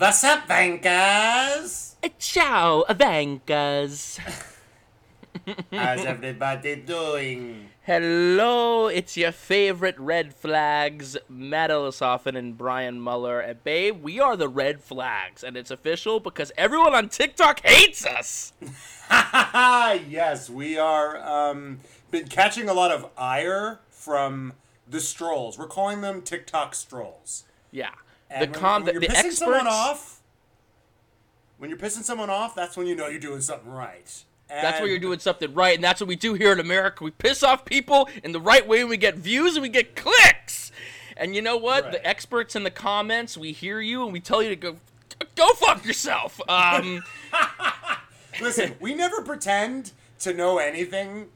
What's 0.00 0.24
up, 0.24 0.48
bankers? 0.48 1.94
Ciao, 2.18 2.86
Avancas. 2.88 4.18
How's 5.70 6.06
everybody 6.06 6.76
doing? 6.76 7.68
Hello, 7.82 8.86
it's 8.86 9.18
your 9.18 9.30
favorite 9.30 9.96
Red 9.98 10.32
Flags, 10.32 11.18
Matt 11.28 11.68
Elisoffen 11.68 12.34
and 12.34 12.56
Brian 12.56 12.98
Muller. 12.98 13.40
And 13.40 13.62
babe, 13.62 14.02
we 14.02 14.18
are 14.18 14.38
the 14.38 14.48
Red 14.48 14.82
Flags, 14.82 15.44
and 15.44 15.54
it's 15.54 15.70
official 15.70 16.18
because 16.18 16.50
everyone 16.56 16.94
on 16.94 17.10
TikTok 17.10 17.60
hates 17.62 18.06
us. 18.06 18.54
yes, 19.10 20.48
we 20.48 20.78
are. 20.78 21.18
Um, 21.18 21.80
been 22.10 22.26
catching 22.26 22.70
a 22.70 22.72
lot 22.72 22.90
of 22.90 23.10
ire 23.18 23.80
from 23.90 24.54
the 24.88 25.00
strolls. 25.02 25.58
We're 25.58 25.66
calling 25.66 26.00
them 26.00 26.22
TikTok 26.22 26.74
strolls. 26.74 27.44
Yeah. 27.70 27.90
And 28.30 28.42
the 28.42 28.50
when, 28.52 28.60
com 28.60 28.84
when 28.84 28.86
the, 28.86 28.92
you're 28.92 29.00
the 29.00 29.06
pissing 29.08 29.16
experts 29.16 29.38
someone 29.38 29.66
off, 29.66 30.20
when 31.58 31.68
you're 31.70 31.78
pissing 31.78 32.02
someone 32.02 32.30
off, 32.30 32.54
that's 32.54 32.76
when 32.76 32.86
you 32.86 32.94
know 32.94 33.08
you're 33.08 33.20
doing 33.20 33.40
something 33.40 33.70
right. 33.70 34.24
That's 34.48 34.74
where 34.74 34.82
And- 34.82 34.90
you're 34.90 34.98
doing 34.98 35.18
something 35.18 35.52
right, 35.54 35.74
and 35.74 35.84
that's 35.84 36.00
what 36.00 36.08
we 36.08 36.16
do 36.16 36.34
here 36.34 36.52
in 36.52 36.60
America. 36.60 37.04
We 37.04 37.10
piss 37.12 37.42
off 37.42 37.64
people 37.64 38.08
in 38.24 38.32
the 38.32 38.40
right 38.40 38.66
way, 38.66 38.80
and 38.80 38.88
we 38.90 38.96
get 38.96 39.16
views 39.16 39.54
and 39.56 39.62
we 39.62 39.68
get 39.68 39.94
clicks. 39.94 40.72
And 41.16 41.36
you 41.36 41.42
know 41.42 41.56
what? 41.56 41.84
Right. 41.84 41.92
The 41.92 42.06
experts 42.06 42.56
in 42.56 42.64
the 42.64 42.70
comments, 42.70 43.36
we 43.36 43.52
hear 43.52 43.80
you 43.80 44.04
and 44.04 44.12
we 44.12 44.20
tell 44.20 44.42
you 44.42 44.48
to 44.48 44.56
go, 44.56 44.76
go 45.36 45.52
fuck 45.52 45.84
yourself. 45.84 46.40
Um, 46.48 47.02
Listen, 48.40 48.74
we 48.80 48.94
never 48.94 49.20
pretend 49.22 49.92
to 50.20 50.32
know 50.32 50.56
anything 50.58 51.26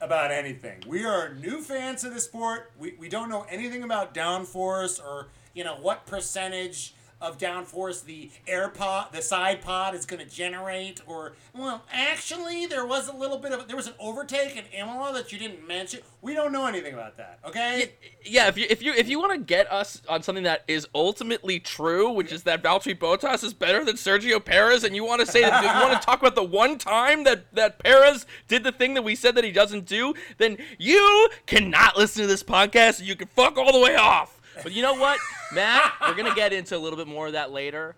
about 0.00 0.30
anything. 0.30 0.84
We 0.86 1.04
are 1.04 1.34
new 1.34 1.60
fans 1.60 2.04
of 2.04 2.14
the 2.14 2.20
sport. 2.20 2.70
We, 2.78 2.94
we 2.98 3.08
don't 3.08 3.28
know 3.28 3.44
anything 3.50 3.82
about 3.82 4.14
downforce 4.14 5.02
or, 5.02 5.26
you 5.58 5.64
know, 5.64 5.74
what 5.74 6.06
percentage 6.06 6.94
of 7.20 7.36
downforce 7.36 8.04
the 8.04 8.30
air 8.46 8.68
pod, 8.68 9.08
the 9.12 9.20
side 9.20 9.60
pod 9.60 9.92
is 9.92 10.06
going 10.06 10.24
to 10.24 10.30
generate 10.32 11.00
or, 11.04 11.32
well, 11.52 11.82
actually, 11.92 12.66
there 12.66 12.86
was 12.86 13.08
a 13.08 13.12
little 13.12 13.38
bit 13.38 13.50
of, 13.50 13.66
there 13.66 13.74
was 13.74 13.88
an 13.88 13.94
overtake 13.98 14.56
in 14.56 14.64
Imola 14.66 15.12
that 15.14 15.32
you 15.32 15.38
didn't 15.38 15.66
mention. 15.66 15.98
We 16.22 16.34
don't 16.34 16.52
know 16.52 16.66
anything 16.66 16.94
about 16.94 17.16
that, 17.16 17.40
okay? 17.44 17.94
yeah, 18.24 18.48
if 18.48 18.56
you 18.56 18.66
if 18.68 18.82
you 18.82 18.92
if 18.92 19.08
you 19.08 19.18
want 19.18 19.32
to 19.32 19.38
get 19.38 19.70
us 19.72 20.02
on 20.08 20.22
something 20.22 20.44
that 20.44 20.64
is 20.68 20.86
ultimately 20.94 21.58
true, 21.58 22.10
which 22.10 22.32
is 22.32 22.42
that 22.44 22.62
Valtteri 22.62 22.96
Bottas 22.96 23.42
is 23.42 23.54
better 23.54 23.84
than 23.84 23.96
Sergio 23.96 24.44
Perez, 24.44 24.84
and 24.84 24.94
you 24.94 25.04
want 25.04 25.20
to 25.20 25.26
say 25.26 25.42
that 25.42 25.62
you 25.62 25.88
want 25.88 26.00
to 26.00 26.04
talk 26.04 26.20
about 26.20 26.34
the 26.34 26.42
one 26.42 26.78
time 26.78 27.24
that 27.24 27.52
that 27.54 27.78
Perez 27.78 28.26
did 28.46 28.64
the 28.64 28.72
thing 28.72 28.94
that 28.94 29.02
we 29.02 29.14
said 29.14 29.34
that 29.34 29.44
he 29.44 29.52
doesn't 29.52 29.86
do, 29.86 30.14
then 30.38 30.58
you 30.78 31.28
cannot 31.46 31.96
listen 31.96 32.22
to 32.22 32.28
this 32.28 32.42
podcast. 32.42 33.04
You 33.04 33.16
can 33.16 33.28
fuck 33.28 33.56
all 33.56 33.72
the 33.72 33.80
way 33.80 33.96
off. 33.96 34.37
But 34.62 34.72
you 34.72 34.82
know 34.82 34.94
what, 34.94 35.18
Matt? 35.52 35.92
We're 36.00 36.14
gonna 36.14 36.34
get 36.34 36.52
into 36.52 36.76
a 36.76 36.78
little 36.78 36.96
bit 36.96 37.06
more 37.06 37.26
of 37.26 37.32
that 37.34 37.52
later, 37.52 37.96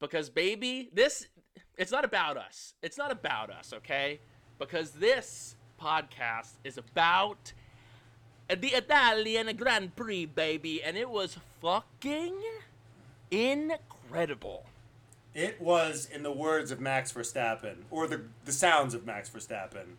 because 0.00 0.28
baby, 0.30 0.90
this 0.92 1.26
it's 1.76 1.90
not 1.90 2.04
about 2.04 2.36
us. 2.36 2.74
It's 2.82 2.98
not 2.98 3.10
about 3.10 3.50
us, 3.50 3.72
okay? 3.72 4.20
Because 4.58 4.90
this 4.92 5.56
podcast 5.80 6.52
is 6.62 6.76
about 6.76 7.52
the 8.48 8.68
Italian 8.68 9.56
Grand 9.56 9.96
Prix, 9.96 10.26
baby, 10.26 10.82
and 10.82 10.96
it 10.96 11.08
was 11.08 11.38
fucking 11.62 12.34
incredible. 13.30 14.66
It 15.34 15.60
was, 15.60 16.08
in 16.12 16.22
the 16.22 16.32
words 16.32 16.70
of 16.70 16.80
Max 16.80 17.12
Verstappen, 17.12 17.84
or 17.90 18.06
the, 18.06 18.22
the 18.44 18.52
sounds 18.52 18.92
of 18.94 19.06
Max 19.06 19.30
Verstappen. 19.30 19.94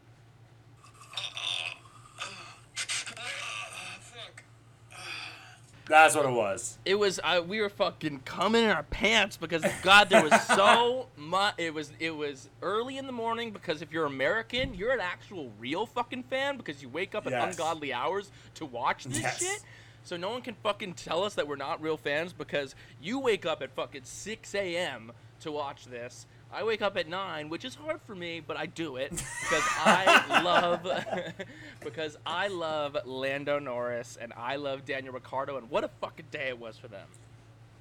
That's 5.91 6.15
what 6.15 6.25
it 6.25 6.31
was. 6.31 6.77
It 6.85 6.95
was 6.95 7.19
uh, 7.23 7.41
we 7.45 7.59
were 7.61 7.69
fucking 7.69 8.21
coming 8.25 8.63
in 8.63 8.69
our 8.69 8.83
pants 8.83 9.35
because 9.37 9.63
God, 9.83 10.09
there 10.09 10.23
was 10.23 10.39
so 10.41 11.07
much. 11.17 11.55
It 11.57 11.73
was 11.73 11.91
it 11.99 12.15
was 12.15 12.49
early 12.61 12.97
in 12.97 13.05
the 13.05 13.11
morning 13.11 13.51
because 13.51 13.81
if 13.81 13.91
you're 13.91 14.05
American, 14.05 14.73
you're 14.73 14.93
an 14.93 15.01
actual 15.01 15.51
real 15.59 15.85
fucking 15.85 16.23
fan 16.23 16.55
because 16.57 16.81
you 16.81 16.87
wake 16.89 17.13
up 17.13 17.27
at 17.27 17.33
Yes. 17.33 17.51
ungodly 17.51 17.91
hours 17.93 18.31
to 18.55 18.65
watch 18.65 19.03
this 19.03 19.19
Yes. 19.19 19.39
shit. 19.39 19.61
So 20.03 20.17
no 20.17 20.31
one 20.31 20.41
can 20.41 20.55
fucking 20.55 20.93
tell 20.93 21.23
us 21.23 21.35
that 21.35 21.47
we're 21.47 21.57
not 21.57 21.81
real 21.81 21.97
fans 21.97 22.33
because 22.33 22.73
you 23.01 23.19
wake 23.19 23.45
up 23.45 23.61
at 23.61 23.71
fucking 23.75 24.03
6 24.05 24.55
a.m. 24.55 25.11
to 25.41 25.51
watch 25.51 25.85
this. 25.85 26.25
I 26.53 26.63
wake 26.63 26.81
up 26.81 26.97
at 26.97 27.07
nine, 27.07 27.49
which 27.49 27.63
is 27.63 27.75
hard 27.75 28.01
for 28.01 28.13
me, 28.13 28.41
but 28.45 28.57
I 28.57 28.65
do 28.65 28.97
it 28.97 29.11
because 29.11 29.63
I 29.85 30.41
love 30.43 30.85
because 31.83 32.17
I 32.25 32.47
love 32.49 32.97
Lando 33.05 33.59
Norris 33.59 34.17
and 34.19 34.33
I 34.35 34.57
love 34.57 34.85
Daniel 34.85 35.13
Ricciardo 35.13 35.57
and 35.57 35.69
what 35.69 35.83
a 35.83 35.89
fucking 36.01 36.27
day 36.31 36.49
it 36.49 36.59
was 36.59 36.77
for 36.77 36.87
them. 36.87 37.07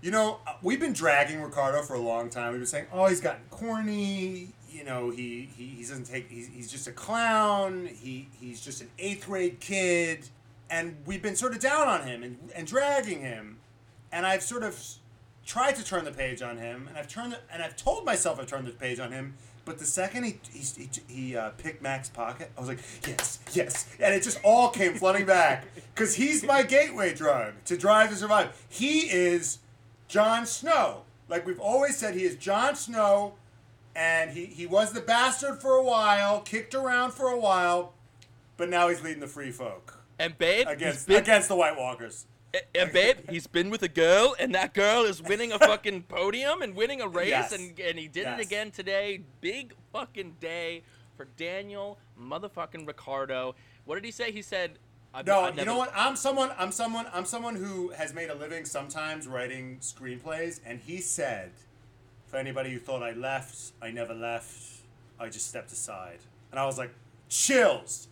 You 0.03 0.11
know, 0.11 0.39
uh, 0.47 0.55
we've 0.63 0.81
been 0.81 0.93
dragging 0.93 1.43
Ricciardo 1.43 1.83
for 1.83 1.95
a 1.95 2.01
long 2.01 2.31
time. 2.31 2.53
We've 2.53 2.61
been 2.61 2.67
saying, 2.67 2.87
"Oh, 2.93 3.07
he's 3.07 3.21
gotten 3.21 3.43
corny. 3.51 4.49
You 4.71 4.85
know, 4.85 5.11
he 5.11 5.51
he, 5.57 5.67
he 5.67 5.83
doesn't 5.83 6.05
take. 6.05 6.31
He's, 6.31 6.49
he's 6.49 6.71
just 6.71 6.87
a 6.87 6.93
clown. 6.93 7.87
He 7.87 8.29
he's 8.41 8.61
just 8.61 8.81
an 8.81 8.89
eighth 8.99 9.27
grade 9.27 9.61
kid." 9.61 10.29
And 10.71 10.97
we've 11.05 11.21
been 11.21 11.35
sort 11.35 11.53
of 11.53 11.59
down 11.59 11.89
on 11.89 12.07
him 12.07 12.23
and, 12.23 12.39
and 12.55 12.67
dragging 12.67 13.21
him. 13.21 13.59
And 14.13 14.25
I've 14.25 14.43
sort 14.43 14.63
of 14.63 14.81
tried 15.51 15.75
to 15.75 15.85
turn 15.85 16.05
the 16.05 16.13
page 16.13 16.43
on 16.43 16.57
him, 16.59 16.87
and 16.89 16.97
I've 16.97 17.09
turned 17.09 17.33
the, 17.33 17.39
and 17.53 17.61
I've 17.61 17.77
told 17.77 18.05
myself 18.05 18.39
I've 18.39 18.47
turned 18.47 18.69
the 18.69 18.71
page 18.71 19.01
on 19.01 19.11
him. 19.11 19.35
But 19.65 19.79
the 19.79 19.85
second 19.85 20.23
he 20.23 20.39
he, 20.53 20.61
he, 20.61 20.89
he 21.09 21.37
uh, 21.37 21.51
picked 21.51 21.83
Max's 21.83 22.11
pocket, 22.11 22.53
I 22.57 22.61
was 22.61 22.69
like, 22.69 22.79
yes, 23.07 23.41
yes, 23.53 23.89
and 23.99 24.15
it 24.15 24.23
just 24.23 24.39
all 24.45 24.71
came 24.71 24.95
flooding 24.95 25.27
back 25.27 25.67
because 25.93 26.15
he's 26.15 26.45
my 26.45 26.63
gateway 26.63 27.13
drug 27.13 27.55
to 27.65 27.77
Drive 27.77 28.11
to 28.11 28.17
Survive. 28.17 28.65
He 28.69 29.01
is 29.11 29.59
Jon 30.07 30.47
Snow. 30.47 31.03
Like 31.29 31.45
we've 31.45 31.61
always 31.61 31.97
said, 31.97 32.15
he 32.15 32.23
is 32.23 32.37
Jon 32.37 32.77
Snow, 32.77 33.35
and 33.97 34.31
he, 34.31 34.47
he 34.47 34.67
was 34.67 34.93
the 34.93 35.01
bastard 35.01 35.61
for 35.61 35.73
a 35.73 35.83
while, 35.83 36.41
kicked 36.43 36.77
around 36.77 37.11
for 37.11 37.27
a 37.29 37.39
while, 37.39 37.93
but 38.57 38.69
now 38.69 38.89
he's 38.89 39.03
leading 39.03 39.21
the 39.21 39.27
free 39.27 39.51
folk 39.51 39.99
And 40.17 40.39
babe, 40.39 40.69
against 40.69 41.09
been, 41.09 41.17
against 41.17 41.49
the 41.49 41.57
White 41.57 41.77
Walkers. 41.77 42.27
And 42.75 42.93
babe, 42.93 43.19
he's 43.31 43.47
been 43.47 43.71
with 43.71 43.83
a 43.83 43.89
girl, 43.89 44.35
and 44.39 44.55
that 44.55 44.75
girl 44.75 45.05
is 45.05 45.23
winning 45.23 45.53
a 45.53 45.59
fucking 45.71 46.03
podium 46.05 46.63
and 46.63 46.75
winning 46.75 47.01
a 47.01 47.07
race, 47.09 47.29
Yes. 47.29 47.53
and 47.53 47.79
and 47.79 47.99
he 47.99 48.09
did 48.09 48.23
Yes. 48.25 48.41
it 48.41 48.47
again 48.47 48.71
today. 48.73 49.21
Big 49.41 49.75
fucking 49.93 50.37
day 50.41 50.83
for 51.17 51.27
Daniel 51.37 51.99
motherfucking 52.21 52.87
Ricciardo. 52.87 53.55
What 53.85 53.95
did 53.97 54.05
he 54.05 54.11
say? 54.11 54.33
He 54.33 54.43
said, 54.43 54.73
I've, 55.15 55.27
No, 55.27 55.41
I've 55.43 55.51
you 55.51 55.57
never- 55.59 55.71
know 55.71 55.79
what? 55.79 55.93
I'm 55.95 56.17
someone. 56.17 56.51
I'm 56.59 56.73
someone. 56.73 57.07
I'm 57.13 57.25
someone 57.25 57.55
who 57.57 57.91
has 57.91 58.13
made 58.15 58.31
a 58.31 58.35
living 58.35 58.65
sometimes 58.65 59.27
writing 59.29 59.79
screenplays, 59.81 60.61
and 60.67 60.81
he 60.81 60.99
said, 61.01 61.53
"For 62.27 62.37
anybody 62.37 62.71
who 62.73 62.79
thought 62.79 63.03
I 63.03 63.13
left, 63.13 63.73
I 63.81 63.91
never 63.91 64.15
left. 64.15 64.83
I 65.21 65.29
just 65.29 65.47
stepped 65.49 65.71
aside." 65.73 66.19
And 66.51 66.59
I 66.59 66.67
was 66.67 66.79
like, 66.79 66.91
"Chills, 67.29 68.09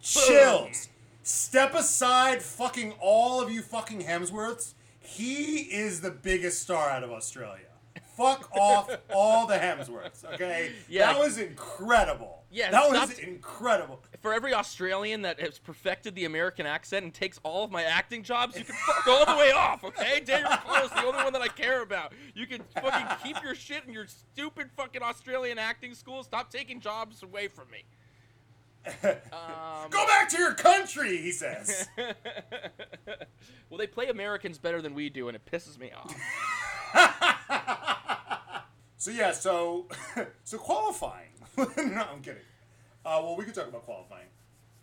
chills. 0.00 0.88
Step 1.22 1.74
aside, 1.74 2.42
fucking 2.42 2.94
all 3.00 3.40
of 3.40 3.50
you 3.50 3.62
fucking 3.62 4.02
Hemsworths. 4.02 4.74
He 4.98 5.58
is 5.58 6.00
the 6.00 6.10
biggest 6.10 6.62
star 6.62 6.88
out 6.90 7.02
of 7.04 7.10
Australia. 7.12 7.66
Fuck 8.16 8.50
off 8.56 8.90
all 9.12 9.46
the 9.46 9.54
Hemsworths. 9.54 10.24
Okay, 10.34 10.72
Yeah. 10.88 11.12
that 11.12 11.18
was 11.18 11.38
incredible. 11.38 12.40
Yeah, 12.50 12.70
that 12.70 12.90
was 12.90 13.18
incredible. 13.18 14.02
For 14.20 14.34
every 14.34 14.52
Australian 14.52 15.22
that 15.22 15.40
has 15.40 15.58
perfected 15.58 16.14
the 16.14 16.26
American 16.26 16.66
accent 16.66 17.04
and 17.04 17.14
takes 17.14 17.40
all 17.42 17.64
of 17.64 17.70
my 17.70 17.82
acting 17.84 18.22
jobs, 18.22 18.58
you 18.58 18.64
can 18.64 18.74
fuck 18.74 19.06
all 19.06 19.24
the 19.24 19.38
way 19.40 19.50
off, 19.56 19.82
okay? 19.84 20.20
Daniel 20.20 20.50
Ricciardo's 20.50 20.90
the 20.90 21.06
only 21.06 21.24
one 21.24 21.32
that 21.32 21.40
I 21.42 21.48
care 21.48 21.82
about. 21.82 22.12
You 22.34 22.46
can 22.46 22.60
fucking 22.74 23.06
keep 23.24 23.42
your 23.42 23.54
shit 23.54 23.84
in 23.86 23.92
your 23.94 24.06
stupid 24.06 24.68
fucking 24.76 25.02
Australian 25.02 25.58
acting 25.58 25.94
school. 25.94 26.22
Stop 26.22 26.50
taking 26.50 26.78
jobs 26.80 27.22
away 27.22 27.48
from 27.48 27.70
me. 27.70 27.84
Um, 28.84 29.90
Go 29.90 30.06
back 30.06 30.28
to 30.30 30.38
your 30.38 30.54
country, 30.54 31.18
he 31.18 31.32
says. 31.32 31.88
well, 31.96 33.78
they 33.78 33.86
play 33.86 34.08
Americans 34.08 34.58
better 34.58 34.82
than 34.82 34.94
we 34.94 35.08
do, 35.08 35.28
and 35.28 35.36
it 35.36 35.44
pisses 35.44 35.78
me 35.78 35.90
off. 35.92 36.14
so 38.96 39.10
yeah, 39.10 39.32
so 39.32 39.86
so 40.44 40.58
qualifying. 40.58 41.28
no, 41.56 42.06
I'm 42.12 42.22
kidding. 42.22 42.42
Uh, 43.04 43.20
well, 43.22 43.36
we 43.36 43.44
could 43.44 43.54
talk 43.54 43.68
about 43.68 43.82
qualifying. 43.82 44.26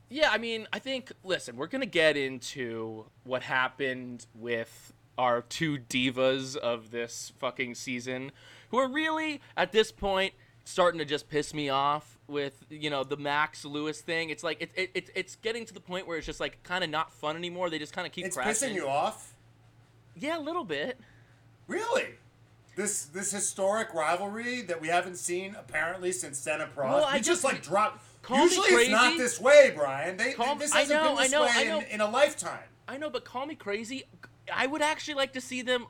Yeah, 0.10 0.30
I 0.31 0.38
mean, 0.38 0.68
I 0.74 0.80
think, 0.80 1.12
listen, 1.24 1.56
we're 1.56 1.68
going 1.68 1.81
to 1.81 1.88
get 1.88 2.18
into 2.18 3.06
what 3.24 3.44
happened 3.44 4.25
with 4.34 4.94
our 5.18 5.42
two 5.42 5.78
divas 5.78 6.56
of 6.56 6.92
this 6.92 7.31
fucking 7.38 7.75
season, 7.75 8.31
who 8.69 8.78
are 8.78 8.90
really, 8.90 9.40
at 9.56 9.72
this 9.72 9.92
point, 9.92 10.34
starting 10.63 10.98
to 10.98 11.06
just 11.06 11.30
piss 11.30 11.54
me 11.54 11.69
off 11.69 12.19
with, 12.30 12.64
you 12.70 12.90
know, 12.90 13.04
the 13.04 13.18
Max 13.18 13.66
Lewis 13.66 14.02
thing. 14.02 14.30
It's 14.30 14.44
like, 14.44 14.62
it, 14.62 14.72
it, 14.76 14.92
it, 14.94 15.10
it's 15.16 15.36
getting 15.38 15.66
to 15.66 15.74
the 15.74 15.80
point 15.80 16.08
where 16.08 16.18
it's 16.18 16.26
just, 16.26 16.40
like, 16.40 16.62
kind 16.64 16.84
of 16.84 16.90
not 16.90 17.12
fun 17.12 17.36
anymore. 17.36 17.70
They 17.70 17.80
just 17.80 17.94
kind 17.94 18.06
of 18.08 18.14
keep 18.14 18.26
It's 18.26 18.36
crashing. 18.36 18.70
pissing 18.70 18.76
you 18.76 18.88
off, 18.88 19.34
Yeah, 20.16 20.38
a 20.38 20.42
little 20.42 20.64
bit. 20.64 21.00
really. 21.68 22.06
This 22.76 23.06
this 23.06 23.31
historic 23.31 23.94
rivalry 23.94 24.62
that 24.62 24.80
we 24.80 24.88
haven't 24.88 25.18
seen 25.18 25.54
apparently 25.60 26.14
since 26.14 26.38
Senna 26.38 26.66
Prost. 26.74 26.86
Well, 26.86 27.04
I 27.04 27.14
we 27.16 27.18
just 27.20 27.28
just- 27.28 27.44
like 27.44 27.62
drop. 27.62 28.00
Usually 28.30 28.70
it's 28.70 28.90
not 28.90 29.18
this 29.18 29.40
way, 29.40 29.74
Brian. 29.76 30.16
They, 30.16 30.31
Call- 30.34 30.56
this 30.56 30.72
I 30.72 30.81
hasn't 30.81 31.02
know, 31.04 31.10
been 31.16 31.24
this 31.24 31.34
I 31.34 31.38
know, 31.38 31.44
way 31.44 31.52
I 31.56 31.64
know. 31.66 31.80
In, 31.80 31.86
in 31.88 32.02
a 32.02 32.10
lifetime. 32.10 32.60
I 32.88 32.98
know, 32.98 33.10
but 33.10 33.26
call 33.26 33.46
me 33.46 33.56
crazy. 33.56 34.04
I 34.54 34.66
would 34.68 34.81
actually 34.81 35.16
like 35.16 35.34
to 35.34 35.42
see 35.42 35.62
them 35.62 35.88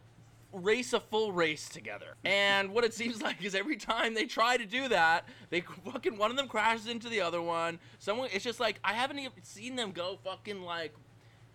race 0.51 0.93
a 0.93 0.99
full 0.99 1.31
race 1.31 1.69
together. 1.69 2.15
And 2.23 2.71
what 2.71 2.83
it 2.83 2.93
seems 2.93 3.21
like 3.23 3.43
is 3.43 3.55
every 3.55 3.77
time 3.77 4.13
they 4.13 4.25
try 4.25 4.57
to 4.57 4.65
do 4.65 4.87
that, 4.89 5.25
they 5.49 5.61
fucking 5.91 6.17
one 6.17 6.31
of 6.31 6.37
them 6.37 6.47
crashes 6.47 6.87
into 6.87 7.09
the 7.09 7.21
other 7.21 7.41
one. 7.41 7.79
Someone, 7.99 8.29
it's 8.33 8.43
just 8.43 8.59
like 8.59 8.79
I 8.83 8.93
haven't 8.93 9.19
even 9.19 9.31
seen 9.43 9.75
them 9.75 9.91
go 9.91 10.17
fucking 10.23 10.61
like 10.61 10.93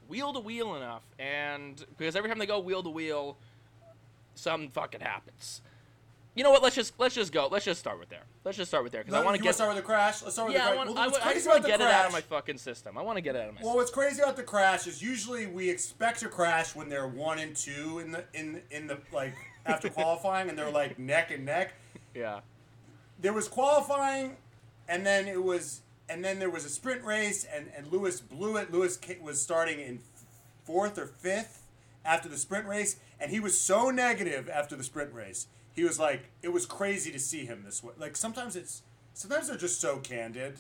wheel 0.09 0.33
to 0.33 0.41
wheel 0.41 0.75
enough. 0.77 1.03
And 1.19 1.85
because 1.97 2.17
every 2.17 2.29
time 2.29 2.39
they 2.39 2.47
go 2.47 2.61
wheel 2.61 2.83
to 2.83 2.91
wheel, 2.91 3.39
something 4.35 4.71
fucking 4.71 5.01
happens. 5.01 5.63
You 6.35 6.43
know 6.43 6.51
what? 6.51 6.63
Let's 6.63 6.75
just 6.75 6.95
let's 6.99 7.15
just 7.15 7.33
go. 7.33 7.49
Let's 7.51 7.65
just 7.65 7.79
start 7.79 8.01
with 8.01 8.09
there. 8.09 8.25
Let's 8.45 8.57
just 8.57 8.71
start 8.71 8.83
with 8.83 8.93
there 8.93 9.05
because 9.05 9.15
I 9.15 9.25
want 9.25 9.37
to 9.37 9.43
get. 9.43 9.55
start 9.55 9.73
with 9.73 9.77
the 9.77 9.87
crash. 9.87 10.21
Let's 10.23 10.35
start 10.35 10.49
with 10.49 10.57
yeah, 10.57 10.71
the 10.71 10.77
want. 10.77 10.91
crash. 10.91 10.99
I, 10.99 11.01
Well, 11.03 11.11
what's 11.13 11.27
I 11.27 11.35
just 11.35 11.47
want 11.47 11.59
to 11.59 11.63
the 11.63 11.69
get 11.69 11.81
it 11.81 11.87
out 11.87 12.07
of 12.07 12.13
my 12.13 12.21
fucking 12.23 12.59
system. 12.59 12.99
I 12.99 13.03
want 13.03 13.19
to 13.19 13.23
get 13.23 13.37
it 13.37 13.43
out 13.43 13.49
of 13.51 13.55
my. 13.55 13.61
Well, 13.63 13.77
what's 13.77 13.93
crazy 13.93 14.21
about 14.21 14.37
the 14.37 14.43
crash 14.43 14.89
is 14.89 15.01
usually 15.01 15.47
we 15.47 15.71
expect 15.71 16.21
to 16.21 16.29
crash 16.29 16.75
when 16.75 16.89
they're 16.89 17.07
one 17.07 17.39
and 17.39 17.55
two 17.55 18.01
in 18.01 18.11
the 18.11 18.25
in 18.35 18.63
in 18.73 18.89
the 18.89 18.99
like 19.13 19.35
after 19.65 19.89
qualifying 19.91 20.49
and 20.49 20.59
they're 20.59 20.71
like 20.71 20.99
neck 20.99 21.31
and 21.31 21.45
neck. 21.45 21.75
yeah. 22.15 22.41
There 23.21 23.33
was 23.33 23.47
qualifying, 23.47 24.37
and 24.89 25.07
then 25.07 25.29
it 25.29 25.43
was 25.43 25.83
and 26.09 26.25
then 26.25 26.41
there 26.41 26.51
was 26.51 26.65
a 26.65 26.69
sprint 26.69 27.05
race 27.05 27.45
and 27.45 27.71
and 27.77 27.93
Lewis 27.93 28.21
blew 28.21 28.57
it. 28.57 28.73
Lewis 28.73 28.99
was 29.23 29.41
starting 29.41 29.79
in 29.79 30.01
fourth 30.65 30.99
or 30.99 31.07
fifth 31.07 31.63
after 32.05 32.29
the 32.29 32.37
sprint 32.37 32.67
race, 32.67 32.97
and 33.21 33.31
he 33.31 33.39
was 33.39 33.59
so 33.61 33.91
negative 33.91 34.49
after 34.49 34.75
the 34.75 34.83
sprint 34.83 35.13
race. 35.13 35.47
He 35.75 35.83
was 35.83 35.99
like, 35.99 36.31
it 36.43 36.53
was 36.53 36.67
crazy 36.67 37.11
to 37.11 37.19
see 37.19 37.45
him 37.45 37.63
this 37.65 37.83
way. 37.83 37.93
Like 37.99 38.17
sometimes 38.17 38.55
it's 38.57 38.83
sometimes 39.13 39.49
they're 39.49 39.57
just 39.57 39.81
so 39.81 39.99
candid 39.99 40.59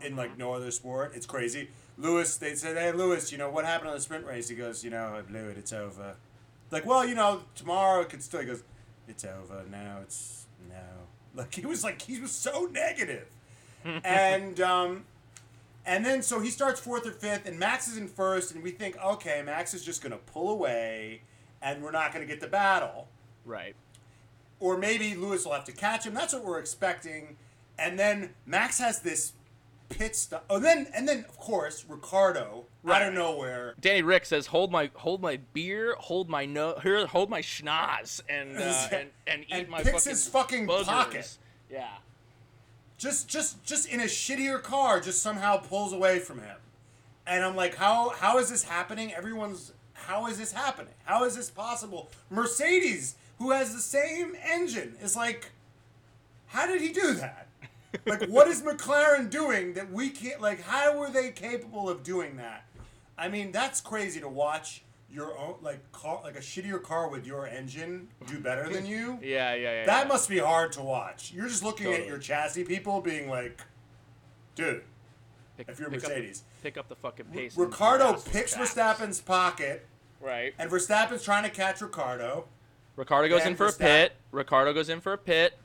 in 0.00 0.16
like 0.16 0.38
no 0.38 0.52
other 0.52 0.70
sport. 0.70 1.12
It's 1.14 1.26
crazy. 1.26 1.70
Lewis, 1.98 2.36
they 2.36 2.54
said, 2.54 2.76
"Hey, 2.76 2.92
Lewis, 2.92 3.32
you 3.32 3.38
know 3.38 3.50
what 3.50 3.64
happened 3.64 3.90
on 3.90 3.96
the 3.96 4.00
sprint 4.00 4.24
race?" 4.24 4.48
He 4.48 4.54
goes, 4.54 4.84
"You 4.84 4.90
know, 4.90 5.14
I 5.16 5.22
blew 5.22 5.48
it. 5.48 5.58
It's 5.58 5.72
over." 5.72 6.14
Like, 6.70 6.86
well, 6.86 7.04
you 7.06 7.14
know, 7.14 7.42
tomorrow 7.56 8.02
it 8.02 8.08
could 8.08 8.22
still. 8.22 8.40
He 8.40 8.46
goes, 8.46 8.62
"It's 9.08 9.24
over 9.24 9.64
now. 9.70 9.98
It's 10.02 10.46
no." 10.68 10.76
Like 11.32 11.54
he 11.54 11.64
was 11.64 11.84
like 11.84 12.02
he 12.02 12.20
was 12.20 12.32
so 12.32 12.68
negative, 12.72 13.28
and 13.84 14.60
um, 14.60 15.04
and 15.86 16.04
then 16.04 16.22
so 16.22 16.40
he 16.40 16.50
starts 16.50 16.80
fourth 16.80 17.06
or 17.06 17.12
fifth, 17.12 17.46
and 17.46 17.56
Max 17.56 17.86
is 17.86 17.96
in 17.96 18.08
first, 18.08 18.52
and 18.52 18.64
we 18.64 18.72
think, 18.72 18.96
okay, 19.00 19.40
Max 19.46 19.72
is 19.72 19.84
just 19.84 20.02
gonna 20.02 20.16
pull 20.16 20.50
away, 20.50 21.20
and 21.62 21.84
we're 21.84 21.92
not 21.92 22.12
gonna 22.12 22.26
get 22.26 22.40
the 22.40 22.48
battle 22.48 23.06
Right. 23.44 23.74
Or 24.60 24.76
maybe 24.76 25.14
Lewis 25.14 25.44
will 25.44 25.54
have 25.54 25.64
to 25.64 25.72
catch 25.72 26.04
him. 26.04 26.14
That's 26.14 26.34
what 26.34 26.44
we're 26.44 26.58
expecting. 26.58 27.36
And 27.78 27.98
then 27.98 28.30
Max 28.46 28.78
has 28.78 29.00
this 29.00 29.32
pit 29.88 30.16
stop. 30.16 30.44
Oh, 30.48 30.58
then 30.58 30.86
and 30.94 31.08
then 31.08 31.24
of 31.28 31.36
course 31.38 31.84
Ricciardo 31.88 32.64
out 32.88 33.02
of 33.02 33.14
nowhere. 33.14 33.74
Danny 33.80 34.02
Rick 34.02 34.24
says, 34.24 34.46
"Hold 34.46 34.70
my 34.70 34.90
hold 34.94 35.20
my 35.20 35.38
beer, 35.52 35.96
hold 35.98 36.28
my 36.30 36.46
no, 36.46 36.78
here, 36.82 37.06
hold 37.06 37.28
my 37.28 37.42
schnoz, 37.42 38.20
and 38.28 38.56
uh, 38.56 38.88
and 38.92 39.10
and 39.26 39.42
eat 39.42 39.46
And 39.50 39.68
my 39.68 39.82
picks 39.82 40.04
fucking 40.04 40.10
his 40.10 40.28
fucking 40.28 40.66
buzzers." 40.66 40.86
pocket. 40.86 41.38
Yeah. 41.70 41.88
Just 42.96 43.28
just 43.28 43.62
just 43.64 43.88
in 43.88 44.00
a 44.00 44.04
shittier 44.04 44.62
car, 44.62 45.00
just 45.00 45.22
somehow 45.22 45.58
pulls 45.58 45.92
away 45.92 46.18
from 46.18 46.40
him. 46.40 46.56
And 47.26 47.44
I'm 47.44 47.56
like, 47.56 47.76
how 47.76 48.10
how 48.10 48.38
is 48.38 48.50
this 48.50 48.64
happening? 48.64 49.12
Everyone's 49.12 49.72
how 49.92 50.26
is 50.26 50.38
this 50.38 50.52
happening? 50.52 50.94
How 51.04 51.24
is 51.24 51.36
this 51.36 51.50
possible? 51.50 52.10
Mercedes, 52.30 53.16
who 53.40 53.50
has 53.50 53.74
the 53.74 53.80
same 53.80 54.36
engine, 54.44 54.94
is 55.02 55.16
like, 55.16 55.50
how 56.48 56.66
did 56.66 56.80
he 56.80 56.92
do 56.92 57.14
that? 57.14 57.48
like 58.06 58.28
what 58.28 58.46
is 58.46 58.62
McLaren 58.62 59.28
doing 59.28 59.74
that 59.74 59.90
we 59.90 60.10
can't 60.10 60.40
like 60.40 60.62
how 60.62 60.96
were 60.96 61.10
they 61.10 61.30
capable 61.32 61.88
of 61.90 62.04
doing 62.04 62.36
that? 62.36 62.64
I 63.18 63.28
mean, 63.28 63.50
that's 63.50 63.80
crazy 63.80 64.20
to 64.20 64.28
watch 64.28 64.82
your 65.10 65.36
own 65.36 65.56
like 65.60 65.90
car 65.90 66.20
like 66.22 66.36
a 66.36 66.40
shittier 66.40 66.80
car 66.80 67.08
with 67.08 67.26
your 67.26 67.48
engine 67.48 68.06
do 68.28 68.38
better 68.38 68.68
than 68.72 68.86
you. 68.86 69.18
Yeah, 69.22 69.54
yeah, 69.54 69.72
yeah. 69.80 69.86
That 69.86 70.02
yeah. 70.02 70.08
must 70.08 70.28
be 70.28 70.38
hard 70.38 70.70
to 70.72 70.82
watch. 70.82 71.32
You're 71.34 71.48
just 71.48 71.64
looking 71.64 71.86
Totally. 71.86 72.02
at 72.04 72.08
your 72.08 72.18
chassis 72.18 72.62
people 72.62 73.00
being 73.00 73.28
like, 73.28 73.60
dude, 74.54 74.82
Pick- 75.56 75.68
if 75.68 75.80
you're 75.80 75.90
pick 75.90 76.04
up- 76.04 76.10
Mercedes. 76.10 76.44
pick 76.62 76.76
up 76.78 76.88
the 76.88 76.94
fucking 76.96 77.26
pace. 77.26 77.56
and 77.56 77.66
Ricciardo 77.66 78.12
picks. 78.20 78.54
Verstappen's 78.54 79.20
pocket, 79.20 79.84
Right. 80.20 80.54
and 80.60 80.70
Verstappen's 80.70 81.24
trying 81.24 81.42
to 81.42 81.50
catch 81.50 81.80
Ricciardo. 81.80 82.44
Ricciardo 82.96 83.28
goes 83.28 83.46
in 83.46 83.56
for 83.56 83.66
a 83.66 83.72
pit. 83.72 84.12
Ricciardo 84.32 84.72
goes 84.72 84.88
in 84.88 85.00
for 85.00 85.12
a 85.12 85.18
pit, 85.18 85.56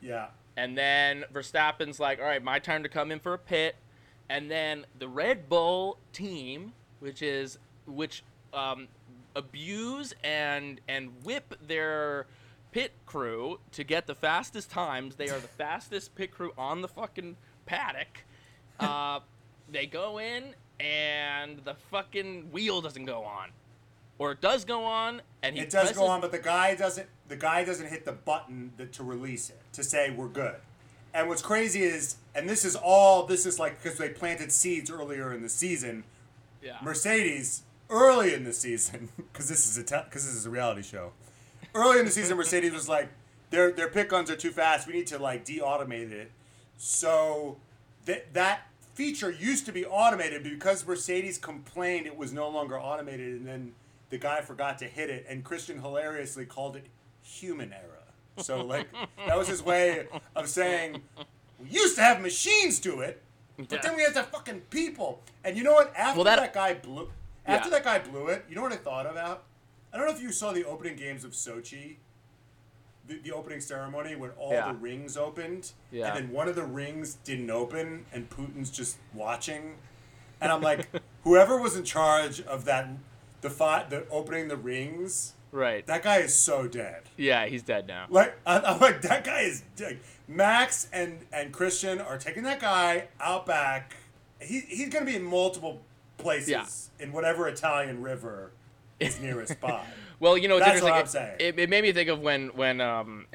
Yeah. 0.00 0.28
and 0.56 0.76
then 0.76 1.24
Verstappen's 1.32 2.00
like, 2.00 2.18
"All 2.18 2.24
right, 2.24 2.42
my 2.42 2.58
time 2.58 2.82
to 2.82 2.88
come 2.88 3.10
in 3.12 3.20
for 3.20 3.34
a 3.34 3.38
pit." 3.38 3.76
And 4.28 4.50
then 4.50 4.86
the 4.98 5.08
Red 5.08 5.48
Bull 5.48 5.98
team, 6.12 6.72
which 7.00 7.22
is 7.22 7.58
which 7.86 8.22
um, 8.52 8.88
abuse 9.36 10.14
and 10.24 10.80
and 10.88 11.24
whip 11.24 11.54
their 11.66 12.26
pit 12.72 12.92
crew 13.06 13.58
to 13.72 13.82
get 13.84 14.06
the 14.06 14.14
fastest 14.14 14.70
times. 14.70 15.16
They 15.16 15.28
are 15.28 15.40
the 15.40 15.48
fastest 15.48 16.14
pit 16.14 16.30
crew 16.30 16.52
on 16.56 16.82
the 16.82 16.88
fucking 16.88 17.36
paddock. 17.66 18.24
Uh, 18.78 19.20
they 19.68 19.86
go 19.86 20.18
in 20.18 20.54
and 20.78 21.58
the 21.64 21.74
fucking 21.74 22.50
wheel 22.52 22.80
doesn't 22.80 23.04
go 23.04 23.24
on, 23.24 23.50
or 24.20 24.32
it 24.32 24.42
does 24.42 24.66
go 24.66 24.84
on, 24.84 25.22
and 25.42 25.56
he 25.56 25.62
It 25.62 25.70
does 25.70 25.92
go 25.92 26.06
on, 26.06 26.20
but 26.20 26.30
the 26.30 26.38
guy 26.38 26.74
doesn't. 26.74 27.08
The 27.28 27.36
guy 27.36 27.64
doesn't 27.64 27.88
hit 27.88 28.04
the 28.04 28.12
button 28.12 28.72
that, 28.76 28.92
to 28.92 29.02
release 29.02 29.48
it 29.48 29.60
to 29.72 29.82
say 29.82 30.10
we're 30.10 30.28
good. 30.28 30.56
And 31.14 31.26
what's 31.26 31.40
crazy 31.40 31.82
is, 31.82 32.16
and 32.34 32.46
this 32.46 32.66
is 32.66 32.76
all. 32.76 33.24
This 33.24 33.46
is 33.46 33.58
like 33.58 33.82
because 33.82 33.96
they 33.98 34.10
planted 34.10 34.52
seeds 34.52 34.90
earlier 34.90 35.32
in 35.32 35.40
the 35.40 35.48
season. 35.48 36.04
Yeah. 36.62 36.76
Mercedes 36.82 37.62
early 37.88 38.34
in 38.34 38.44
the 38.44 38.52
season 38.52 39.08
because 39.16 39.48
this 39.48 39.66
is 39.66 39.78
a 39.78 39.82
because 40.04 40.26
this 40.26 40.34
is 40.34 40.44
a 40.44 40.50
reality 40.50 40.82
show. 40.82 41.12
Early 41.74 41.98
in 41.98 42.04
the 42.04 42.10
season, 42.10 42.36
Mercedes 42.36 42.74
was 42.74 42.90
like, 42.90 43.08
their 43.48 43.72
their 43.72 43.88
pit 43.88 44.10
guns 44.10 44.30
are 44.30 44.36
too 44.36 44.50
fast. 44.50 44.86
We 44.86 44.92
need 44.92 45.06
to 45.06 45.18
like 45.18 45.46
de-automate 45.46 46.12
it. 46.12 46.30
So 46.76 47.56
that 48.04 48.34
that 48.34 48.66
feature 48.92 49.30
used 49.30 49.64
to 49.64 49.72
be 49.72 49.86
automated 49.86 50.42
but 50.42 50.52
because 50.52 50.86
Mercedes 50.86 51.38
complained 51.38 52.06
it 52.06 52.18
was 52.18 52.34
no 52.34 52.50
longer 52.50 52.78
automated, 52.78 53.32
and 53.32 53.46
then 53.46 53.72
the 54.10 54.18
guy 54.18 54.40
forgot 54.42 54.78
to 54.78 54.84
hit 54.86 55.08
it, 55.10 55.26
and 55.28 55.42
Christian 55.44 55.80
hilariously 55.80 56.44
called 56.46 56.76
it 56.76 56.86
human 57.22 57.72
error. 57.72 57.84
So 58.38 58.64
like 58.64 58.88
that 59.26 59.36
was 59.36 59.48
his 59.48 59.62
way 59.62 60.06
of 60.36 60.48
saying 60.48 61.02
we 61.58 61.68
used 61.68 61.96
to 61.96 62.02
have 62.02 62.20
machines 62.20 62.78
do 62.78 63.00
it, 63.00 63.22
but 63.56 63.70
Yeah. 63.70 63.80
then 63.82 63.96
we 63.96 64.02
had 64.02 64.14
to 64.14 64.22
fucking 64.24 64.62
people. 64.70 65.22
And 65.44 65.56
you 65.56 65.62
know 65.64 65.72
what? 65.74 65.94
After 65.96 66.18
Well, 66.18 66.24
that- 66.24 66.38
that, 66.40 66.52
guy 66.54 66.74
blew, 66.74 67.10
after 67.46 67.68
Yeah. 67.68 67.78
that 67.78 67.84
guy 67.84 67.98
blew 67.98 68.28
it, 68.28 68.44
you 68.48 68.54
know 68.54 68.62
what 68.62 68.72
I 68.72 68.76
thought 68.76 69.06
about? 69.06 69.44
I 69.92 69.98
don't 69.98 70.06
know 70.06 70.12
if 70.12 70.22
you 70.22 70.32
saw 70.32 70.52
the 70.52 70.64
opening 70.64 70.96
games 70.96 71.24
of 71.24 71.32
Sochi, 71.32 71.96
the, 73.06 73.18
the 73.18 73.32
opening 73.32 73.60
ceremony 73.60 74.14
when 74.16 74.30
all 74.32 74.52
Yeah. 74.52 74.68
the 74.72 74.78
rings 74.78 75.16
opened, 75.16 75.72
Yeah. 75.90 76.08
and 76.08 76.16
then 76.16 76.32
one 76.32 76.48
of 76.48 76.54
the 76.54 76.64
rings 76.64 77.14
didn't 77.24 77.50
open, 77.50 78.06
and 78.12 78.30
Putin's 78.30 78.70
just 78.70 78.98
watching, 79.12 79.78
and 80.40 80.50
I'm 80.52 80.62
like, 80.62 80.88
whoever 81.24 81.60
was 81.60 81.76
in 81.76 81.84
charge 81.84 82.40
of 82.40 82.64
that, 82.66 82.88
the 83.40 83.50
fight, 83.50 83.90
the 83.90 84.06
opening 84.10 84.48
the 84.48 84.56
rings, 84.56 85.34
Right. 85.52 85.84
that 85.86 86.02
guy 86.02 86.18
is 86.18 86.34
so 86.34 86.68
dead. 86.68 87.02
yeah, 87.16 87.46
he's 87.46 87.62
dead 87.62 87.86
now. 87.88 88.06
Like 88.10 88.36
I- 88.46 88.60
I'm 88.60 88.80
like 88.80 89.02
that 89.02 89.24
guy 89.24 89.40
is 89.40 89.62
dead. 89.76 89.98
Max 90.28 90.88
and 90.92 91.20
and 91.32 91.52
Christian 91.52 92.00
are 92.00 92.18
taking 92.18 92.42
that 92.44 92.60
guy 92.60 93.08
out 93.20 93.46
back. 93.46 93.96
He 94.40 94.60
he's 94.60 94.88
gonna 94.90 95.04
be 95.06 95.16
in 95.16 95.24
multiple 95.24 95.82
places 96.18 96.48
Yeah. 96.48 96.66
in 97.04 97.12
whatever 97.12 97.48
Italian 97.48 98.02
river 98.02 98.52
is 99.00 99.20
nearest 99.20 99.60
by. 99.60 99.84
Well, 100.20 100.36
you 100.36 100.48
know, 100.48 100.58
it's 100.58 100.66
That's 100.66 100.82
interesting. 100.82 100.92
what 100.92 100.98
I'm 100.98 101.04
it, 101.06 101.08
saying. 101.08 101.54
It, 101.56 101.58
it 101.60 101.70
made 101.70 101.82
me 101.82 101.92
think 101.92 102.10
of 102.10 102.20
when 102.20 102.48
when 102.48 102.82
um, 102.82 103.26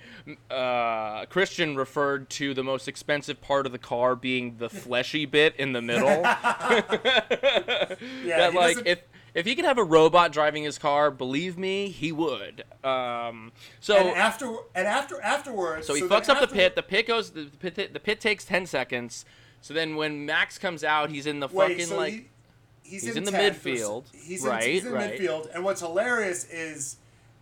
uh, 0.50 1.24
Christian 1.26 1.76
referred 1.76 2.30
to 2.30 2.52
the 2.52 2.64
most 2.64 2.88
expensive 2.88 3.40
part 3.40 3.64
of 3.64 3.70
the 3.70 3.78
car 3.78 4.16
being 4.16 4.56
the 4.58 4.68
fleshy 4.68 5.24
bit 5.24 5.54
in 5.54 5.72
the 5.72 5.80
middle. 5.80 6.08
Yeah, 8.24 8.38
that 8.38 8.54
like 8.54 8.78
if 8.84 9.00
if 9.34 9.46
he 9.46 9.54
could 9.54 9.64
have 9.64 9.78
a 9.78 9.84
robot 9.84 10.32
driving 10.32 10.62
his 10.64 10.78
car, 10.78 11.10
believe 11.10 11.56
me, 11.56 11.88
he 11.88 12.12
would. 12.12 12.64
Um, 12.84 13.52
so 13.80 13.96
and 13.96 14.08
after 14.16 14.54
and 14.74 14.86
after 14.86 15.20
afterwards. 15.20 15.86
so 15.86 15.94
he 15.94 16.00
then 16.00 16.10
fucks 16.10 16.28
up 16.28 16.40
the 16.40 16.46
pit. 16.46 16.76
The 16.76 16.82
pit 16.82 17.06
goes. 17.06 17.30
The 17.30 17.46
pit, 17.58 17.92
the 17.92 18.00
pit 18.00 18.20
takes 18.20 18.44
ten 18.44 18.66
seconds. 18.66 19.24
So 19.60 19.72
then 19.74 19.96
when 19.96 20.26
Max 20.26 20.58
comes 20.58 20.82
out, 20.84 21.10
he's 21.10 21.26
in 21.26 21.40
the 21.40 21.48
Wait, 21.48 21.70
fucking 21.70 21.86
so 21.86 21.96
like. 21.96 22.12
he, 22.12 22.26
he's, 22.82 23.02
he's 23.04 23.12
in, 23.16 23.18
in 23.18 23.24
the 23.24 23.30
10th 23.30 23.60
midfield, 23.60 24.04
He's 24.12 24.42
right, 24.44 24.64
in, 24.64 24.70
he's 24.70 24.84
in 24.84 24.92
right. 24.92 25.16
the 25.16 25.24
midfield, 25.24 25.54
and 25.54 25.64
what's 25.64 25.80
hilarious 25.80 26.44
is 26.50 26.96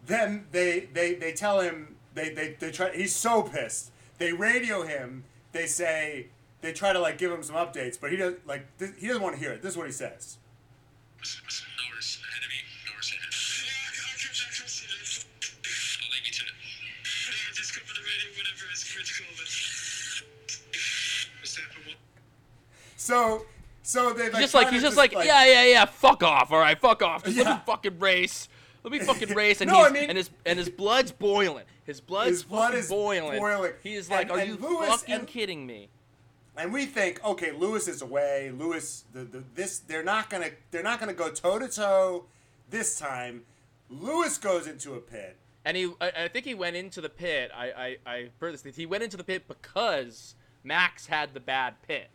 then 0.06 0.47
they 0.52 0.88
they 0.92 1.14
they 1.14 1.32
tell 1.32 1.61
him 1.61 1.97
they 2.14 2.28
they 2.30 2.56
they 2.59 2.70
try. 2.70 2.94
He's 2.94 3.14
so 3.14 3.42
pissed. 3.42 3.90
They 4.18 4.32
radio 4.32 4.82
him. 4.82 5.25
They 5.52 5.66
say 5.66 6.26
they 6.61 6.73
try 6.73 6.92
to 6.92 7.00
like 7.00 7.18
give 7.18 7.32
him 7.32 7.42
some 7.42 7.56
updates, 7.56 7.99
but 8.00 8.11
he 8.11 8.16
doesn't 8.16 8.47
like 8.47 8.66
th- 8.78 8.92
he 8.99 9.09
doesn't 9.09 9.23
want 9.23 9.35
to 9.35 9.40
hear 9.40 9.52
it. 9.52 9.62
This 9.62 9.73
is 9.73 9.76
what 9.78 9.87
he 9.87 9.92
says. 9.92 10.37
Norris, 11.21 12.17
enemy, 12.37 12.61
Norris 12.89 13.12
ahead. 13.12 13.29
I'll 16.00 16.11
leave 16.17 16.25
you 16.27 16.33
to 16.33 16.45
it. 16.49 16.55
Just 17.55 17.75
cover 17.75 17.93
the 17.93 18.00
radio 18.00 18.41
critical, 18.95 19.27
but. 19.37 19.49
So 22.97 23.45
so 23.83 24.12
they 24.12 24.31
like 24.31 24.41
just 24.43 24.55
like 24.55 24.71
he's 24.71 24.83
just 24.83 24.97
like, 24.97 25.12
yeah, 25.12 25.45
yeah, 25.45 25.65
yeah. 25.65 25.85
Fuck 25.85 26.23
off. 26.23 26.53
All 26.53 26.59
right, 26.59 26.79
fuck 26.81 27.03
off. 27.03 27.25
Just 27.25 27.37
let 27.39 27.47
me 27.47 27.61
fucking 27.67 27.99
race. 27.99 28.49
Let 28.83 28.93
me 28.93 28.99
fucking 29.00 29.35
race, 29.35 29.61
and 29.61 29.71
No, 29.71 29.79
he's 29.79 29.87
I 29.87 29.91
mean- 29.91 30.09
and 30.11 30.17
his 30.19 30.31
and 30.47 30.59
his 30.59 30.69
blood's 30.69 31.12
boiling. 31.12 31.65
His 31.85 32.00
blood's 32.00 32.31
His 32.31 32.43
blood 32.45 32.75
is 32.75 32.89
boiling. 32.89 33.41
boiling. 33.41 33.73
He's 33.83 34.09
like, 34.09 34.31
And- 34.31 34.41
"Are 34.41 34.45
you 34.45 34.57
Lewis 34.57 34.89
fucking 34.89 35.15
and- 35.15 35.27
kidding 35.27 35.67
me?" 35.67 35.89
And 36.61 36.73
we 36.73 36.87
think, 36.87 37.25
okay, 37.25 37.52
Lewis 37.52 37.88
is 37.88 38.02
away. 38.02 38.50
Lewis, 38.57 39.05
the, 39.12 39.25
the 39.25 39.43
this 39.55 39.79
they're 39.81 40.05
not 40.05 40.29
gonna 40.31 40.50
they're 40.71 40.83
not 40.83 41.00
gonna 41.00 41.14
go 41.14 41.31
toe 41.31 41.59
to 41.59 41.69
toe 41.69 42.26
this 42.69 42.99
time. 42.99 43.43
Lewis 43.88 44.38
goes 44.38 44.67
into 44.67 44.95
a 44.95 45.00
pit. 45.00 45.37
And 45.64 45.76
he, 45.76 45.93
I, 46.00 46.12
I 46.25 46.29
think 46.29 46.47
he 46.47 46.55
went 46.55 46.76
into 46.76 47.00
the 47.00 47.09
pit. 47.11 47.50
I, 47.55 47.97
I, 48.07 48.11
I 48.11 48.31
heard 48.40 48.55
this. 48.55 48.76
He 48.76 48.87
went 48.87 49.02
into 49.02 49.17
the 49.17 49.25
pit 49.25 49.47
because 49.49 50.35
Max 50.64 51.07
had 51.07 51.35
the 51.35 51.40
bad 51.40 51.75
pit, 51.87 52.09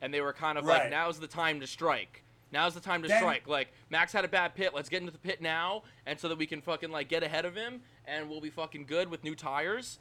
and 0.00 0.14
they 0.14 0.20
were 0.20 0.32
kind 0.32 0.56
of 0.58 0.64
like, 0.64 0.82
Right. 0.82 0.90
"Now's 0.90 1.18
the 1.18 1.26
time 1.26 1.60
to 1.60 1.66
strike. 1.66 2.22
Now's 2.52 2.72
the 2.74 2.80
time 2.80 3.02
to 3.02 3.08
Then- 3.08 3.18
strike." 3.18 3.46
Like 3.48 3.68
Max 3.90 4.12
had 4.12 4.24
a 4.24 4.28
bad 4.28 4.54
pit. 4.54 4.72
Let's 4.74 4.88
get 4.88 5.00
into 5.00 5.12
the 5.12 5.18
pit 5.18 5.42
now, 5.42 5.82
and 6.06 6.18
so 6.18 6.28
that 6.28 6.38
we 6.38 6.46
can 6.46 6.60
fucking 6.62 6.90
like 6.90 7.08
get 7.08 7.22
ahead 7.22 7.44
of 7.44 7.54
him, 7.54 7.82
and 8.06 8.30
we'll 8.30 8.40
be 8.40 8.50
fucking 8.50 8.86
good 8.86 9.10
with 9.10 9.24
new 9.24 9.34
tires. 9.34 9.98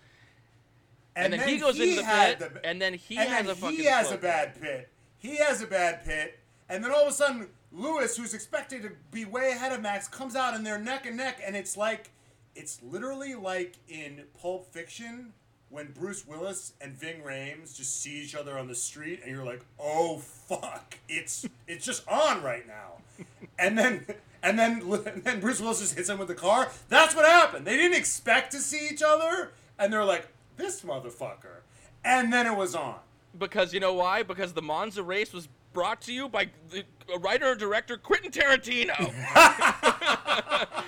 And, 1.15 1.33
then, 1.33 1.47
he 1.47 1.57
goes 1.57 1.79
into 1.79 1.97
the 1.97 2.03
pit, 2.03 2.39
the- 2.39 2.65
and 2.65 2.81
then 2.81 2.93
he 2.95 3.17
and 3.17 3.29
has 3.29 3.45
then 3.45 3.51
a 3.51 3.55
fucking. 3.55 3.77
he 3.77 3.85
has 3.85 4.11
a 4.11 4.17
bad 4.17 4.59
pit. 4.59 4.89
He 5.19 5.37
has 5.37 5.61
a 5.61 5.67
bad 5.67 6.03
pit, 6.03 6.39
and 6.69 6.83
then 6.83 6.91
all 6.91 7.03
of 7.03 7.07
a 7.07 7.11
sudden, 7.13 7.47
Lewis, 7.71 8.17
who's 8.17 8.33
expected 8.33 8.81
to 8.83 8.91
be 9.11 9.25
way 9.25 9.51
ahead 9.51 9.71
of 9.71 9.81
Max, 9.81 10.07
comes 10.07 10.35
out 10.35 10.53
and 10.53 10.65
they're 10.65 10.79
neck 10.79 11.05
and 11.05 11.15
neck, 11.17 11.39
and 11.45 11.55
it's 11.55 11.77
like, 11.77 12.11
it's 12.55 12.81
literally 12.83 13.35
like 13.35 13.75
in 13.87 14.23
Pulp 14.39 14.71
Fiction 14.73 15.33
when 15.69 15.91
Bruce 15.91 16.27
Willis 16.27 16.73
and 16.81 16.93
Ving 16.93 17.21
Rhames 17.21 17.75
just 17.75 17.99
see 18.01 18.21
each 18.21 18.35
other 18.35 18.57
on 18.57 18.67
the 18.67 18.75
street, 18.75 19.21
and 19.23 19.31
you're 19.31 19.45
like, 19.45 19.63
oh 19.79 20.17
fuck, 20.19 20.97
it's 21.07 21.45
it's 21.67 21.85
just 21.85 22.07
on 22.07 22.43
right 22.43 22.67
now, 22.67 23.25
and 23.59 23.77
then. 23.77 24.05
And 24.45 24.59
then, 24.59 24.81
and 25.15 25.23
then 25.23 25.39
Bruce 25.39 25.61
Willis 25.61 25.79
just 25.79 25.95
hits 25.95 26.09
him 26.09 26.19
with 26.19 26.27
the 26.27 26.35
car. 26.35 26.69
That's 26.89 27.15
what 27.15 27.23
happened. 27.25 27.65
They 27.65 27.77
didn't 27.77 27.97
expect 27.97 28.51
to 28.51 28.57
see 28.57 28.89
each 28.89 29.01
other, 29.01 29.53
and 29.79 29.91
they're 29.93 30.03
like, 30.03 30.27
"This 30.57 30.81
motherfucker." 30.81 31.61
And 32.05 32.31
then 32.33 32.45
it 32.45 32.55
was 32.55 32.75
on. 32.75 32.95
Because 33.37 33.73
you 33.73 33.79
know 33.79 33.93
why? 33.93 34.23
Because 34.23 34.53
the 34.53 34.61
Monza 34.61 35.01
race 35.03 35.33
was 35.33 35.47
brought 35.73 36.01
to 36.01 36.13
you 36.13 36.29
by 36.29 36.49
the 36.69 36.83
writer 37.19 37.51
and 37.51 37.59
director 37.59 37.97
Quentin 37.97 38.31
Tarantino. 38.31 39.11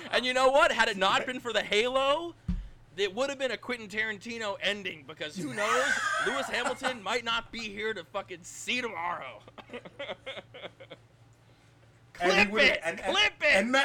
and 0.12 0.24
you 0.24 0.32
know 0.32 0.50
what? 0.50 0.70
Had 0.70 0.88
it 0.88 0.96
not 0.96 1.26
been 1.26 1.40
for 1.40 1.52
the 1.52 1.62
Halo, 1.62 2.34
it 2.96 3.12
would 3.14 3.28
have 3.30 3.38
been 3.38 3.50
a 3.50 3.56
Quentin 3.56 3.88
Tarantino 3.88 4.56
ending. 4.62 5.04
Because 5.08 5.36
who 5.36 5.54
knows? 5.54 5.84
Lewis 6.26 6.46
Hamilton 6.46 7.02
might 7.02 7.24
not 7.24 7.50
be 7.50 7.60
here 7.60 7.92
to 7.94 8.04
fucking 8.04 8.40
see 8.42 8.80
tomorrow. 8.80 9.40
Clip 12.12 12.50
would've- 12.50 12.66
it! 12.66 12.80
and- 12.84 13.00
and- 13.00 13.12
clip 13.14 13.32
it! 13.42 13.56
and 13.56 13.72
Ma- 13.72 13.80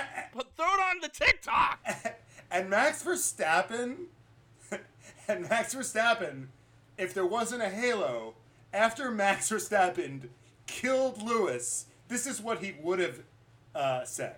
throw 0.55 0.65
it 0.73 0.79
on 0.81 0.99
the 1.01 1.09
TikTok. 1.09 1.79
And 2.53 2.69
Max 2.69 3.01
Verstappen, 3.01 4.07
and 5.37 5.49
Max 5.49 5.73
Verstappen, 5.73 6.47
if 6.97 7.13
there 7.13 7.25
wasn't 7.25 7.61
a 7.61 7.69
Halo, 7.69 8.35
after 8.73 9.11
Max 9.11 9.49
Verstappen 9.49 10.29
killed 10.67 11.21
Lewis, 11.21 11.85
this 12.07 12.27
is 12.27 12.41
what 12.41 12.63
he 12.63 12.75
would 12.81 12.99
have 12.99 13.19
uh, 13.75 14.03
said. 14.03 14.35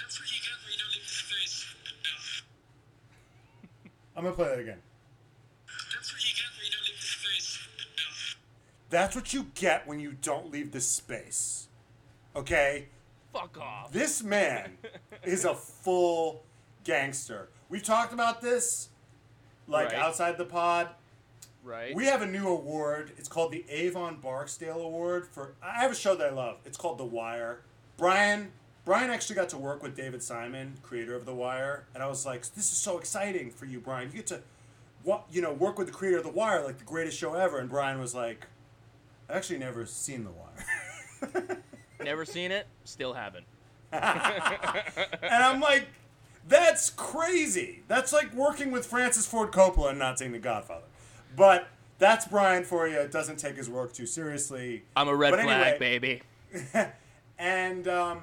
That's 0.00 0.20
what 0.20 0.30
you 0.30 0.40
get 0.40 0.52
when 0.64 0.72
you 0.72 0.78
don't 0.78 0.92
leave 0.92 1.02
the 1.02 1.08
space. 1.08 1.66
Yeah. 3.84 3.90
I'm 4.16 4.24
gonna 4.24 4.36
play 4.36 4.48
that 4.48 4.58
again. 4.58 4.78
That's 5.92 6.12
what 6.12 6.24
you 6.24 6.34
get 6.34 6.46
when 6.56 6.66
you 6.66 6.72
don't 6.72 6.86
leave 6.86 7.00
the 7.00 7.06
space. 7.06 7.58
That's 8.90 9.16
what 9.16 9.32
you 9.32 9.46
get 9.54 9.86
when 9.86 10.00
you 10.00 10.12
don't 10.12 10.50
leave 10.50 10.72
the 10.72 10.80
space. 10.80 11.68
Okay? 12.36 12.88
Fuck 13.32 13.58
off. 13.58 13.92
This 13.92 14.22
man 14.22 14.78
is 15.24 15.44
a 15.44 15.54
full 15.54 16.42
gangster. 16.84 17.48
We've 17.68 17.82
talked 17.82 18.12
about 18.12 18.40
this, 18.40 18.88
like 19.70 19.88
Right. 19.92 19.98
outside 19.98 20.36
the 20.38 20.44
pod. 20.44 20.88
Right. 21.62 21.94
We 21.94 22.06
have 22.06 22.22
a 22.22 22.26
new 22.26 22.48
award. 22.48 23.12
It's 23.18 23.28
called 23.28 23.52
the 23.52 23.64
Avon 23.68 24.16
Barksdale 24.16 24.80
Award 24.80 25.26
for. 25.26 25.54
I 25.62 25.80
have 25.80 25.92
a 25.92 25.94
show 25.94 26.14
that 26.14 26.26
I 26.26 26.30
love. 26.34 26.58
It's 26.64 26.76
called 26.78 26.98
The 26.98 27.04
Wire. 27.04 27.60
Brian 27.96 28.52
Brian 28.86 29.10
actually 29.10 29.36
got 29.36 29.50
to 29.50 29.58
work 29.58 29.82
with 29.82 29.94
David 29.94 30.22
Simon, 30.22 30.78
creator 30.82 31.14
of 31.14 31.26
The 31.26 31.34
Wire, 31.34 31.84
and 31.94 32.02
I 32.02 32.06
was 32.08 32.24
like, 32.24 32.40
"This 32.54 32.72
is 32.72 32.78
so 32.78 32.98
exciting 32.98 33.50
for 33.50 33.66
you, 33.66 33.78
Brian. 33.78 34.08
You 34.10 34.16
get 34.16 34.26
to, 34.28 34.40
what 35.04 35.24
you 35.30 35.42
know, 35.42 35.52
work 35.52 35.76
with 35.78 35.86
the 35.86 35.92
creator 35.92 36.16
of 36.16 36.24
The 36.24 36.30
Wire, 36.30 36.64
like 36.64 36.78
the 36.78 36.84
greatest 36.84 37.18
show 37.18 37.34
ever." 37.34 37.58
And 37.58 37.68
Brian 37.68 38.00
was 38.00 38.14
like, 38.14 38.46
"I've 39.28 39.36
actually 39.36 39.58
never 39.58 39.84
seen 39.86 40.24
The 40.24 40.30
Wire." 40.30 41.58
Never 42.02 42.24
seen 42.24 42.50
it. 42.50 42.66
Still 42.84 43.12
haven't. 43.12 43.44
and 43.92 44.02
I'm 45.44 45.60
like, 45.60 45.86
"That's 46.46 46.90
crazy. 46.90 47.82
That's 47.88 48.12
like 48.12 48.32
working 48.34 48.70
with 48.70 48.86
Francis 48.86 49.26
Ford 49.26 49.52
Coppola 49.52 49.90
and 49.90 49.98
not 49.98 50.18
seeing 50.18 50.32
The 50.32 50.38
Godfather." 50.38 50.84
But 51.36 51.68
that's 51.98 52.26
Brian 52.26 52.64
for 52.64 52.88
you. 52.88 52.98
It 52.98 53.12
doesn't 53.12 53.38
take 53.38 53.56
his 53.56 53.68
work 53.68 53.92
too 53.92 54.06
seriously. 54.06 54.84
I'm 54.96 55.08
a 55.08 55.14
red 55.14 55.30
But 55.32 55.42
flag, 55.42 55.74
anyway, 55.74 55.78
baby. 55.78 56.22
and 57.38 57.86
um, 57.86 58.22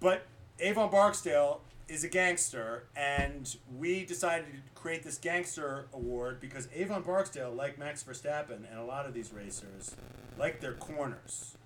but 0.00 0.26
Avon 0.58 0.90
Barksdale 0.90 1.60
is 1.88 2.04
a 2.04 2.08
gangster, 2.08 2.84
and 2.96 3.56
we 3.78 4.04
decided 4.04 4.46
to 4.46 4.80
create 4.80 5.02
this 5.02 5.18
gangster 5.18 5.86
award 5.92 6.40
because 6.40 6.68
Avon 6.74 7.02
Barksdale, 7.02 7.52
like 7.52 7.78
Max 7.78 8.02
Verstappen 8.02 8.62
and 8.70 8.78
a 8.78 8.84
lot 8.84 9.06
of 9.06 9.14
these 9.14 9.32
racers, 9.32 9.94
like 10.38 10.60
their 10.60 10.74
corners. 10.74 11.56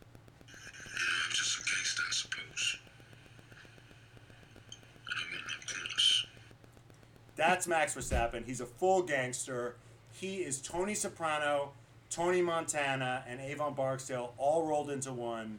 That's 7.37 7.67
Max 7.67 7.95
Verstappen. 7.95 8.45
He's 8.45 8.61
a 8.61 8.67
full 8.67 9.03
gangster. 9.03 9.77
He 10.13 10.37
is 10.37 10.61
Tony 10.61 10.95
Soprano, 10.95 11.73
Tony 12.11 12.41
Montana, 12.43 13.25
and 13.29 13.41
Avon 13.41 13.75
Barksdale 13.75 14.33
all 14.39 14.67
rolled 14.67 14.91
into 14.91 15.13
one. 15.13 15.59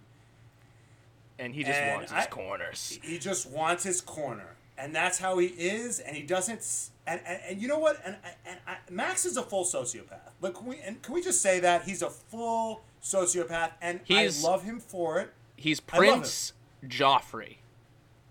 And 1.37 1.53
he 1.53 1.63
just 1.63 1.77
And 1.77 1.97
wants 1.97 2.11
his 2.13 2.25
I- 2.25 2.29
corners. 2.29 2.99
He 3.03 3.19
just 3.19 3.45
wants 3.49 3.83
his 3.83 3.99
corner, 3.99 4.55
and 4.77 4.95
that's 4.95 5.19
how 5.19 5.37
he 5.37 5.47
is. 5.47 5.99
And 5.99 6.15
he 6.15 6.23
doesn't. 6.23 6.89
And, 7.05 7.19
and, 7.25 7.41
and 7.49 7.61
you 7.61 7.67
know 7.67 7.77
what? 7.79 8.01
And, 8.05 8.15
and, 8.45 8.57
and 8.65 8.77
Max 8.89 9.25
is 9.25 9.35
a 9.35 9.43
full 9.43 9.65
sociopath. 9.65 10.31
Look, 10.41 10.55
can 10.55 10.65
we 10.65 10.79
and 10.79 11.01
can 11.01 11.13
we 11.13 11.21
just 11.21 11.41
say 11.41 11.59
that 11.59 11.83
he's 11.83 12.01
a 12.01 12.09
full 12.09 12.81
sociopath, 13.03 13.71
and 13.81 13.99
He's- 14.05 14.43
I 14.43 14.47
love 14.49 14.63
him 14.63 14.79
for 14.79 15.19
it. 15.19 15.33
He's 15.57 15.79
Prince 15.81 16.53
Joffrey. 16.87 17.57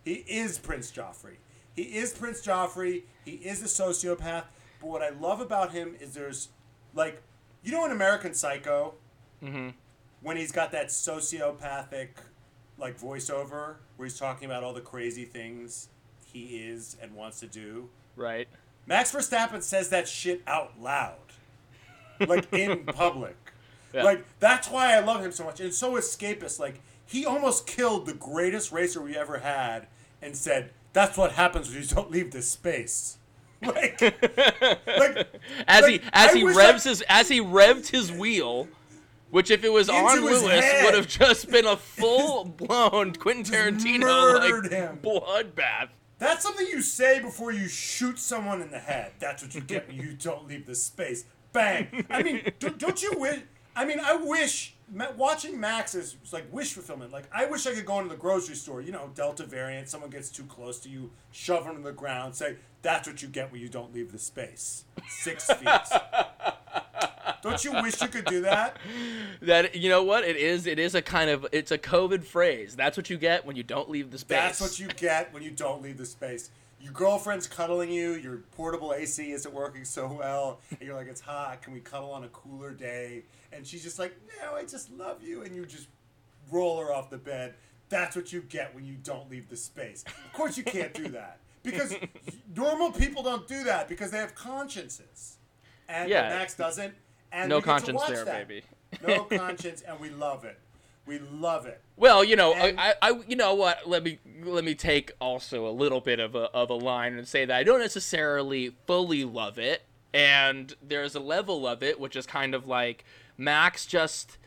He 0.05 0.15
is 0.27 0.59
Prince 0.59 0.91
Joffrey. 0.91 1.37
He 1.75 1.83
is 1.83 2.13
Prince 2.13 2.41
Joffrey. 2.41 3.03
He 3.25 3.33
is 3.33 3.63
a 3.63 3.67
sociopath. 3.67 4.45
But 4.81 4.89
what 4.89 5.03
I 5.03 5.11
love 5.11 5.41
about 5.41 5.73
him 5.73 5.97
is 6.01 6.15
there's, 6.15 6.49
like, 6.95 7.23
you 7.63 7.73
know, 7.73 7.85
in 7.85 7.91
American 7.91 8.35
Psycho, 8.35 8.95
Mm-hmm. 9.43 9.71
when 10.23 10.37
he's 10.39 10.53
got 10.53 10.73
that 10.73 10.87
sociopathic, 10.89 12.09
like, 12.79 12.99
voiceover 12.99 13.75
where 13.97 14.07
he's 14.07 14.19
talking 14.19 14.47
about 14.47 14.65
all 14.65 14.73
the 14.73 14.81
crazy 14.81 15.25
things 15.25 15.89
he 16.25 16.59
is 16.67 16.97
and 17.03 17.15
wants 17.15 17.41
to 17.41 17.47
do. 17.47 17.89
Right. 18.17 18.49
Max 18.87 19.13
Verstappen 19.13 19.63
says 19.63 19.89
that 19.91 20.09
shit 20.09 20.43
out 20.47 20.81
loud, 20.81 21.17
like 22.21 22.51
in 22.53 22.85
public. 22.87 23.37
Yeah. 23.93 24.03
Like 24.03 24.25
that's 24.41 24.69
why 24.69 24.95
I 24.95 25.01
love 25.01 25.25
him 25.25 25.31
so 25.33 25.45
much, 25.45 25.61
and 25.61 25.73
so 25.73 25.93
escapist. 25.95 26.59
Like 26.59 26.81
he 27.07 27.25
almost 27.25 27.67
killed 27.67 28.07
the 28.07 28.15
greatest 28.15 28.73
racer 28.73 29.01
we 29.01 29.17
ever 29.17 29.39
had, 29.39 29.87
and 30.21 30.37
said, 30.37 30.71
"That's 30.95 31.19
what 31.19 31.33
happens 31.33 31.69
when 31.69 31.83
you 31.83 31.87
don't 31.87 32.11
leave 32.11 32.31
this 32.31 32.51
space." 32.51 33.19
Like, 33.65 33.99
like 34.03 35.27
As 35.67 35.83
like, 35.83 35.91
he 35.93 36.01
as 36.13 36.31
I 36.33 36.37
he 36.37 36.45
revs 36.45 36.87
I- 36.87 36.91
his 36.91 37.03
as 37.09 37.29
he 37.31 37.41
revved 37.41 37.87
his 37.89 38.13
wheel, 38.13 38.69
which 39.31 39.51
if 39.51 39.65
it 39.65 39.73
was 39.73 39.89
on 39.89 40.21
Lewis 40.23 40.43
head. 40.47 40.85
would 40.85 40.93
have 40.95 41.09
just 41.09 41.51
been 41.51 41.65
a 41.67 41.77
full 41.99 42.45
blown 42.45 43.15
Quentin 43.15 43.45
Tarantino 43.45 44.39
like 44.63 44.71
him. 44.71 44.99
bloodbath. 45.03 45.89
That's 46.19 46.43
something 46.43 46.67
you 46.67 46.83
say 46.83 47.21
before 47.21 47.53
you 47.53 47.67
shoot 47.69 48.19
someone 48.19 48.61
in 48.61 48.71
the 48.71 48.79
head. 48.79 49.13
That's 49.19 49.43
what 49.43 49.55
you 49.55 49.61
get 49.63 49.89
when 49.89 49.97
you 49.97 50.13
don't 50.13 50.47
leave 50.47 50.67
the 50.67 50.75
space. 50.75 51.25
Bang. 51.53 52.05
I 52.11 52.23
mean, 52.23 52.53
don't, 52.59 52.79
don't 52.79 53.03
you 53.03 53.13
wish? 53.17 53.41
I 53.77 53.85
mean, 53.85 54.01
I 54.01 54.17
wish 54.17 54.75
watching 55.17 55.59
Max 55.59 55.95
is 55.95 56.17
like 56.33 56.53
wish 56.53 56.73
fulfillment. 56.73 57.13
Like 57.13 57.25
I 57.33 57.47
wish 57.47 57.67
I 57.67 57.73
could 57.75 57.87
go 57.87 57.99
into 57.99 58.11
the 58.11 58.17
grocery 58.17 58.55
store. 58.55 58.81
You 58.81 58.93
know, 58.93 59.11
Delta 59.15 59.45
variant. 59.45 59.89
Someone 59.89 60.11
gets 60.11 60.29
too 60.29 60.45
close 60.45 60.79
to 60.81 60.89
you, 60.89 61.11
shove 61.33 61.65
them 61.65 61.77
to 61.77 61.83
the 61.83 61.93
ground. 61.93 62.35
Say 62.35 62.57
that's 62.83 63.09
what 63.09 63.23
you 63.23 63.29
get 63.29 63.51
when 63.51 63.61
you 63.61 63.69
don't 63.69 63.93
leave 63.95 64.13
the 64.13 64.19
space. 64.19 64.85
Six 65.09 65.47
feet. 65.53 65.69
don't 67.43 67.65
you 67.65 67.73
wish 67.83 68.01
you 68.01 68.09
could 68.09 68.27
do 68.27 68.43
that? 68.43 68.77
That 69.43 69.75
you 69.75 69.89
know 69.89 70.03
what 70.03 70.25
it 70.25 70.37
is. 70.37 70.67
It 70.67 70.79
is 70.79 70.95
a 70.95 71.03
kind 71.03 71.31
of 71.31 71.47
it's 71.53 71.71
a 71.71 71.79
COVID 71.79 72.25
phrase. 72.25 72.77
That's 72.77 72.97
what 72.97 73.11
you 73.11 73.17
get 73.17 73.45
when 73.45 73.57
you 73.57 73.63
don't 73.63 73.91
leave 73.91 74.11
the 74.11 74.19
space. 74.19 74.39
That's 74.39 74.61
what 74.61 74.79
you 74.79 74.89
get 74.89 75.33
when 75.33 75.43
you 75.43 75.51
don't 75.51 75.83
leave 75.83 75.99
the 75.99 76.07
space. 76.07 76.51
Your 76.85 76.93
girlfriend's 76.93 77.47
cuddling 77.47 77.91
you, 77.91 78.13
your 78.13 78.43
portable 78.53 78.93
AC 78.93 79.33
isn't 79.33 79.55
working 79.55 79.87
so 79.87 80.07
well, 80.07 80.61
and 80.71 80.83
you're 80.83 80.95
like, 80.95 81.07
it's 81.07 81.23
hot, 81.23 81.63
can 81.63 81.73
we 81.73 81.81
cuddle 81.81 82.11
on 82.13 82.25
a 82.25 82.29
cooler 82.29 82.73
day? 82.73 83.23
And 83.55 83.67
she's 83.67 83.83
just 83.83 83.99
like, 83.99 84.15
no, 84.43 84.55
I 84.55 84.65
just 84.67 84.91
love 84.91 85.23
you, 85.23 85.45
and 85.45 85.57
you 85.57 85.65
just 85.65 85.89
roll 86.53 86.79
her 86.79 86.93
off 86.93 87.09
the 87.09 87.17
bed. 87.17 87.55
That's 87.89 88.15
what 88.15 88.35
you 88.35 88.43
get 88.43 88.75
when 88.75 88.85
you 88.85 88.97
don't 89.03 89.31
leave 89.31 89.49
the 89.49 89.57
space. 89.57 90.05
Of 90.27 90.33
course, 90.35 90.59
you 90.59 90.63
can't 90.65 90.93
do 90.93 91.09
that 91.09 91.39
because 91.63 91.95
normal 92.55 92.93
people 92.93 93.23
don't 93.23 93.49
do 93.49 93.65
that 93.65 93.89
because 93.89 94.11
they 94.11 94.19
have 94.19 94.35
consciences, 94.35 95.39
and 95.89 96.11
Yeah. 96.11 96.29
Max 96.29 96.55
doesn't. 96.55 96.93
And 97.33 97.49
No 97.49 97.57
we 97.57 97.63
get 97.63 97.65
to 97.65 97.71
conscience 97.93 98.03
there, 98.09 98.25
that. 98.27 98.47
baby. 98.47 98.63
no 99.07 99.25
conscience, 99.39 99.81
and 99.89 99.99
we 99.99 100.11
love 100.11 100.45
it. 100.45 100.59
We 101.07 101.19
love 101.19 101.67
it. 101.67 101.81
Well, 101.97 102.25
you 102.25 102.35
know, 102.37 102.55
And- 102.55 102.81
I, 102.81 102.95
I, 103.03 103.21
you 103.29 103.37
know 103.37 103.55
what? 103.55 103.87
Let 103.89 104.03
me 104.03 104.19
let 104.43 104.65
me 104.65 104.75
take 104.75 105.13
also 105.21 105.67
a 105.67 105.71
little 105.71 106.01
bit 106.01 106.19
of 106.21 106.35
a 106.35 106.51
of 106.53 106.71
a 106.71 106.75
line 106.75 107.17
and 107.19 107.27
say 107.29 107.45
that 107.45 107.55
I 107.57 107.63
don't 107.63 107.81
necessarily 107.81 108.75
fully 108.87 109.25
love 109.25 109.59
it, 109.59 109.83
and 110.13 110.75
there's 110.83 111.15
a 111.15 111.21
level 111.21 111.67
of 111.67 111.83
it 111.83 112.01
which 112.01 112.17
is 112.17 112.27
kind 112.27 112.55
of 112.55 112.67
like 112.67 113.05
Max 113.37 113.85
just 113.87 114.39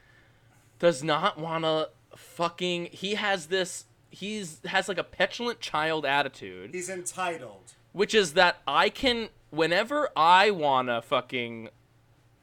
does 0.80 1.04
not 1.04 1.38
want 1.40 1.64
to 1.64 1.90
fucking. 2.16 2.86
He 2.92 3.16
has 3.16 3.48
this. 3.48 3.86
He's 4.10 4.60
has 4.66 4.88
like 4.88 4.98
a 4.98 5.04
petulant 5.04 5.60
child 5.60 6.06
attitude, 6.06 6.74
He's 6.74 6.90
entitled. 6.90 7.74
which 7.92 8.16
is 8.16 8.34
that 8.34 8.58
I 8.68 8.90
can 8.90 9.30
whenever 9.52 10.10
I 10.16 10.50
wanna 10.50 11.02
fucking 11.02 11.70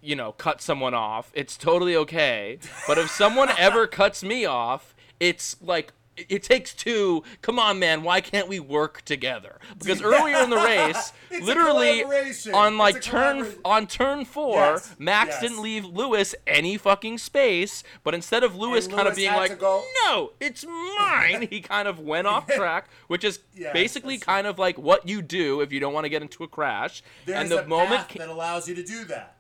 you 0.05 0.15
know, 0.15 0.33
cut 0.33 0.61
someone 0.61 0.95
off, 0.95 1.31
it's 1.35 1.57
totally 1.57 1.97
okay. 1.97 2.59
But 2.87 2.99
if 2.99 3.11
someone 3.11 3.49
ever 3.59 3.87
cuts 3.87 4.23
me 4.23 4.45
off, 4.45 4.95
it's 5.19 5.57
like 5.61 5.93
it 6.17 6.43
takes 6.43 6.73
two. 6.75 7.25
Come 7.43 7.59
on, 7.59 7.79
man. 7.79 8.03
Why 8.03 8.21
can't 8.21 8.49
we 8.49 8.61
work 8.61 9.03
together? 9.03 9.59
Because 9.79 10.03
earlier 10.13 10.39
in 10.39 10.51
the 10.51 10.57
race, 10.57 11.13
literally 11.43 12.05
on 12.53 12.79
like 12.79 13.03
turn 13.03 13.47
on 13.65 13.87
turn 13.87 14.25
four, 14.25 14.55
Yes, 14.57 14.95
Max 14.99 15.31
yes. 15.31 15.41
didn't 15.41 15.63
leave 15.63 15.85
Lewis 15.85 16.35
any 16.47 16.77
fucking 16.77 17.19
space. 17.19 17.83
But 18.03 18.15
instead 18.15 18.45
of 18.45 18.55
Lewis 18.55 18.87
kind 18.87 19.09
of 19.09 19.17
being 19.17 19.33
like, 19.33 19.61
"No, 19.61 20.33
it's 20.41 20.65
mine," 20.65 21.49
he 21.51 21.61
kind 21.61 21.89
of 21.89 21.99
went 21.99 22.27
off 22.27 22.47
track, 22.47 22.89
which 23.09 23.25
is 23.25 23.41
Yes, 23.55 23.73
basically 23.73 24.19
kind 24.19 24.47
of 24.47 24.59
like 24.59 24.79
what 24.79 25.09
you 25.09 25.23
do 25.23 25.61
if 25.61 25.73
you 25.73 25.81
don't 25.81 25.93
want 25.93 26.05
to 26.05 26.11
get 26.11 26.23
into 26.23 26.45
a 26.45 26.49
crash. 26.49 27.03
There's 27.27 27.41
and 27.41 27.51
the 27.51 27.65
a 27.65 27.67
moment 27.67 28.09
path 28.09 28.19
that 28.19 28.29
allows 28.29 28.69
you 28.69 28.75
to 28.77 28.85
do 28.85 29.05
that. 29.07 29.37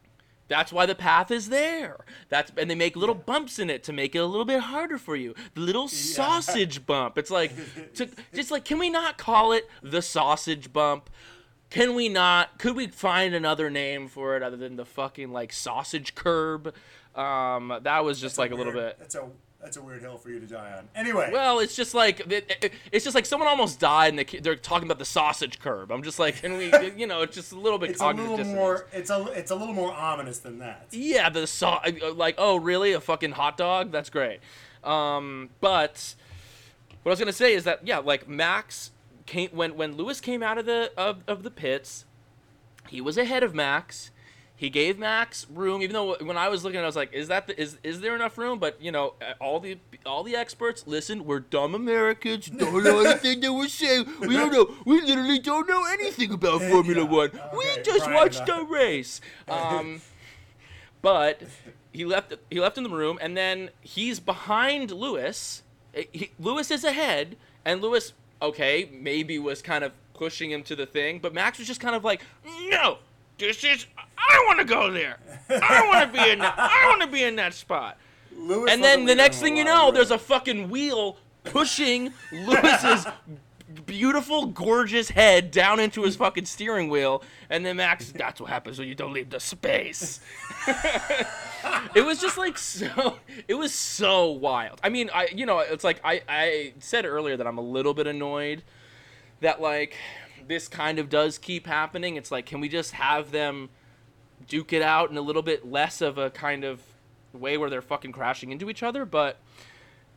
That's 0.48 0.72
why 0.72 0.86
the 0.86 0.94
path 0.94 1.30
is 1.30 1.48
there. 1.48 2.04
That's 2.28 2.52
and 2.56 2.70
they 2.70 2.74
make 2.74 2.96
little 2.96 3.14
bumps 3.14 3.58
in 3.58 3.70
it 3.70 3.82
to 3.84 3.92
make 3.92 4.14
it 4.14 4.18
a 4.18 4.26
little 4.26 4.44
bit 4.44 4.60
harder 4.60 4.98
for 4.98 5.16
you. 5.16 5.34
The 5.54 5.60
little 5.60 5.88
sausage 5.88 6.86
bump. 6.86 7.18
It's 7.18 7.30
like 7.30 7.52
to, 7.94 8.08
just 8.32 8.50
like 8.50 8.64
can 8.64 8.78
we 8.78 8.90
not 8.90 9.18
call 9.18 9.52
it 9.52 9.68
the 9.82 10.02
sausage 10.02 10.72
bump? 10.72 11.10
Can 11.70 11.94
we 11.94 12.08
not? 12.08 12.58
Could 12.58 12.76
we 12.76 12.86
find 12.86 13.34
another 13.34 13.70
name 13.70 14.08
for 14.08 14.36
it 14.36 14.42
other 14.42 14.56
than 14.56 14.76
the 14.76 14.84
fucking 14.84 15.32
like 15.32 15.52
sausage 15.52 16.14
curb? 16.14 16.74
Um, 17.14 17.78
that 17.82 18.04
was 18.04 18.20
just 18.20 18.36
That's 18.36 18.38
like 18.38 18.50
a 18.52 18.54
little 18.54 18.72
bit. 18.72 18.96
That's 18.98 19.14
a 19.14 19.28
that's 19.64 19.78
a 19.78 19.82
weird 19.82 20.02
hill 20.02 20.18
for 20.18 20.28
you 20.28 20.38
to 20.38 20.46
die 20.46 20.72
on. 20.76 20.86
Anyway, 20.94 21.30
Well, 21.32 21.58
it's 21.58 21.74
just 21.74 21.94
like 21.94 22.20
it, 22.20 22.56
it- 22.62 22.72
it's 22.92 23.02
just 23.02 23.14
like 23.14 23.24
someone 23.26 23.48
almost 23.48 23.80
died 23.80 24.08
and 24.10 24.18
they, 24.18 24.38
they're 24.38 24.54
talking 24.56 24.86
about 24.86 24.98
the 24.98 25.04
sausage 25.06 25.58
curb. 25.58 25.90
I'm 25.90 26.02
just 26.02 26.18
like, 26.18 26.36
can 26.42 26.56
we? 26.58 26.70
You 26.96 27.06
know, 27.06 27.22
it's 27.22 27.34
just 27.34 27.50
a 27.52 27.58
little 27.58 27.78
bit 27.78 27.90
it's 27.90 28.00
a 28.02 28.06
little 28.08 28.36
dissonance. 28.36 28.54
more 28.54 28.86
it's 28.92 29.10
a 29.10 29.24
it's 29.32 29.50
a 29.50 29.54
little 29.56 29.74
more 29.74 29.92
ominous 29.92 30.38
than 30.38 30.58
that. 30.58 30.86
Yeah, 30.92 31.30
the 31.30 31.46
saw 31.46 31.80
like 32.14 32.34
oh 32.38 32.56
really 32.56 32.92
a 32.92 33.00
fucking 33.00 33.32
hot 33.32 33.56
dog? 33.56 33.90
That's 33.90 34.10
great. 34.10 34.40
Um, 34.84 35.48
but 35.60 36.14
what 37.02 37.10
I 37.10 37.12
was 37.14 37.18
gonna 37.18 37.32
say 37.32 37.54
is 37.54 37.64
that 37.64 37.86
yeah, 37.86 37.98
like 37.98 38.28
Max 38.28 38.90
came 39.26 39.48
when 39.50 39.76
when 39.76 39.96
Lewis 39.96 40.20
came 40.20 40.42
out 40.42 40.58
of 40.58 40.66
the 40.66 40.92
of, 40.96 41.24
of 41.26 41.42
the 41.42 41.50
pits, 41.50 42.04
he 42.88 43.00
was 43.00 43.16
ahead 43.16 43.42
of 43.42 43.54
Max. 43.54 44.10
He 44.56 44.70
gave 44.70 44.98
Max 45.00 45.46
room, 45.50 45.82
even 45.82 45.94
though 45.94 46.16
when 46.22 46.36
I 46.36 46.48
was 46.48 46.62
looking, 46.64 46.78
I 46.78 46.86
was 46.86 46.94
like, 46.94 47.12
"Is 47.12 47.26
that 47.28 47.48
the, 47.48 47.60
is 47.60 47.76
is 47.82 48.00
there 48.00 48.14
enough 48.14 48.38
room?" 48.38 48.60
But 48.60 48.80
you 48.80 48.92
know, 48.92 49.14
all 49.40 49.58
the 49.58 49.78
all 50.06 50.22
the 50.22 50.36
experts 50.36 50.84
listen. 50.86 51.24
We're 51.24 51.40
dumb 51.40 51.74
Americans. 51.74 52.46
Don't 52.46 52.84
know 52.84 53.00
anything 53.04 53.40
that 53.40 53.52
we're 53.52 53.66
saying. 53.68 54.06
We 54.20 54.36
don't 54.36 54.52
know. 54.52 54.72
We 54.84 55.00
literally 55.00 55.40
don't 55.40 55.68
know 55.68 55.84
anything 55.86 56.32
about 56.32 56.62
Formula 56.62 57.02
Yeah, 57.02 57.10
One. 57.10 57.30
we 57.56 57.82
just 57.82 58.08
watched 58.10 58.42
uh, 58.48 58.58
the 58.58 58.64
race. 58.64 59.20
Um, 59.48 60.00
but 61.02 61.42
he 61.92 62.04
left 62.04 62.32
he 62.50 62.60
left 62.60 62.78
in 62.78 62.84
the 62.84 62.90
room 62.90 63.18
and 63.20 63.36
then 63.36 63.70
he's 63.80 64.20
behind 64.20 64.90
Lewis. 64.90 65.62
Eh, 65.94 66.04
He, 66.12 66.30
Lewis 66.38 66.70
is 66.70 66.84
ahead 66.84 67.36
and 67.64 67.82
Lewis 67.82 68.12
okay, 68.40 68.88
maybe 68.92 69.38
was 69.38 69.62
kind 69.62 69.82
of 69.84 69.92
pushing 70.14 70.50
him 70.50 70.62
to 70.62 70.76
the 70.76 70.86
thing, 70.86 71.18
but 71.18 71.34
Max 71.34 71.58
was 71.58 71.66
just 71.66 71.80
kind 71.80 71.96
of 71.96 72.04
like, 72.04 72.22
"No. 72.68 72.98
This 73.38 73.64
is 73.64 73.86
I 74.16 74.44
want 74.46 74.60
to 74.60 74.64
go 74.64 74.90
there. 74.90 75.18
I 75.50 75.86
want 75.88 76.12
to 76.12 76.18
be 76.18 76.30
in 76.30 76.38
that. 76.38 76.54
I 76.58 76.88
want 76.88 77.02
to 77.02 77.08
be 77.08 77.22
in 77.24 77.36
that 77.36 77.54
spot." 77.54 77.98
Lewis 78.36 78.70
And 78.70 78.82
then 78.82 79.04
the 79.04 79.14
next 79.14 79.40
thing 79.40 79.56
you 79.56 79.64
know, 79.64 79.90
there's 79.90 80.10
a 80.10 80.18
fucking 80.18 80.68
wheel 80.68 81.18
pushing 81.44 82.12
Lewis's 82.32 83.06
beautiful, 83.86 84.46
gorgeous 84.46 85.10
head 85.10 85.50
down 85.50 85.80
into 85.80 86.02
his 86.02 86.16
fucking 86.16 86.44
steering 86.44 86.88
wheel. 86.88 87.22
And 87.50 87.64
then 87.64 87.76
Max, 87.76 88.12
that's 88.12 88.40
what 88.40 88.50
happens 88.50 88.78
when 88.78 88.88
you 88.88 88.94
don't 88.94 89.12
leave 89.12 89.30
the 89.30 89.40
space. 89.40 90.20
it 91.94 92.04
was 92.04 92.20
just 92.20 92.38
like 92.38 92.58
so. 92.58 93.18
It 93.48 93.54
was 93.54 93.72
so 93.72 94.30
wild. 94.30 94.80
I 94.82 94.88
mean, 94.88 95.10
I 95.14 95.28
you 95.34 95.46
know, 95.46 95.60
it's 95.60 95.84
like 95.84 96.00
I 96.04 96.22
I 96.28 96.72
said 96.78 97.04
earlier 97.04 97.36
that 97.36 97.46
I'm 97.46 97.58
a 97.58 97.62
little 97.62 97.94
bit 97.94 98.06
annoyed 98.06 98.62
that 99.40 99.60
like 99.60 99.96
this 100.46 100.68
kind 100.68 100.98
of 100.98 101.08
does 101.08 101.38
keep 101.38 101.66
happening. 101.66 102.16
It's 102.16 102.30
like, 102.30 102.46
can 102.46 102.60
we 102.60 102.68
just 102.68 102.92
have 102.92 103.30
them 103.30 103.70
duke 104.48 104.72
it 104.72 104.82
out 104.82 105.10
in 105.10 105.16
a 105.16 105.20
little 105.20 105.42
bit 105.42 105.70
less 105.70 106.00
of 106.00 106.18
a 106.18 106.30
kind 106.30 106.64
of 106.64 106.82
way 107.32 107.56
where 107.56 107.70
they're 107.70 107.82
fucking 107.82 108.12
crashing 108.12 108.52
into 108.52 108.68
each 108.70 108.82
other? 108.82 109.04
But 109.04 109.38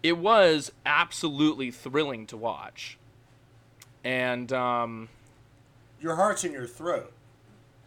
it 0.03 0.17
was 0.17 0.71
absolutely 0.85 1.71
thrilling 1.71 2.27
to 2.27 2.37
watch. 2.37 2.97
And 4.03 4.51
um, 4.53 5.09
your 5.99 6.15
heart's 6.15 6.43
in 6.43 6.51
your 6.51 6.67
throat. 6.67 7.11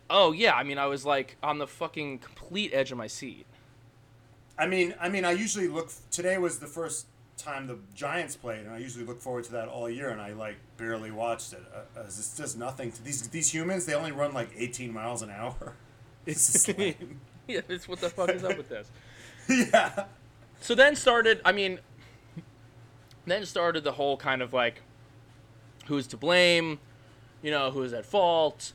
oh 0.09 0.33
yeah, 0.33 0.55
I 0.55 0.65
mean, 0.65 0.79
I 0.79 0.87
was 0.87 1.07
like 1.07 1.37
on 1.43 1.59
the 1.59 1.67
fucking 1.67 2.19
complete 2.19 2.73
edge 2.75 2.93
of 2.93 2.99
my 2.99 3.07
seat. 3.07 3.47
I 4.59 4.67
mean, 4.67 4.95
I 5.01 5.09
mean, 5.09 5.25
I 5.25 5.33
usually 5.33 5.69
look. 5.69 5.91
Today 6.11 6.37
was 6.37 6.59
the 6.59 6.67
first 6.67 7.07
time 7.43 7.67
the 7.67 7.79
Giants 7.95 8.37
played, 8.37 8.61
and 8.61 8.71
I 8.71 8.79
usually 8.79 9.05
look 9.05 9.21
forward 9.21 9.45
to 9.45 9.53
that 9.53 9.69
all 9.69 9.89
year, 9.89 10.11
and 10.11 10.21
I 10.21 10.33
like 10.33 10.57
barely 10.77 11.11
watched 11.11 11.53
it. 11.53 11.63
Uh, 11.75 11.99
uh, 11.99 12.05
it's 12.05 12.37
just 12.37 12.59
nothing 12.59 12.93
to 12.93 13.03
these 13.03 13.29
these 13.29 13.53
humans. 13.53 13.87
They 13.87 13.95
only 13.95 14.13
run 14.13 14.33
like 14.33 14.51
18 14.57 14.93
miles 14.93 15.23
an 15.23 15.31
hour. 15.31 15.75
It's 16.27 16.69
yeah, 17.49 17.61
it's 17.69 17.89
what 17.89 18.01
the 18.01 18.11
fuck 18.11 18.29
is 18.29 18.45
up 18.45 18.59
with 18.59 18.69
this? 18.69 18.91
yeah. 19.49 20.05
so 20.61 20.75
then 20.75 20.95
started 20.95 21.41
i 21.45 21.51
mean 21.51 21.81
then 23.27 23.45
started 23.47 23.83
the 23.85 23.93
whole 23.93 24.17
kind 24.17 24.43
of 24.43 24.53
like 24.53 24.83
who's 25.87 26.07
to 26.07 26.17
blame 26.17 26.79
you 27.43 27.51
know 27.51 27.71
who's 27.71 27.93
at 27.93 28.05
fault 28.05 28.73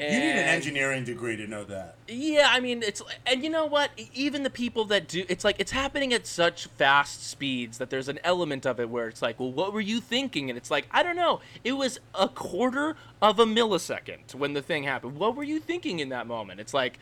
and 0.00 0.14
You 0.14 0.20
need 0.20 0.30
an 0.40 0.48
engineering 0.48 1.04
degree 1.04 1.36
to 1.36 1.46
know 1.46 1.64
that. 1.64 1.96
yeah 2.08 2.48
i 2.50 2.60
mean 2.60 2.82
it's 2.82 3.02
and 3.26 3.42
you 3.44 3.50
know 3.50 3.66
what? 3.66 3.90
Even 4.14 4.42
the 4.42 4.50
people 4.50 4.84
that 4.86 5.06
do 5.08 5.24
it's 5.28 5.44
like 5.44 5.56
it's 5.58 5.72
happening 5.72 6.12
at 6.12 6.26
such 6.26 6.66
fast 6.66 7.26
speeds 7.28 7.78
that 7.78 7.90
there's 7.90 8.08
an 8.08 8.18
element 8.24 8.66
of 8.66 8.80
it 8.80 8.88
where 8.88 9.08
it's 9.08 9.22
like 9.22 9.38
well 9.38 9.52
what 9.52 9.72
were 9.72 9.80
you 9.80 10.00
thinking? 10.00 10.50
And 10.50 10.56
it's 10.56 10.70
like 10.70 10.86
i 10.90 11.02
don't 11.02 11.16
know. 11.16 11.40
It 11.64 11.72
was 11.72 12.00
a 12.14 12.28
quarter 12.28 12.96
of 13.20 13.38
a 13.38 13.44
millisecond 13.46 14.34
when 14.34 14.54
the 14.54 14.62
thing 14.62 14.84
happened. 14.84 15.16
What 15.16 15.36
were 15.36 15.44
you 15.44 15.60
thinking 15.60 16.00
in 16.00 16.08
that 16.10 16.26
moment? 16.26 16.60
It's 16.60 16.74
like 16.74 16.98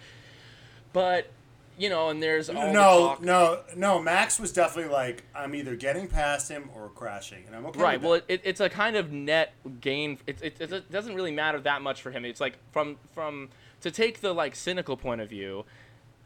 but 0.92 1.30
you 1.78 1.88
know 1.88 2.08
and 2.08 2.22
there's 2.22 2.48
no, 2.48 3.16
no, 3.20 3.60
no. 3.76 4.02
Max 4.02 4.38
was 4.38 4.52
definitely 4.52 4.92
like, 4.92 5.24
I'm 5.34 5.54
either 5.54 5.76
getting 5.76 6.08
past 6.08 6.50
him 6.50 6.70
or 6.74 6.88
crashing, 6.90 7.44
and 7.46 7.54
I'm 7.54 7.66
okay. 7.66 7.80
Right. 7.80 8.00
with 8.00 8.08
Well, 8.08 8.20
it, 8.28 8.40
it's 8.44 8.60
a 8.60 8.68
kind 8.68 8.96
of 8.96 9.12
net 9.12 9.54
gain. 9.80 10.18
It, 10.26 10.42
it, 10.42 10.60
it 10.60 10.90
doesn't 10.90 11.14
really 11.14 11.30
matter 11.30 11.60
that 11.60 11.82
much 11.82 12.02
for 12.02 12.10
him. 12.10 12.24
It's 12.24 12.40
like 12.40 12.58
from 12.72 12.96
from 13.12 13.48
to 13.80 13.90
take 13.90 14.20
the 14.20 14.32
like 14.32 14.54
cynical 14.56 14.96
point 14.96 15.20
of 15.20 15.28
view, 15.28 15.64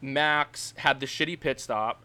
Max 0.01 0.73
had 0.77 0.99
the 0.99 1.05
shitty 1.05 1.39
pit 1.39 1.59
stop. 1.59 2.03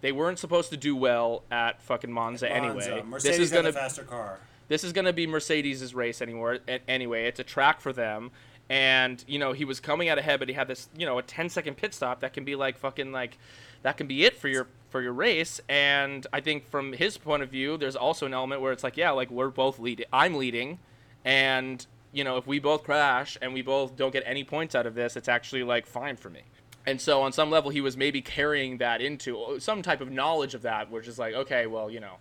They 0.00 0.12
weren't 0.12 0.38
supposed 0.38 0.70
to 0.70 0.76
do 0.76 0.94
well 0.94 1.42
at 1.50 1.82
fucking 1.82 2.12
Monza, 2.12 2.50
anyway. 2.50 3.02
Mercedes 3.04 3.38
this 3.38 3.46
is 3.46 3.52
gonna 3.52 3.72
faster 3.72 4.04
car. 4.04 4.38
this 4.68 4.84
is 4.84 4.92
gonna 4.92 5.12
be 5.12 5.26
Mercedes' 5.26 5.94
race 5.94 6.22
anymore. 6.22 6.58
Anyway, 6.86 7.24
it's 7.24 7.40
a 7.40 7.44
track 7.44 7.80
for 7.80 7.92
them. 7.92 8.30
And 8.70 9.24
you 9.26 9.38
know 9.38 9.52
he 9.52 9.64
was 9.64 9.80
coming 9.80 10.08
out 10.08 10.18
ahead, 10.18 10.38
but 10.40 10.48
he 10.48 10.54
had 10.54 10.68
this 10.68 10.88
you 10.96 11.06
know 11.06 11.18
a 11.18 11.22
10 11.22 11.48
second 11.48 11.76
pit 11.76 11.94
stop 11.94 12.20
that 12.20 12.32
can 12.32 12.44
be 12.44 12.54
like 12.54 12.78
fucking 12.78 13.12
like 13.12 13.38
that 13.82 13.96
can 13.96 14.06
be 14.06 14.24
it 14.24 14.36
for 14.36 14.48
your 14.48 14.66
for 14.90 15.00
your 15.00 15.12
race. 15.12 15.60
And 15.68 16.26
I 16.32 16.40
think 16.40 16.68
from 16.70 16.92
his 16.92 17.16
point 17.16 17.42
of 17.42 17.50
view, 17.50 17.76
there's 17.76 17.96
also 17.96 18.26
an 18.26 18.34
element 18.34 18.60
where 18.60 18.72
it's 18.72 18.84
like 18.84 18.96
yeah, 18.96 19.10
like 19.10 19.30
we're 19.30 19.48
both 19.48 19.78
leading. 19.78 20.06
I'm 20.12 20.34
leading, 20.34 20.78
and 21.24 21.84
you 22.12 22.24
know 22.24 22.36
if 22.36 22.46
we 22.46 22.58
both 22.58 22.84
crash 22.84 23.38
and 23.40 23.54
we 23.54 23.62
both 23.62 23.96
don't 23.96 24.12
get 24.12 24.22
any 24.26 24.44
points 24.44 24.74
out 24.74 24.86
of 24.86 24.94
this, 24.94 25.16
it's 25.16 25.28
actually 25.28 25.62
like 25.62 25.86
fine 25.86 26.16
for 26.16 26.30
me. 26.30 26.42
And 26.86 27.00
so 27.00 27.20
on 27.22 27.32
some 27.32 27.50
level, 27.50 27.70
he 27.70 27.82
was 27.82 27.98
maybe 27.98 28.22
carrying 28.22 28.78
that 28.78 29.02
into 29.02 29.58
some 29.60 29.82
type 29.82 30.00
of 30.00 30.10
knowledge 30.10 30.54
of 30.54 30.62
that, 30.62 30.90
which 30.90 31.08
is 31.08 31.18
like 31.18 31.34
okay, 31.34 31.66
well 31.66 31.90
you 31.90 32.00
know 32.00 32.16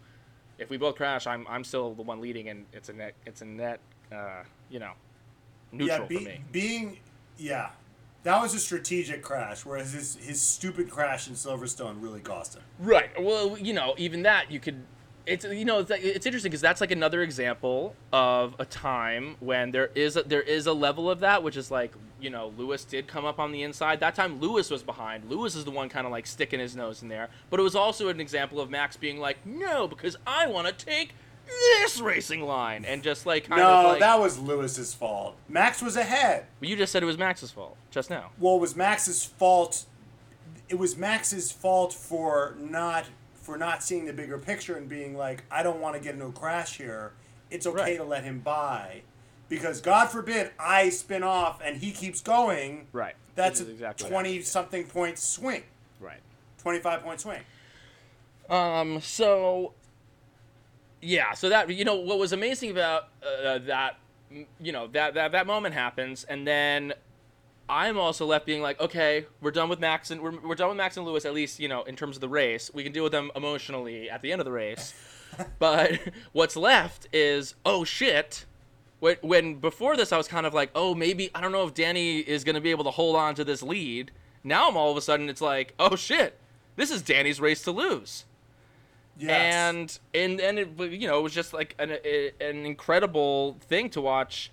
if 0.60 0.70
we 0.70 0.78
both 0.78 0.96
crash, 0.96 1.28
I'm 1.28 1.46
I'm 1.50 1.64
still 1.64 1.94
the 1.94 2.02
one 2.02 2.22
leading, 2.22 2.50
and 2.50 2.66
it's 2.74 2.90
a 2.90 2.94
net 2.94 3.14
it's 3.26 3.42
a 3.42 3.46
net 3.46 3.80
uh, 4.12 4.44
you 4.70 4.80
know 4.80 4.92
neutral 5.71 6.01
yeah, 6.01 6.08
be, 6.08 6.17
for 6.17 6.23
me. 6.23 6.41
being 6.51 6.97
yeah, 7.38 7.69
that 8.23 8.41
was 8.41 8.53
a 8.53 8.60
strategic 8.60 9.21
crash, 9.21 9.65
whereas 9.65 9.93
his 9.93 10.15
his 10.15 10.41
stupid 10.41 10.89
crash 10.89 11.27
in 11.27 11.34
Silverstone 11.34 11.95
really 12.01 12.21
cost 12.21 12.56
him. 12.56 12.63
Right. 12.80 13.10
Well, 13.21 13.58
you 13.58 13.73
know, 13.73 13.93
even 13.97 14.23
that 14.23 14.51
you 14.51 14.60
could 14.60 14.84
it's 15.27 15.45
you 15.45 15.65
know 15.65 15.80
it's, 15.80 15.91
it's 15.91 16.25
interesting 16.25 16.49
because 16.49 16.62
that's 16.62 16.82
like 16.82 16.91
another 16.91 17.21
example 17.21 17.95
of 18.13 18.56
a 18.60 18.65
time 18.65 19.36
when 19.39 19.71
there 19.71 19.91
is 19.93 20.15
a, 20.15 20.23
there 20.23 20.41
is 20.41 20.65
a 20.65 20.73
level 20.73 21.12
of 21.12 21.19
that 21.19 21.43
which 21.43 21.58
is 21.58 21.69
like 21.69 21.93
you 22.19 22.30
know 22.30 22.53
Lewis 22.58 22.86
did 22.86 23.08
come 23.08 23.25
up 23.25 23.38
on 23.38 23.51
the 23.51 23.62
inside 23.62 23.99
that 23.99 24.15
time 24.15 24.39
Lewis 24.39 24.71
was 24.71 24.82
behind 24.82 25.30
Lewis 25.30 25.56
is 25.56 25.65
the 25.65 25.71
one 25.71 25.89
kind 25.89 26.06
of 26.06 26.12
like 26.12 26.25
sticking 26.25 26.60
his 26.60 26.75
nose 26.75 27.01
in 27.01 27.10
there 27.10 27.30
but 27.49 27.60
it 27.60 27.63
was 27.63 27.75
also 27.75 28.08
an 28.08 28.21
example 28.21 28.62
of 28.62 28.69
Max 28.69 28.95
being 28.95 29.19
like 29.19 29.45
no 29.45 29.88
because 29.88 30.15
I 30.25 30.47
want 30.47 30.67
to 30.67 30.86
take 30.86 31.13
this 31.48 32.00
racing 32.00 32.42
line 32.42 32.86
and 32.86 33.02
just 33.02 33.26
like 33.26 33.46
kind 33.46 33.62
no, 33.62 33.68
of 33.70 33.86
like 33.92 34.00
that 34.00 34.20
was 34.20 34.38
Lewis's 34.40 34.94
fault. 34.94 35.36
Max 35.48 35.82
was 35.82 35.96
ahead. 35.96 36.46
you 36.62 36.76
just 36.76 36.92
said 36.92 37.02
it 37.04 37.06
was 37.08 37.18
Max's 37.18 37.52
fault 37.52 37.78
just 37.92 38.10
now 38.10 38.32
Well, 38.40 38.56
it 38.56 38.62
was 38.62 38.76
Max's 38.76 39.24
fault. 39.24 39.86
It 40.70 40.76
was 40.78 40.98
Max's 40.98 41.52
fault 41.52 41.94
for 41.94 42.56
not 42.60 43.06
for 43.36 43.58
not 43.58 43.82
seeing 43.82 44.06
the 44.06 44.14
bigger 44.14 44.38
picture 44.38 44.76
and 44.76 44.90
being 44.90 45.16
like, 45.18 45.44
I 45.50 45.64
don't 45.64 45.80
want 45.80 45.96
to 45.96 46.02
get 46.02 46.14
into 46.16 46.26
a 46.26 46.32
crash 46.34 46.78
here. 46.78 47.14
It's 47.50 47.66
okay 47.66 47.82
Right. 47.82 47.98
to 47.98 48.04
let 48.04 48.26
him 48.26 48.40
by, 48.40 49.04
because 49.48 49.80
God 49.80 50.08
forbid 50.08 50.52
I 50.60 50.90
spin 50.90 51.24
off 51.24 51.62
and 51.64 51.78
he 51.78 51.92
keeps 51.92 52.20
going. 52.22 52.88
right 52.92 53.16
That's 53.36 53.62
a 53.62 53.70
exactly 53.72 54.10
twenty 54.10 54.42
something 54.42 54.86
point 54.86 55.18
swing, 55.18 55.64
right 56.02 56.20
twenty 56.62 56.80
five 56.80 57.04
point 57.04 57.22
swing. 57.22 57.40
Um. 58.50 59.00
So. 59.02 59.74
Yeah. 61.02 61.34
So 61.34 61.50
that 61.50 61.70
you 61.70 61.86
know 61.86 61.96
what 61.96 62.20
was 62.20 62.34
amazing 62.34 62.72
about 62.72 63.10
uh, 63.24 63.60
that, 63.60 63.98
mm, 64.32 64.46
you 64.60 64.72
know 64.72 64.88
that 64.88 65.14
that 65.14 65.32
that 65.32 65.48
moment 65.48 65.76
happens, 65.76 66.24
and 66.24 66.48
then 66.48 66.94
I'm 67.70 67.98
also 67.98 68.26
left 68.26 68.46
being 68.46 68.62
like, 68.62 68.80
okay, 68.80 69.26
we're 69.42 69.52
done 69.52 69.70
with 69.70 69.80
Max 69.80 70.10
and 70.10 70.22
we're, 70.22 70.40
we're 70.40 70.56
done 70.56 70.70
with 70.70 70.78
Max 70.78 70.96
and 70.98 71.06
Lewis 71.06 71.26
at 71.26 71.34
least 71.34 71.60
you 71.60 71.68
know 71.68 71.84
in 71.84 71.96
terms 71.96 72.18
of 72.18 72.22
the 72.22 72.30
race. 72.30 72.72
We 72.74 72.84
can 72.84 72.92
deal 72.92 73.04
with 73.04 73.12
them 73.12 73.32
emotionally 73.36 74.10
at 74.10 74.22
the 74.22 74.32
end 74.32 74.42
of 74.42 74.46
the 74.46 74.52
race, 74.52 74.94
but 75.60 76.00
what's 76.32 76.56
left 76.56 77.08
is 77.14 77.56
oh 77.66 77.84
shit. 77.84 78.46
When, 79.00 79.18
when 79.22 79.56
before 79.60 79.96
this 79.96 80.12
I 80.12 80.18
was 80.18 80.28
kind 80.28 80.48
of 80.48 80.56
like, 80.56 80.72
oh 80.74 80.96
maybe 80.96 81.30
I 81.36 81.42
don't 81.42 81.52
know 81.52 81.68
if 81.68 81.76
Danny 81.76 82.20
is 82.20 82.44
gonna 82.44 82.62
be 82.62 82.72
able 82.72 82.86
to 82.86 82.92
hold 82.92 83.16
on 83.16 83.36
to 83.36 83.44
this 83.44 83.62
lead. 83.62 84.12
Now 84.44 84.70
I'm 84.70 84.78
all 84.78 84.90
of 84.90 84.98
a 84.98 85.02
sudden 85.02 85.30
it's 85.30 85.42
like, 85.42 85.76
oh 85.78 85.96
shit, 85.96 86.40
this 86.78 86.90
is 86.90 87.04
Danny's 87.04 87.40
race 87.40 87.62
to 87.64 87.72
lose 87.72 88.26
Yes. 89.19 89.30
and 89.32 89.99
and 90.13 90.39
and 90.39 90.60
it 90.60 90.69
you 90.91 91.08
know 91.08 91.19
it 91.19 91.23
was 91.23 91.34
just 91.34 91.53
like 91.53 91.75
an 91.80 91.91
an 92.39 92.65
incredible 92.65 93.58
thing 93.62 93.89
to 93.91 94.01
watch 94.01 94.51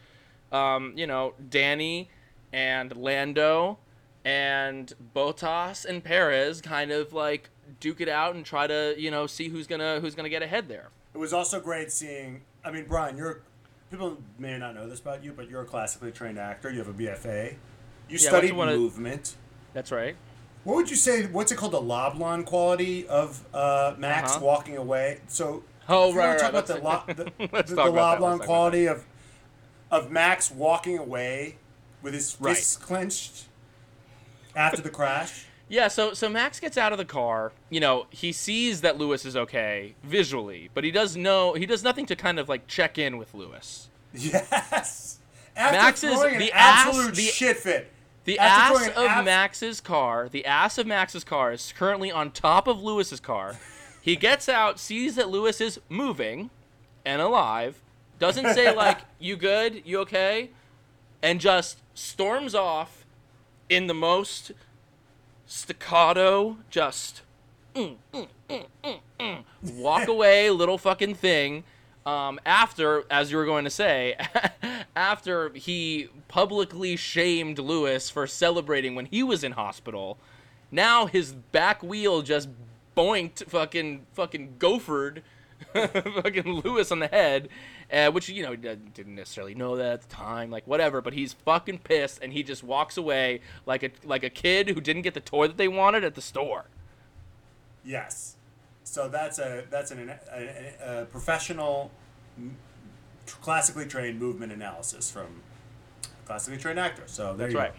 um 0.53 0.93
you 0.97 1.07
know 1.07 1.35
Danny 1.51 2.09
and 2.53 2.97
Lando 2.97 3.79
and 4.25 4.93
Bottas 5.15 5.85
and 5.85 6.03
Perez 6.03 6.61
kind 6.61 6.91
of 6.93 7.13
like 7.13 7.51
duke 7.81 8.01
it 8.01 8.09
out 8.09 8.35
and 8.35 8.45
try 8.45 8.67
to 8.67 8.95
you 8.97 9.11
know 9.11 9.27
see 9.27 9.49
who's 9.49 9.67
gonna 9.67 10.01
who's 10.01 10.15
gonna 10.15 10.29
get 10.29 10.43
ahead 10.43 10.69
there 10.69 10.89
It 11.15 11.19
was 11.19 11.33
also 11.33 11.61
great 11.61 11.93
seeing. 11.93 12.43
I 12.65 12.71
mean, 12.71 12.87
Brian, 12.89 13.17
you're 13.17 13.43
people 13.91 14.17
may 14.39 14.57
not 14.59 14.75
know 14.75 14.89
this 14.89 15.01
about 15.01 15.23
you, 15.23 15.33
but 15.33 15.49
you're 15.51 15.63
a 15.63 15.67
classically 15.67 16.11
trained 16.11 16.39
actor. 16.39 16.71
You 16.71 16.79
have 16.79 16.89
a 16.89 16.93
BFA. 16.95 17.51
You 18.09 18.19
Yeah, 18.19 18.29
studied 18.29 18.53
one 18.55 18.69
of- 18.69 18.79
movement. 18.79 19.37
that's 19.75 19.93
right 19.93 20.17
What 20.65 20.77
would 20.77 20.91
you 20.91 20.97
say? 20.97 21.27
What's 21.27 21.53
it 21.53 21.57
called? 21.57 21.73
The 21.73 21.81
Laban 21.81 22.45
quality 22.45 23.07
of 23.07 23.45
uh, 23.55 23.95
Max 23.99 24.33
Uh-huh. 24.33 24.45
walking 24.45 24.77
away. 24.77 25.21
So, 25.29 25.63
Oh, 25.89 26.09
wanna 26.09 26.19
right, 26.21 26.39
talk 26.39 26.43
right, 26.43 26.49
about 26.51 26.67
the, 26.67 26.79
lo- 26.79 27.03
the, 27.07 27.63
the, 27.67 27.75
the 27.75 27.85
Laban 27.91 28.39
quality 28.41 28.87
of 28.87 29.05
of 29.91 30.11
Max 30.11 30.51
walking 30.51 30.99
away 30.99 31.57
with 32.03 32.15
his 32.15 32.37
Right. 32.41 32.57
fists 32.57 32.77
clenched 32.77 33.45
after 34.57 34.81
the 34.83 34.91
crash. 34.91 35.47
Yeah, 35.69 35.89
so 35.89 36.13
so 36.15 36.29
Max 36.29 36.59
gets 36.61 36.77
out 36.79 36.93
of 36.93 36.99
the 36.99 37.05
car. 37.05 37.53
You 37.71 37.81
know, 37.81 38.07
he 38.11 38.33
sees 38.33 38.81
that 38.83 38.97
Lewis 38.99 39.25
is 39.25 39.37
okay 39.37 39.95
visually, 40.03 40.71
but 40.75 40.85
he 40.85 40.91
does 40.91 41.17
know 41.17 41.53
he 41.55 41.67
does 41.67 41.83
nothing 41.83 42.07
to 42.07 42.17
kind 42.17 42.39
of 42.39 42.49
like 42.49 42.67
check 42.67 42.99
in 42.99 43.17
with 43.19 43.35
Lewis. 43.35 43.89
Yes. 44.15 45.19
After 45.57 45.77
Max 45.79 46.03
is 46.05 46.21
the 46.21 46.53
ass- 46.53 46.87
absolute 46.89 47.15
the- 47.15 47.23
shit 47.23 47.57
fit. 47.59 47.91
The 48.25 48.39
After 48.39 48.91
ass 48.91 49.19
of 49.19 49.25
Max's 49.25 49.81
car, 49.81 50.29
the 50.31 50.47
ass 50.47 50.79
of 50.79 50.87
Max's 50.87 51.25
car 51.25 51.53
is 51.53 51.73
currently 51.77 52.11
on 52.11 52.31
top 52.31 52.67
of 52.67 52.83
Lewis's 52.83 53.21
car. 53.21 53.57
He 54.01 54.17
gets 54.17 54.49
out, 54.49 54.79
sees 54.79 55.15
that 55.17 55.29
Lewis 55.29 55.61
is 55.61 55.81
moving 55.89 56.51
and 57.05 57.21
alive, 57.21 57.83
doesn't 58.19 58.55
say 58.55 58.75
like, 58.77 59.01
"You 59.19 59.37
good? 59.37 59.83
You 59.85 60.01
okay?" 60.01 60.51
and 61.25 61.41
just 61.41 61.79
storms 61.95 62.55
off 62.55 63.07
in 63.71 63.87
the 63.87 63.95
most 63.95 64.53
staccato 65.47 66.59
just 66.69 67.23
mm, 67.75 67.97
mm, 68.13 68.29
mm, 68.51 68.67
mm, 68.85 68.99
mm, 69.19 69.45
walk 69.77 70.07
away 70.09 70.51
little 70.51 70.77
fucking 70.77 71.15
thing 71.15 71.65
um, 72.07 72.39
after 72.45 73.05
as 73.11 73.31
you 73.31 73.37
were 73.37 73.45
going 73.45 73.65
to 73.65 73.71
say 73.71 74.17
after 74.97 75.51
he 75.51 76.09
publicly 76.29 76.97
shamed 76.97 77.59
lewis 77.59 78.11
for 78.11 78.27
celebrating 78.27 78.95
when 78.95 79.07
he 79.07 79.23
was 79.23 79.43
in 79.43 79.53
hospital 79.53 80.19
now 80.71 81.07
his 81.07 81.33
back 81.33 81.83
wheel 81.83 82.23
just 82.23 82.49
boinked 82.97 83.45
fucking 83.47 84.07
fucking 84.13 84.55
gophered 84.59 85.23
fucking 85.73 86.61
lewis 86.61 86.93
on 86.93 86.99
the 86.99 87.09
head 87.09 87.49
uh, 87.93 88.11
which 88.11 88.29
you 88.29 88.43
know 88.43 88.55
didn't 88.57 89.15
necessarily 89.15 89.55
know 89.55 89.77
that 89.77 89.93
at 89.93 90.03
the 90.03 90.15
time 90.15 90.51
like 90.51 90.67
whatever 90.67 91.01
but 91.01 91.13
he's 91.13 91.33
fucking 91.33 91.79
pissed 91.79 92.19
and 92.23 92.33
he 92.33 92.43
just 92.43 92.63
walks 92.63 92.97
away 92.97 93.41
like 93.67 93.83
a 93.83 93.91
like 94.05 94.23
a 94.25 94.31
kid 94.31 94.69
who 94.69 94.81
didn't 94.81 95.03
get 95.03 95.15
the 95.15 95.21
toy 95.21 95.47
that 95.47 95.57
they 95.57 95.69
wanted 95.69 96.05
at 96.05 96.15
the 96.15 96.23
store 96.23 96.67
Yes. 97.85 98.34
So 98.95 99.09
that's 99.09 99.41
a 99.41 99.65
that's 99.71 99.91
an, 99.91 100.09
a, 100.33 101.01
a, 101.01 101.05
professional, 101.07 101.91
classically 103.27 103.87
trained 103.87 104.21
movement 104.21 104.53
analysis 104.53 105.11
from 105.11 105.43
classically 106.27 106.61
trained 106.61 106.79
actor. 106.79 107.03
So 107.07 107.35
there 107.35 107.49
That's 107.49 107.55
you 107.55 107.59
right. 107.59 107.73
go. 107.73 107.79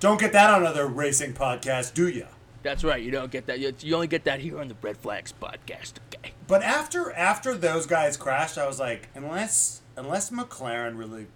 Don't 0.00 0.18
get 0.18 0.32
that 0.32 0.50
on 0.50 0.66
other 0.66 0.88
racing 0.88 1.34
podcasts, 1.34 1.94
do 1.94 2.08
you? 2.08 2.26
That's 2.64 2.82
right. 2.82 3.00
You 3.00 3.12
don't 3.12 3.30
get 3.30 3.46
that. 3.46 3.60
You 3.60 3.72
you 3.82 3.94
only 3.94 4.08
get 4.08 4.24
that 4.24 4.40
here 4.40 4.58
on 4.58 4.66
the 4.66 4.74
Red 4.82 4.96
Flags 4.96 5.32
podcast. 5.40 5.92
Okay. 6.12 6.32
But 6.48 6.64
after 6.64 7.12
after 7.12 7.54
those 7.54 7.86
guys 7.86 8.16
crashed, 8.16 8.58
I 8.58 8.66
was 8.66 8.80
like, 8.80 9.10
unless 9.14 9.82
unless 9.96 10.30
McLaren 10.30 10.98
really 10.98 11.28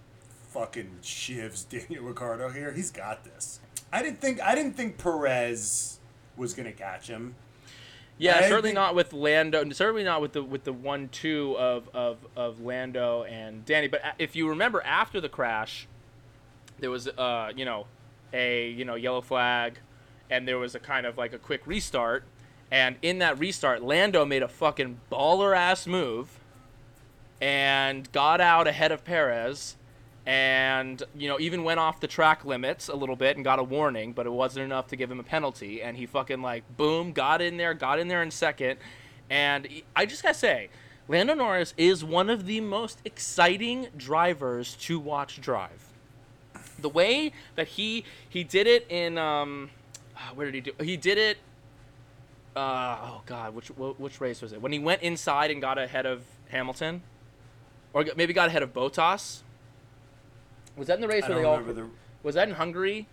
fucking 0.49 0.97
shivs 1.01 1.63
Daniel 1.87 2.03
Ricciardo 2.03 2.49
here, 2.49 2.73
he's 2.73 2.91
got 2.91 3.23
this. 3.23 3.61
I 3.89 4.03
didn't 4.03 4.19
think 4.19 4.41
I 4.41 4.53
didn't 4.53 4.73
think 4.73 4.97
Perez 4.97 5.99
was 6.35 6.53
gonna 6.53 6.73
catch 6.73 7.07
him. 7.07 7.35
Yeah, 8.19 8.41
certainly 8.41 8.61
think- 8.69 8.75
not 8.75 8.95
with 8.95 9.13
Lando. 9.13 9.69
Certainly 9.69 10.03
not 10.03 10.21
with 10.21 10.33
the 10.33 10.43
with 10.43 10.63
the 10.63 10.73
one 10.73 11.09
two 11.09 11.55
of, 11.57 11.89
of 11.93 12.17
of 12.35 12.61
Lando 12.61 13.23
and 13.23 13.65
Danny. 13.65 13.87
But 13.87 14.01
if 14.17 14.35
you 14.35 14.49
remember, 14.49 14.81
after 14.83 15.21
the 15.21 15.29
crash, 15.29 15.87
there 16.79 16.89
was 16.89 17.07
uh 17.07 17.51
you 17.55 17.65
know 17.65 17.85
a 18.33 18.69
you 18.69 18.85
know 18.85 18.95
yellow 18.95 19.21
flag, 19.21 19.79
and 20.29 20.47
there 20.47 20.57
was 20.57 20.73
a 20.75 20.79
kind 20.79 21.05
of 21.05 21.17
like 21.17 21.33
a 21.33 21.37
quick 21.37 21.61
restart. 21.65 22.23
And 22.69 22.97
in 23.01 23.19
that 23.19 23.39
restart, 23.39 23.81
Lando 23.81 24.25
made 24.25 24.43
a 24.43 24.47
fucking 24.47 24.99
baller 25.11 25.55
ass 25.55 25.87
move, 25.87 26.39
and 27.39 28.11
got 28.11 28.41
out 28.41 28.67
ahead 28.67 28.91
of 28.91 29.03
Perez. 29.05 29.75
And 30.27 31.01
you 31.17 31.29
know, 31.29 31.39
even 31.39 31.63
went 31.63 31.79
off 31.79 32.01
the 32.01 32.07
track 32.07 32.43
limits 32.43 32.89
a 32.89 32.95
little 32.95 33.15
bit 33.15 33.37
and 33.37 33.45
got 33.45 33.59
a 33.59 33.63
warning, 33.63 34.11
but 34.11 34.25
it 34.25 34.29
wasn't 34.29 34.65
enough 34.65 34.87
to 34.87 34.97
give 34.97 35.09
him 35.09 35.21
a 35.21 35.23
penalty. 35.23 35.81
And 35.81 35.95
he 35.95 36.05
fucking 36.05 36.41
like 36.41 36.65
boom, 36.75 37.13
got 37.13 37.41
in 37.41 37.55
there, 37.55 37.73
got 37.73 37.97
in 37.97 38.09
there 38.09 38.21
in 38.21 38.29
second. 38.29 38.77
And 39.29 39.69
I 39.95 40.05
just 40.05 40.23
gotta 40.23 40.35
say, 40.35 40.67
Lando 41.07 41.33
Norris 41.33 41.73
is 41.77 42.03
one 42.03 42.29
of 42.29 42.45
the 42.45 42.59
most 42.59 42.99
exciting 43.05 43.87
drivers 43.95 44.75
to 44.81 44.99
watch 44.99 45.39
drive. 45.39 45.93
The 46.77 46.89
way 46.89 47.31
that 47.55 47.69
he 47.69 48.03
he 48.27 48.43
did 48.43 48.67
it 48.67 48.85
in 48.89 49.17
um, 49.17 49.69
ah, 50.17 50.31
where 50.35 50.51
did 50.51 50.55
he 50.55 50.61
do? 50.61 50.83
He 50.83 50.97
did 50.97 51.17
it. 51.17 51.37
Uh, 52.53 52.97
oh 53.01 53.21
God, 53.25 53.55
which 53.55 53.69
which 53.69 54.19
race 54.19 54.41
was 54.41 54.51
it? 54.51 54.61
When 54.61 54.73
he 54.73 54.79
went 54.79 55.03
inside 55.03 55.51
and 55.51 55.61
got 55.61 55.77
ahead 55.77 56.05
of 56.05 56.25
Hamilton, 56.49 57.01
or 57.93 58.05
maybe 58.17 58.33
got 58.33 58.49
ahead 58.49 58.61
of 58.61 58.73
Bottas. 58.73 59.43
Was 60.77 60.87
that 60.87 60.95
in 60.95 61.01
the 61.01 61.07
race 61.07 61.23
I 61.25 61.29
where 61.29 61.39
they 61.39 61.43
all? 61.43 61.61
the 61.61 61.87
Was 62.23 62.35
that 62.35 62.47
in 62.47 62.55
Hungary? 62.55 63.07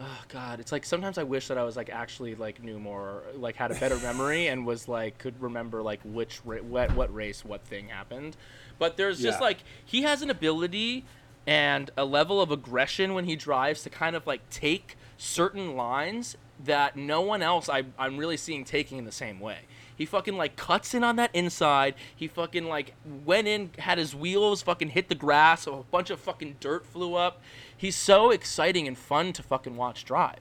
Oh 0.00 0.20
God, 0.28 0.58
it's 0.60 0.72
like 0.72 0.84
sometimes 0.84 1.18
I 1.18 1.22
wish 1.22 1.48
that 1.48 1.58
I 1.58 1.62
was 1.62 1.76
like 1.76 1.88
actually 1.90 2.34
like 2.34 2.62
knew 2.62 2.78
more, 2.78 3.22
like 3.36 3.56
had 3.56 3.70
a 3.70 3.74
better 3.74 3.96
memory 4.02 4.48
and 4.48 4.66
was 4.66 4.88
like 4.88 5.18
could 5.18 5.40
remember 5.40 5.82
like 5.82 6.00
which 6.04 6.40
ra- 6.44 6.58
what 6.58 6.94
what 6.96 7.14
race 7.14 7.44
what 7.44 7.62
thing 7.64 7.88
happened. 7.88 8.36
But 8.78 8.96
there's 8.96 9.20
just 9.20 9.38
Yeah. 9.38 9.44
like 9.46 9.58
he 9.84 10.02
has 10.02 10.22
an 10.22 10.30
ability 10.30 11.04
and 11.46 11.90
a 11.96 12.04
level 12.04 12.40
of 12.40 12.50
aggression 12.50 13.14
when 13.14 13.24
he 13.26 13.36
drives 13.36 13.82
to 13.82 13.90
kind 13.90 14.16
of 14.16 14.26
like 14.26 14.48
take 14.50 14.96
certain 15.16 15.76
lines 15.76 16.36
that 16.64 16.96
no 16.96 17.20
one 17.20 17.42
else 17.42 17.68
I, 17.68 17.84
I'm 17.98 18.16
really 18.16 18.36
seeing 18.36 18.64
taking 18.64 18.98
in 18.98 19.04
the 19.04 19.12
same 19.12 19.38
way. 19.40 19.58
He 19.96 20.06
fucking 20.06 20.36
like 20.36 20.56
cuts 20.56 20.92
in 20.94 21.04
on 21.04 21.16
that 21.16 21.30
inside. 21.34 21.94
He 22.14 22.26
fucking 22.28 22.64
like 22.66 22.94
went 23.24 23.46
in, 23.46 23.70
had 23.78 23.98
his 23.98 24.14
wheels 24.14 24.62
fucking 24.62 24.90
hit 24.90 25.08
the 25.08 25.14
grass, 25.14 25.62
so 25.62 25.80
a 25.80 25.82
bunch 25.84 26.10
of 26.10 26.18
fucking 26.20 26.56
dirt 26.60 26.84
flew 26.86 27.14
up. 27.14 27.40
He's 27.76 27.96
so 27.96 28.30
exciting 28.30 28.88
and 28.88 28.98
fun 28.98 29.32
to 29.34 29.42
fucking 29.42 29.76
watch 29.76 30.04
drive. 30.04 30.40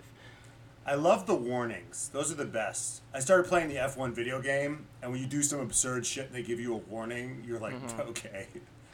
I 0.85 0.95
love 0.95 1.27
the 1.27 1.35
warnings. 1.35 2.09
Those 2.11 2.29
are 2.31 2.35
the 2.35 2.43
best. 2.45 3.03
I 3.13 3.19
started 3.19 3.47
playing 3.47 3.69
the 3.69 3.75
F1 3.75 4.11
video 4.13 4.41
game, 4.41 4.85
and 5.01 5.11
when 5.11 5.21
you 5.21 5.27
do 5.27 5.41
some 5.41 5.59
absurd 5.61 6.05
shit 6.05 6.25
and 6.27 6.35
they 6.35 6.43
give 6.43 6.59
you 6.59 6.73
a 6.73 6.77
warning, 6.77 7.41
you're 7.47 7.59
like, 7.59 7.73
Mm-hmm. 7.75 8.01
okay, 8.09 8.47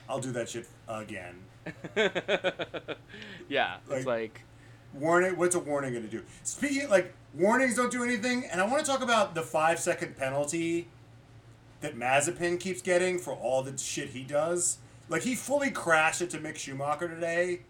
I'll 0.07 0.19
do 0.19 0.31
that 0.33 0.49
shit 0.49 0.67
again. 0.87 1.35
yeah, 3.49 3.77
Like- 3.87 3.97
it's 3.97 4.05
like 4.05 4.41
Warning. 4.93 5.37
What's 5.37 5.53
a 5.53 5.59
warning 5.59 5.93
going 5.93 6.03
to 6.05 6.09
do? 6.09 6.23
Speaking 6.43 6.89
like 6.89 7.13
warnings 7.33 7.75
don't 7.75 7.91
do 7.91 8.03
anything, 8.03 8.45
and 8.45 8.61
I 8.61 8.65
want 8.65 8.83
to 8.83 8.91
talk 8.91 9.01
about 9.01 9.35
the 9.35 9.41
five 9.41 9.79
second 9.79 10.17
penalty 10.17 10.87
that 11.81 11.95
Mazepin 11.95 12.59
keeps 12.59 12.81
getting 12.81 13.19
for 13.19 13.33
all 13.33 13.63
the 13.63 13.77
shit 13.77 14.09
he 14.09 14.23
does. 14.23 14.77
Like 15.07 15.23
he 15.23 15.35
fully 15.35 15.71
crashed 15.71 16.21
into 16.21 16.37
Mick 16.37 16.57
Schumacher 16.57 17.07
today. 17.07 17.61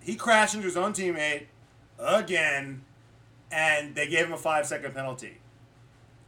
He 0.00 0.14
crashed 0.14 0.54
into 0.54 0.66
his 0.66 0.76
own 0.76 0.92
teammate 0.92 1.46
again, 1.98 2.82
and 3.50 3.94
they 3.94 4.06
gave 4.06 4.26
him 4.26 4.32
a 4.32 4.38
five 4.38 4.66
second 4.66 4.94
penalty. 4.94 5.39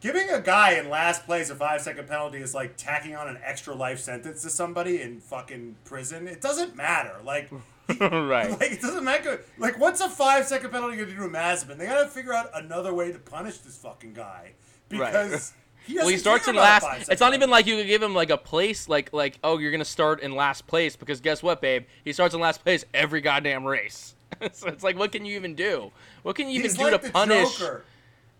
Giving 0.03 0.31
a 0.31 0.41
guy 0.41 0.73
in 0.73 0.91
last 0.91 1.25
place 1.27 1.49
a 1.49 1.55
five 1.55 1.81
second 1.81 2.09
penalty 2.09 2.39
is 2.39 2.57
like 2.57 2.77
tacking 2.77 3.15
on 3.15 3.29
an 3.29 3.39
extra 3.45 3.73
life 3.73 4.01
sentence 4.01 4.43
to 4.43 4.51
somebody 4.51 5.01
in 5.01 5.21
fucking 5.21 5.77
prison. 5.85 6.27
It 6.27 6.41
doesn't 6.41 6.77
matter. 6.77 7.15
Like. 7.25 7.51
right. 8.01 8.51
Like 8.51 8.73
it 8.73 8.81
doesn't 8.81 9.05
matter. 9.05 9.43
Like 9.59 9.79
what's 9.79 10.01
a 10.01 10.09
five 10.09 10.47
second 10.47 10.71
penalty 10.71 10.97
going 10.97 11.09
to 11.09 11.15
do 11.15 11.21
to 11.21 11.29
Mazepin? 11.29 11.79
They 11.79 11.87
got 11.87 12.03
to 12.03 12.09
figure 12.09 12.33
out 12.33 12.51
another 12.55 12.93
way 12.93 13.13
to 13.13 13.19
punish 13.19 13.59
this 13.59 13.77
fucking 13.77 14.13
guy 14.15 14.53
because 14.89 15.53
he 15.87 15.97
well, 15.97 16.09
he 16.09 16.17
starts 16.17 16.49
in 16.49 16.57
last. 16.57 17.09
It's 17.09 17.21
not 17.21 17.35
even 17.35 17.51
like 17.51 17.67
you 17.67 17.77
could 17.77 17.87
give 17.87 18.03
him 18.03 18.15
like 18.15 18.31
a 18.31 18.37
place, 18.37 18.89
like 18.89 19.13
like 19.13 19.39
oh 19.45 19.59
you're 19.59 19.73
gonna 19.73 19.85
start 19.85 20.21
in 20.21 20.35
last 20.35 20.67
place 20.67 20.97
because 20.97 21.21
guess 21.21 21.43
what, 21.43 21.61
babe? 21.61 21.85
He 22.05 22.13
starts 22.13 22.35
in 22.35 22.41
last 22.41 22.63
place 22.63 22.85
every 22.95 23.21
goddamn 23.21 23.65
race. 23.65 24.15
so 24.53 24.69
it's 24.69 24.83
like, 24.83 24.97
what 24.97 25.13
can 25.13 25.25
you 25.25 25.37
even 25.37 25.55
do? 25.55 25.93
What 26.23 26.37
can 26.37 26.47
you 26.47 26.55
even 26.55 26.71
He's 26.71 26.79
do 26.79 26.91
like 26.91 27.03
to 27.03 27.11
punish? 27.11 27.59
Joker. 27.59 27.85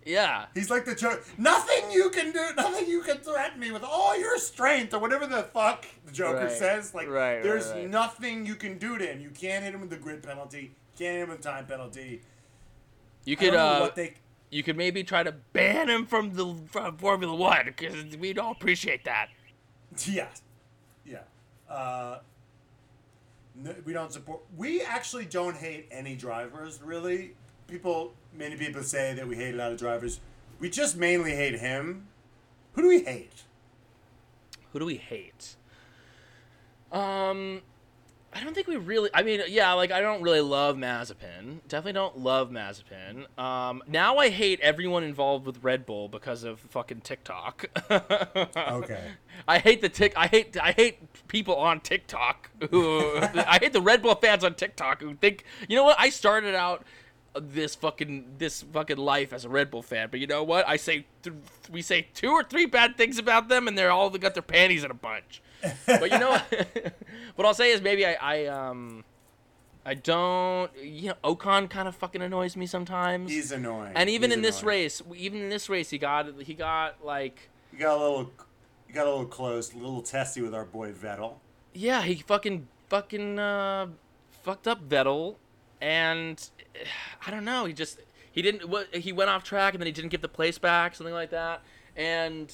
Yeah, 0.05 0.45
He's 0.53 0.69
like 0.69 0.85
the 0.85 0.95
Joker. 0.95 1.21
Nothing 1.37 1.91
you 1.91 2.09
can 2.09 2.31
do. 2.31 2.49
Nothing 2.57 2.87
you 2.89 3.01
can 3.01 3.17
threaten 3.17 3.59
me 3.59 3.71
with 3.71 3.83
all 3.83 4.17
your 4.19 4.37
strength 4.37 4.93
or 4.93 4.99
whatever 4.99 5.25
the 5.27 5.43
fuck 5.43 5.85
the 6.05 6.11
Joker 6.11 6.45
Right. 6.45 6.51
says. 6.51 6.93
Like 6.93 7.07
Right, 7.07 7.41
there's 7.41 7.69
right. 7.71 7.89
nothing 7.89 8.45
you 8.45 8.55
can 8.55 8.77
do 8.77 8.97
to 8.97 9.05
him. 9.05 9.21
You 9.21 9.29
can't 9.29 9.63
hit 9.63 9.73
him 9.73 9.81
with 9.81 9.89
the 9.89 9.97
grid 9.97 10.21
penalty. 10.23 10.75
Can't 10.97 11.15
hit 11.15 11.23
him 11.23 11.29
with 11.29 11.41
the 11.41 11.49
time 11.49 11.65
penalty. 11.65 12.21
you 13.25 13.35
could 13.37 13.53
uh, 13.55 13.79
what 13.79 13.95
they. 13.95 14.15
you 14.51 14.61
could 14.63 14.75
maybe 14.77 15.03
try 15.03 15.23
to 15.23 15.31
ban 15.53 15.89
him 15.89 16.05
from 16.05 16.33
the 16.33 16.55
from 16.67 16.97
Formula 16.97 17.33
One 17.35 17.65
because 17.65 18.17
we'd 18.17 18.37
all 18.39 18.51
appreciate 18.51 19.05
that. 19.05 19.27
Yeah, 20.07 20.27
yeah. 21.05 21.19
Uh, 21.69 22.17
n- 23.63 23.75
we 23.85 23.93
don't 23.93 24.11
support. 24.11 24.41
We 24.57 24.81
actually 24.81 25.25
don't 25.25 25.55
hate 25.55 25.87
any 25.91 26.15
drivers, 26.15 26.81
really. 26.83 27.35
People, 27.67 28.13
many 28.33 28.55
people 28.55 28.83
say 28.83 29.13
that 29.13 29.27
we 29.27 29.35
hate 29.35 29.53
a 29.53 29.57
lot 29.57 29.71
of 29.71 29.79
drivers. 29.79 30.19
We 30.59 30.69
just 30.69 30.95
mainly 30.97 31.35
hate 31.35 31.59
him. 31.59 32.07
Who 32.73 32.81
do 32.81 32.87
we 32.87 33.03
hate? 33.03 33.43
Who 34.71 34.79
do 34.79 34.85
we 34.85 34.97
hate? 34.97 35.55
Um, 36.91 37.61
I 38.35 38.43
don't 38.43 38.53
think 38.55 38.67
we 38.67 38.77
really. 38.77 39.09
I 39.13 39.21
mean, 39.21 39.41
yeah, 39.47 39.73
like 39.73 39.91
I 39.91 40.01
don't 40.01 40.21
really 40.21 40.41
love 40.41 40.75
Mazepin. 40.75 41.59
Definitely 41.67 41.93
don't 41.93 42.19
love 42.19 42.49
Mazepin. 42.49 43.37
Um, 43.37 43.83
now 43.87 44.17
I 44.17 44.29
hate 44.29 44.59
everyone 44.61 45.03
involved 45.03 45.45
with 45.45 45.63
Red 45.63 45.85
Bull 45.85 46.07
because 46.07 46.43
of 46.43 46.59
fucking 46.59 47.01
TikTok. 47.01 47.65
Okay. 48.55 49.03
I 49.47 49.59
hate 49.59 49.81
the 49.81 49.89
tick. 49.89 50.13
I 50.15 50.27
hate. 50.27 50.57
I 50.57 50.71
hate 50.71 51.27
people 51.27 51.55
on 51.55 51.79
TikTok 51.79 52.49
who. 52.71 53.17
I 53.21 53.59
hate 53.61 53.73
the 53.73 53.81
Red 53.81 54.01
Bull 54.01 54.15
fans 54.15 54.43
on 54.43 54.55
TikTok 54.55 55.01
who 55.01 55.15
think. 55.15 55.43
You 55.67 55.75
know 55.75 55.83
what? 55.83 55.99
I 55.99 56.09
started 56.09 56.55
out 56.55 56.85
this 57.39 57.75
fucking 57.75 58.35
this 58.37 58.61
fucking 58.61 58.97
life 58.97 59.33
as 59.33 59.45
a 59.45 59.49
Red 59.49 59.71
Bull 59.71 59.81
fan, 59.81 60.09
but 60.11 60.19
you 60.19 60.27
know 60.27 60.43
what? 60.43 60.67
I 60.67 60.77
say 60.77 61.05
th- 61.23 61.35
we 61.71 61.81
say 61.81 62.07
two 62.13 62.29
or 62.29 62.43
three 62.43 62.65
bad 62.65 62.97
things 62.97 63.17
about 63.17 63.49
them, 63.49 63.67
and 63.67 63.77
they're 63.77 63.91
all 63.91 64.09
got 64.09 64.33
their 64.33 64.43
panties 64.43 64.83
in 64.83 64.91
a 64.91 64.95
bunch. 64.95 65.41
But 65.85 66.11
you 66.11 66.19
know 66.19 66.31
what? 66.31 66.93
what 67.35 67.45
I'll 67.47 67.53
say 67.53 67.71
is 67.71 67.81
maybe 67.81 68.05
I, 68.05 68.13
I 68.13 68.45
um. 68.47 69.03
I 69.85 69.95
don't, 69.95 70.71
you 70.81 71.09
know, 71.09 71.15
Ocon 71.25 71.69
kind 71.69 71.89
of 71.89 71.95
fucking 71.97 72.21
annoys 72.21 72.55
me 72.55 72.65
sometimes. 72.65 73.29
He's 73.29 73.51
annoying. 73.51 73.91
and 73.95 74.09
even 74.09 74.29
He's 74.29 74.37
in 74.37 74.41
this 74.41 74.63
race, 74.63 75.01
even 75.13 75.41
in 75.41 75.49
this 75.49 75.67
race, 75.67 75.89
he 75.89 75.97
got 75.97 76.41
he 76.41 76.53
got 76.53 77.03
like 77.03 77.49
He 77.69 77.79
got 77.79 77.97
a 77.97 77.99
little, 78.01 78.31
you 78.87 78.93
got 78.93 79.07
a 79.07 79.09
little 79.09 79.25
close, 79.25 79.73
a 79.73 79.77
little 79.77 80.01
testy 80.01 80.41
with 80.41 80.55
our 80.55 80.63
boy 80.63 80.93
Vettel. 80.93 81.33
Yeah, 81.73 82.01
he 82.01 82.15
fucking 82.15 82.69
fucking 82.87 83.37
uh, 83.39 83.87
fucked 84.43 84.69
up 84.69 84.87
Vettel, 84.87 85.35
and 85.83 86.49
I 87.27 87.29
don't 87.29 87.43
know. 87.43 87.65
He 87.65 87.73
just 87.73 87.99
he 88.31 88.41
didn't. 88.41 88.69
What 88.69 88.95
he 88.95 89.11
went 89.11 89.29
off 89.29 89.43
track, 89.43 89.73
and 89.73 89.81
then 89.81 89.85
he 89.85 89.91
didn't 89.91 90.09
get 90.09 90.21
the 90.21 90.29
place 90.29 90.57
back, 90.57 90.95
something 90.95 91.13
like 91.13 91.31
that, 91.31 91.61
and 91.95 92.51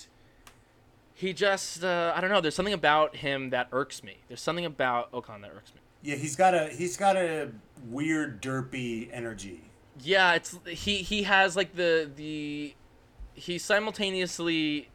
he 1.14 1.32
just 1.32 1.84
uh, 1.84 2.12
I 2.16 2.22
don't 2.22 2.32
know. 2.32 2.42
There's 2.42 2.56
something 2.56 2.74
about 2.74 3.18
him 3.18 3.52
that 3.52 3.70
irks 3.72 4.04
me. 4.04 4.18
There's 4.28 4.42
something 4.42 4.66
about 4.66 5.12
Ocon 5.12 5.42
that 5.42 5.52
irks 5.56 5.74
me. 5.74 5.82
Yeah, 6.02 6.16
he's 6.16 6.36
got 6.36 6.56
a 6.56 6.70
he's 6.70 6.98
got 6.98 7.16
a 7.16 7.52
weird 7.88 8.42
derpy 8.42 9.10
energy. 9.14 9.62
Yeah, 10.02 10.34
it's 10.34 10.58
he 10.66 10.98
he 10.98 11.24
has 11.24 11.56
like 11.56 11.76
the 11.76 12.10
the 12.16 12.74
he 13.36 13.58
simultaneously 13.60 14.90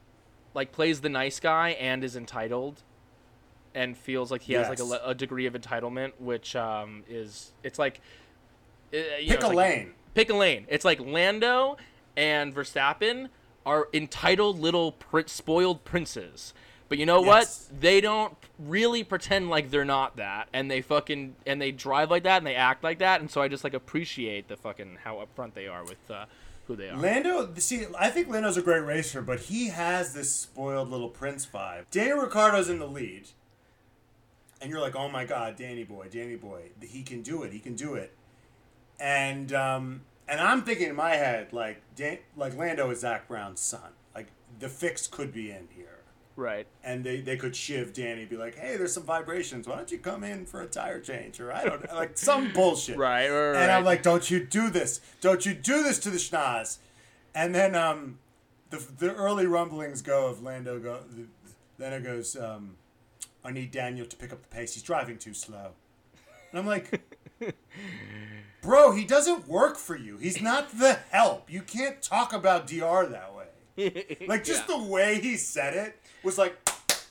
like 0.55 0.73
plays 0.73 1.01
the 1.03 1.09
nice 1.09 1.39
guy 1.39 1.71
and 1.71 2.03
is 2.03 2.17
entitled 2.17 2.83
and 3.75 3.97
feels 3.97 4.31
like 4.31 4.43
he 4.43 4.53
has 4.53 4.69
like 4.69 4.79
a, 4.79 5.01
a 5.05 5.15
degree 5.15 5.47
of 5.47 5.55
entitlement 5.55 6.13
which 6.21 6.55
um 6.55 7.03
is 7.09 7.53
it's 7.65 7.79
like 7.79 8.01
uh, 8.95 9.17
you 9.19 9.31
know, 9.31 9.35
Pick 9.37 9.43
a 9.43 9.47
like- 9.49 9.57
lane. 9.57 9.93
pick 10.15 10.31
a 10.31 10.35
lane 10.35 10.67
it's 10.69 10.85
like 10.85 11.01
Lando 11.01 11.77
and 12.17 12.55
Verstappen 12.55 13.29
are 13.67 13.89
entitled 13.93 14.59
little 14.61 14.93
prin- 14.93 15.27
spoiled 15.27 15.85
princes 15.85 16.55
but 16.89 16.99
you 16.99 17.07
know 17.07 17.25
Yes. 17.25 17.69
what 17.73 17.81
they 17.81 18.01
don't 18.01 18.37
really 18.59 19.03
pretend 19.03 19.51
like 19.51 19.71
they're 19.71 19.85
not 19.85 20.17
that 20.17 20.49
and 20.53 20.71
they 20.71 20.81
fucking 20.83 21.35
and 21.47 21.61
they 21.61 21.73
drive 21.73 22.11
like 22.11 22.23
that 22.25 22.37
and 22.39 22.47
they 22.47 22.55
act 22.55 22.85
like 22.85 22.99
that 23.01 23.21
and 23.21 23.31
so 23.31 23.41
I 23.43 23.49
just 23.49 23.65
like 23.65 23.75
appreciate 23.75 24.49
the 24.49 24.57
fucking 24.57 24.99
how 25.03 25.17
upfront 25.25 25.55
they 25.55 25.67
are 25.67 25.83
with 25.83 26.11
uh, 26.11 26.27
who 26.67 26.77
they 26.77 26.89
are. 26.89 26.97
Lando, 26.97 27.53
see, 27.57 27.85
I 27.99 28.09
think 28.11 28.29
Lando's 28.29 28.57
a 28.57 28.63
great 28.63 28.81
racer, 28.85 29.21
but 29.21 29.39
he 29.41 29.69
has 29.69 30.15
this 30.15 30.33
spoiled 30.35 30.89
little 30.91 31.11
prince 31.11 31.45
vibe. 31.47 31.85
Daniel 31.91 32.19
Ricciardo's 32.21 32.71
in 32.71 32.79
the 32.79 32.87
lead, 32.87 33.29
and 34.63 34.71
you're 34.71 34.81
like, 34.81 34.95
oh 34.97 35.09
my 35.11 35.25
god, 35.27 35.57
Danny 35.57 35.85
boy, 35.85 36.09
Danny 36.11 36.37
boy, 36.37 36.71
he 36.81 37.03
can 37.03 37.21
do 37.23 37.43
it, 37.43 37.53
he 37.53 37.59
can 37.59 37.75
do 37.75 37.95
it, 37.95 38.13
and 39.01 39.53
um, 39.53 40.03
and 40.29 40.41
I'm 40.41 40.63
thinking 40.63 40.89
in 40.89 40.97
my 40.97 41.17
head 41.17 41.53
like, 41.53 41.83
Dan, 41.97 42.19
like 42.37 42.57
Lando 42.57 42.91
is 42.91 43.01
Zak 43.01 43.29
Brown's 43.29 43.61
son, 43.61 43.93
like 44.15 44.29
the 44.59 44.69
fix 44.69 45.07
could 45.07 45.33
be 45.33 45.51
in 45.51 45.69
here. 45.75 45.89
Right. 46.37 46.67
and 46.83 47.05
they, 47.05 47.21
they 47.21 47.37
could 47.37 47.55
shiv 47.55 47.93
Danny, 47.93 48.25
be 48.25 48.37
like, 48.37 48.57
"Hey, 48.57 48.77
there's 48.77 48.93
some 48.93 49.05
vibrations. 49.05 49.69
Why 49.69 49.77
don't 49.77 49.93
you 49.93 49.99
come 49.99 50.25
in 50.25 50.47
for 50.47 50.63
a 50.63 50.67
tire 50.67 50.99
change?" 50.99 51.39
Or 51.39 51.53
I 51.53 51.63
don't 51.63 51.87
know, 51.87 51.95
like 51.95 52.19
some 52.19 52.53
bullshit. 52.55 52.97
Right, 52.97 53.29
right, 53.29 53.55
And 53.55 53.71
I'm 53.71 53.85
like, 53.85 54.03
"Don't 54.03 54.29
you 54.29 54.45
do 54.45 54.69
this? 54.69 55.01
Don't 55.21 55.47
you 55.47 55.55
do 55.55 55.85
this 55.85 56.01
to 56.01 56.11
the 56.11 56.19
schnoz?" 56.19 56.79
And 57.37 57.55
then 57.55 57.77
um, 57.77 58.19
the 58.71 58.79
the 58.99 59.15
early 59.15 59.47
rumblings 59.47 60.03
go 60.03 60.27
of 60.27 60.43
Lando 60.43 60.81
go. 60.81 60.99
Then 61.79 61.93
it 61.93 62.03
goes, 62.03 62.35
um, 62.37 62.79
"I 63.45 63.53
need 63.53 63.71
Daniel 63.71 64.05
to 64.07 64.17
pick 64.17 64.33
up 64.33 64.43
the 64.43 64.49
pace. 64.49 64.75
He's 64.75 64.83
driving 64.83 65.19
too 65.19 65.35
slow." 65.35 65.71
And 66.51 66.59
I'm 66.59 66.67
like. 66.67 67.01
Bro, 68.63 68.93
he 68.93 69.05
doesn't 69.05 69.47
work 69.47 69.77
for 69.77 69.95
you. 69.95 70.17
He's 70.17 70.41
not 70.41 70.79
the 70.79 70.99
help. 71.11 71.51
You 71.51 71.61
can't 71.61 72.01
talk 72.01 72.33
about 72.33 72.67
DR 72.67 73.07
that 73.07 73.35
way. 73.35 73.45
Like 74.29 74.45
just 74.45 74.69
yeah. 74.69 74.77
the 74.77 74.85
way 74.85 75.21
he 75.21 75.37
said 75.37 75.75
it 75.75 76.01
was 76.23 76.39
like 76.39 76.57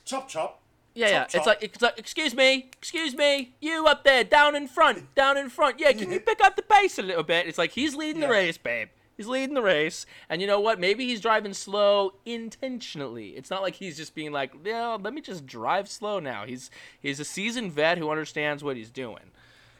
chop 0.05 0.27
chop. 0.27 0.61
Yeah, 0.95 1.07
yeah. 1.07 1.23
chop, 1.25 1.35
It's 1.35 1.47
like, 1.47 1.63
it's 1.63 1.81
like, 1.81 1.99
excuse 1.99 2.35
me, 2.35 2.69
excuse 2.77 3.15
me, 3.15 3.53
you 3.59 3.85
up 3.85 4.03
there, 4.03 4.23
down 4.23 4.55
in 4.55 4.67
front, 4.67 5.13
down 5.15 5.37
in 5.37 5.49
front. 5.49 5.79
Yeah, 5.79 5.91
can 5.91 6.11
you 6.11 6.19
pick 6.31 6.41
up 6.41 6.55
the 6.55 6.61
pace 6.61 6.97
a 6.97 7.01
little 7.01 7.23
bit? 7.23 7.47
It's 7.47 7.57
like 7.57 7.71
he's 7.71 7.95
leading 7.95 8.21
the 8.21 8.29
race, 8.29 8.57
babe. 8.57 8.89
He's 9.15 9.27
leading 9.27 9.53
the 9.53 9.61
race, 9.61 10.07
and 10.27 10.41
you 10.41 10.47
know 10.47 10.59
what? 10.59 10.79
Maybe 10.79 11.05
he's 11.05 11.21
driving 11.21 11.53
slow 11.53 12.13
intentionally. 12.25 13.29
It's 13.29 13.51
not 13.51 13.61
like 13.61 13.75
he's 13.75 13.95
just 13.95 14.15
being 14.15 14.31
like, 14.31 14.53
"Yeah, 14.65 14.97
let 14.99 15.13
me 15.13 15.21
just 15.21 15.45
drive 15.45 15.87
slow 15.87 16.19
now." 16.19 16.45
He's 16.47 16.71
he's 16.99 17.19
a 17.19 17.25
seasoned 17.25 17.73
vet 17.73 17.99
who 17.99 18.09
understands 18.09 18.63
what 18.63 18.75
he's 18.75 18.89
doing. 18.89 19.31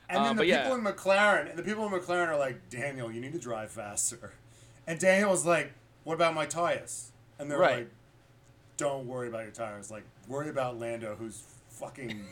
And 0.10 0.20
Uh, 0.20 0.24
then 0.26 0.36
the 0.36 0.40
but 0.42 0.48
yeah. 0.48 0.64
people 0.64 0.78
in 0.78 0.84
McLaren 0.84 1.50
and 1.50 1.58
the 1.58 1.64
people 1.64 1.86
in 1.86 1.92
McLaren 1.94 2.28
are 2.28 2.38
like, 2.38 2.70
Daniel, 2.70 3.12
you 3.12 3.20
need 3.22 3.34
to 3.34 3.40
drive 3.40 3.72
faster. 3.72 4.34
And 4.86 5.00
Daniel 5.00 5.32
was 5.32 5.46
like, 5.46 5.72
What 6.04 6.16
about 6.16 6.34
my 6.34 6.46
tires? 6.46 7.12
And 7.40 7.50
they're 7.50 7.58
Right. 7.58 7.78
like, 7.78 7.90
Don't 8.78 9.08
worry 9.08 9.28
about 9.30 9.44
your 9.44 9.52
tires. 9.52 9.90
Like, 9.90 10.04
worry 10.28 10.50
about 10.50 10.78
Lando 10.80 11.16
who's 11.16 11.44
fucking 11.70 12.26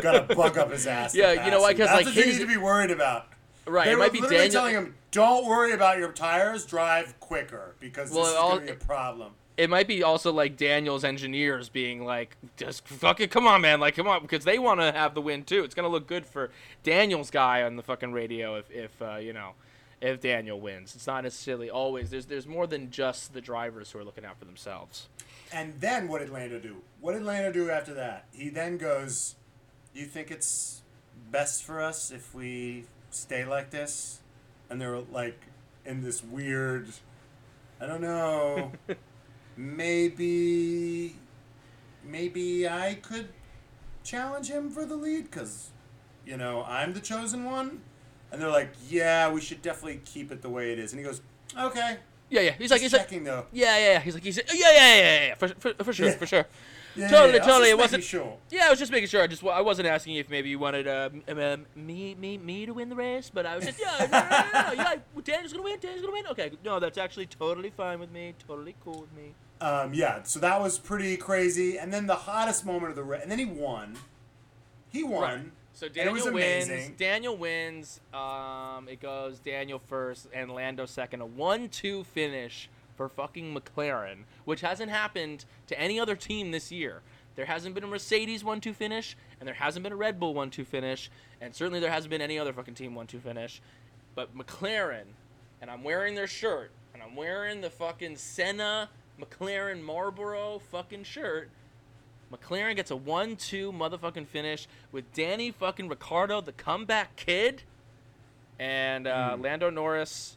got 0.00 0.28
to 0.28 0.34
bug 0.36 0.58
up 0.58 0.70
his 0.72 0.86
ass. 0.86 1.14
Yeah, 1.14 1.44
you 1.44 1.50
know 1.50 1.60
why? 1.60 1.72
Because 1.72 1.90
like, 1.90 2.06
what 2.06 2.14
you 2.14 2.26
need 2.26 2.38
to 2.38 2.46
be 2.46 2.56
worried 2.56 2.90
about. 2.90 3.26
Right. 3.66 3.84
They 3.84 3.92
it 3.92 3.94
were 3.94 4.00
might 4.00 4.12
be 4.12 4.20
literally 4.20 4.44
Daniel. 4.48 4.60
telling 4.60 4.74
him, 4.74 4.94
"Don't 5.12 5.46
worry 5.46 5.70
about 5.72 5.98
your 5.98 6.10
tires. 6.10 6.66
Drive 6.66 7.18
quicker 7.20 7.76
because 7.78 8.10
Well, 8.10 8.22
this 8.24 8.32
is 8.32 8.36
all- 8.36 8.48
going 8.56 8.66
to 8.66 8.74
be 8.74 8.80
a 8.82 8.84
problem." 8.84 9.34
It 9.56 9.68
might 9.68 9.86
be 9.86 10.02
also 10.02 10.32
like 10.32 10.56
Daniel's 10.56 11.04
engineers 11.04 11.68
being 11.68 12.04
like, 12.04 12.36
just 12.56 12.86
fucking 12.88 13.28
come 13.28 13.46
on, 13.46 13.60
man, 13.60 13.80
like 13.80 13.94
come 13.94 14.08
on, 14.08 14.22
because 14.22 14.44
they 14.44 14.58
want 14.58 14.80
to 14.80 14.92
have 14.92 15.14
the 15.14 15.20
win 15.20 15.44
too. 15.44 15.64
It's 15.64 15.74
gonna 15.74 15.88
look 15.88 16.06
good 16.06 16.26
for 16.26 16.50
Daniel's 16.82 17.30
guy 17.30 17.62
on 17.62 17.76
the 17.76 17.82
fucking 17.82 18.12
radio 18.12 18.56
if, 18.56 18.70
if 18.70 19.02
uh, 19.02 19.16
you 19.16 19.32
know, 19.32 19.52
if 20.00 20.20
Daniel 20.20 20.60
wins. 20.60 20.94
It's 20.94 21.06
not 21.06 21.24
necessarily 21.24 21.70
always. 21.70 22.10
There's 22.10 22.26
there's 22.26 22.46
more 22.46 22.66
than 22.66 22.90
just 22.90 23.34
the 23.34 23.40
drivers 23.40 23.90
who 23.90 23.98
are 23.98 24.04
looking 24.04 24.24
out 24.24 24.38
for 24.38 24.44
themselves. 24.44 25.08
And 25.52 25.74
then 25.80 26.08
what 26.08 26.20
did 26.20 26.30
Lando 26.30 26.58
do? 26.58 26.76
What 27.00 27.12
did 27.12 27.22
Lando 27.22 27.52
do 27.52 27.70
after 27.70 27.92
that? 27.94 28.26
He 28.32 28.48
then 28.48 28.78
goes, 28.78 29.36
"You 29.94 30.06
think 30.06 30.30
it's 30.30 30.82
best 31.30 31.62
for 31.62 31.80
us 31.80 32.10
if 32.10 32.34
we 32.34 32.84
stay 33.10 33.44
like 33.44 33.70
this?" 33.70 34.20
And 34.70 34.80
they're 34.80 34.98
like 34.98 35.38
in 35.84 36.02
this 36.02 36.22
weird, 36.24 36.88
I 37.80 37.86
don't 37.86 38.00
know, 38.00 38.72
maybe, 39.56 41.16
maybe 42.04 42.68
I 42.68 42.94
could 43.02 43.28
challenge 44.04 44.48
him 44.48 44.70
for 44.70 44.84
the 44.84 44.96
lead 44.96 45.24
because, 45.30 45.70
you 46.26 46.36
know, 46.36 46.64
I'm 46.64 46.92
the 46.92 47.00
chosen 47.00 47.44
one. 47.44 47.80
And 48.30 48.40
they're 48.40 48.48
like, 48.48 48.70
"Yeah, 48.88 49.30
we 49.30 49.42
should 49.42 49.60
definitely 49.60 50.00
keep 50.06 50.32
it 50.32 50.40
the 50.40 50.48
way 50.48 50.72
it 50.72 50.78
is." 50.78 50.92
And 50.92 50.98
he 51.00 51.04
goes, 51.04 51.20
"Okay." 51.58 51.98
Yeah, 52.30 52.40
yeah. 52.40 52.52
He's 52.52 52.70
like 52.70 52.80
Just 52.80 52.82
he's 52.84 52.92
like 52.94 53.02
checking 53.02 53.24
though. 53.24 53.44
yeah, 53.52 53.76
yeah. 53.76 53.92
yeah. 53.92 54.00
He's 54.00 54.14
like 54.14 54.22
he's 54.24 54.38
yeah, 54.38 54.42
yeah, 54.54 54.70
yeah, 54.70 54.96
yeah. 54.96 55.26
yeah. 55.26 55.34
For, 55.34 55.48
for, 55.48 55.74
for 55.84 55.92
sure, 55.92 56.06
Yeah. 56.06 56.16
for 56.16 56.26
sure. 56.26 56.46
Yeah, 56.94 57.08
Totally, 57.08 57.32
yeah, 57.32 57.36
yeah. 57.36 57.42
I 57.42 57.46
was 57.46 57.46
totally, 57.46 57.70
it 57.70 57.78
wasn't- 57.78 58.04
Sure. 58.04 58.36
Yeah, 58.50 58.66
I 58.66 58.70
was 58.70 58.78
just 58.78 58.92
making 58.92 59.08
sure. 59.08 59.22
I 59.22 59.26
just 59.26 59.42
I 59.44 59.60
wasn't 59.60 59.88
asking 59.88 60.16
if 60.16 60.28
maybe 60.28 60.48
you 60.50 60.58
wanted 60.58 60.86
uh, 60.86 61.08
m- 61.28 61.38
um, 61.38 61.66
me 61.74 62.14
me 62.14 62.36
me 62.38 62.66
to 62.66 62.74
win 62.74 62.88
the 62.88 62.96
race, 62.96 63.30
but 63.32 63.46
I 63.46 63.56
was 63.56 63.64
just 63.66 63.80
yeah, 63.80 64.06
no, 64.10 64.74
no, 64.74 64.82
no, 64.84 64.94
no. 65.14 65.20
Daniel's 65.22 65.52
gonna 65.52 65.64
win. 65.64 65.78
Daniel's 65.80 66.02
gonna 66.02 66.12
win. 66.12 66.26
Okay, 66.28 66.50
no, 66.64 66.78
that's 66.80 66.98
actually 66.98 67.26
totally 67.26 67.70
fine 67.70 67.98
with 68.00 68.10
me. 68.12 68.34
Totally 68.46 68.74
cool 68.84 69.00
with 69.00 69.12
me. 69.16 69.32
Um, 69.60 69.94
yeah, 69.94 70.22
so 70.24 70.40
that 70.40 70.60
was 70.60 70.78
pretty 70.78 71.16
crazy. 71.16 71.78
And 71.78 71.92
then 71.92 72.06
the 72.06 72.16
hottest 72.16 72.66
moment 72.66 72.90
of 72.90 72.96
the 72.96 73.04
race, 73.04 73.22
and 73.22 73.30
then 73.30 73.38
he 73.38 73.44
won. 73.46 73.96
He 74.90 75.02
won. 75.04 75.52
So 75.74 75.86
and 75.86 75.94
Daniel 75.94 76.32
wins. 76.32 76.66
amazing. 76.68 76.94
Daniel 76.98 77.36
wins. 77.36 78.00
Um, 78.12 78.88
it 78.88 79.00
goes 79.00 79.38
Daniel 79.38 79.78
first 79.78 80.28
and 80.34 80.50
Lando 80.50 80.84
second. 80.84 81.22
A 81.22 81.26
one-two 81.26 82.04
finish 82.04 82.68
for 82.96 83.08
fucking 83.08 83.54
McLaren, 83.54 84.24
which 84.44 84.60
hasn't 84.60 84.90
happened 84.90 85.44
to 85.66 85.78
any 85.80 85.98
other 85.98 86.16
team 86.16 86.50
this 86.50 86.70
year. 86.70 87.00
There 87.34 87.46
hasn't 87.46 87.74
been 87.74 87.84
a 87.84 87.86
Mercedes 87.86 88.44
one-two 88.44 88.74
finish, 88.74 89.16
and 89.40 89.46
there 89.46 89.54
hasn't 89.54 89.82
been 89.82 89.92
a 89.92 89.96
Red 89.96 90.20
Bull 90.20 90.34
one-two 90.34 90.64
finish, 90.64 91.10
and 91.40 91.54
certainly 91.54 91.80
there 91.80 91.90
hasn't 91.90 92.10
been 92.10 92.20
any 92.20 92.38
other 92.38 92.52
fucking 92.52 92.74
team 92.74 92.94
one-two 92.94 93.20
finish. 93.20 93.62
But 94.14 94.36
McLaren, 94.36 95.04
and 95.62 95.70
I'm 95.70 95.82
wearing 95.82 96.14
their 96.14 96.26
shirt, 96.26 96.70
and 96.92 97.02
I'm 97.02 97.16
wearing 97.16 97.62
the 97.62 97.70
fucking 97.70 98.16
Senna 98.16 98.90
McLaren 99.18 99.80
Marlboro 99.82 100.60
fucking 100.70 101.04
shirt. 101.04 101.48
McLaren 102.30 102.76
gets 102.76 102.90
a 102.90 102.96
1 102.96 103.36
2 103.36 103.72
motherfucking 103.72 104.26
finish 104.26 104.66
with 104.90 105.10
Danny 105.14 105.50
fucking 105.50 105.88
Ricciardo, 105.88 106.40
the 106.42 106.52
comeback 106.52 107.16
kid, 107.16 107.62
and 108.58 109.06
uh, 109.06 109.36
Hmm. 109.36 109.42
Lando 109.42 109.70
Norris 109.70 110.36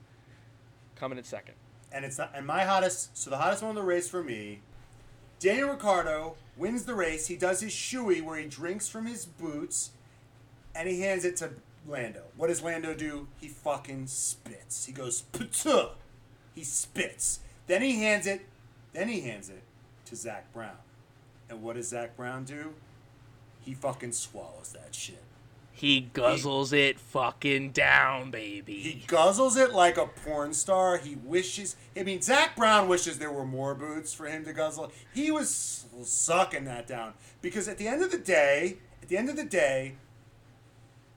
coming 0.96 1.18
in 1.18 1.24
second. 1.26 1.56
And 1.96 2.04
it's 2.04 2.18
not, 2.18 2.32
and 2.36 2.46
my 2.46 2.66
hottest, 2.66 3.18
so 3.18 3.30
the 3.30 3.38
hottest 3.38 3.64
one 3.64 3.70
of 3.70 3.76
the 3.76 3.82
race 3.82 4.10
for 4.10 4.22
me, 4.22 4.60
Daniel 5.40 5.70
Ricciardo 5.70 6.36
wins 6.58 6.84
the 6.84 6.94
race. 6.94 7.28
He 7.28 7.38
does 7.38 7.62
his 7.62 7.72
shoey 7.72 8.22
where 8.22 8.38
he 8.38 8.46
drinks 8.48 8.90
from 8.90 9.06
his 9.06 9.26
boots, 9.26 9.92
and 10.76 10.90
he 10.90 11.00
hands 11.00 11.24
it 11.24 11.38
to 11.38 11.52
Lando. 11.88 12.24
What 12.36 12.48
does 12.48 12.62
Lando 12.62 12.94
do? 12.94 13.30
He 13.40 13.48
fucking 13.48 14.08
spits. 14.08 14.86
He 14.86 14.92
goes 14.92 15.24
Patuh! 15.32 15.92
He 16.54 16.66
spits. 16.66 17.40
Then 17.68 17.82
he 17.82 18.02
hands 18.02 18.28
it. 18.28 18.46
Then 18.92 19.08
he 19.08 19.22
hands 19.22 19.50
it 19.50 19.64
to 20.06 20.18
Zak 20.18 20.52
Brown. 20.54 20.78
And 21.50 21.64
what 21.64 21.78
does 21.78 21.90
Zak 21.90 22.18
Brown 22.18 22.44
do? 22.44 22.74
He 23.62 23.74
fucking 23.74 24.12
swallows 24.12 24.74
that 24.74 24.94
shit. 24.94 25.24
He 25.78 26.10
guzzles 26.14 26.72
it 26.72 26.98
fucking 27.02 27.72
down, 27.72 28.32
baby. 28.32 28.76
He 28.76 29.06
guzzles 29.08 29.58
it 29.58 29.74
like 29.74 29.98
a 29.98 30.08
porn 30.08 30.54
star. 30.54 30.98
He 30.98 31.16
wishes. 31.16 31.76
I 31.98 32.04
mean, 32.04 32.22
Zak 32.22 32.56
Brown 32.56 32.88
wishes 32.88 33.20
there 33.20 33.32
were 33.32 33.46
more 33.46 33.76
boots 33.76 34.14
for 34.14 34.26
him 34.26 34.46
to 34.46 34.54
guzzle. 34.54 34.90
He 35.14 35.32
was 35.32 35.86
sucking 36.02 36.64
that 36.64 36.88
down 36.88 37.14
because 37.42 37.68
at 37.68 37.78
the 37.78 37.90
end 37.90 38.02
of 38.02 38.10
the 38.10 38.18
day, 38.18 38.78
at 39.02 39.10
the 39.10 39.18
end 39.18 39.30
of 39.30 39.36
the 39.36 39.44
day, 39.44 39.96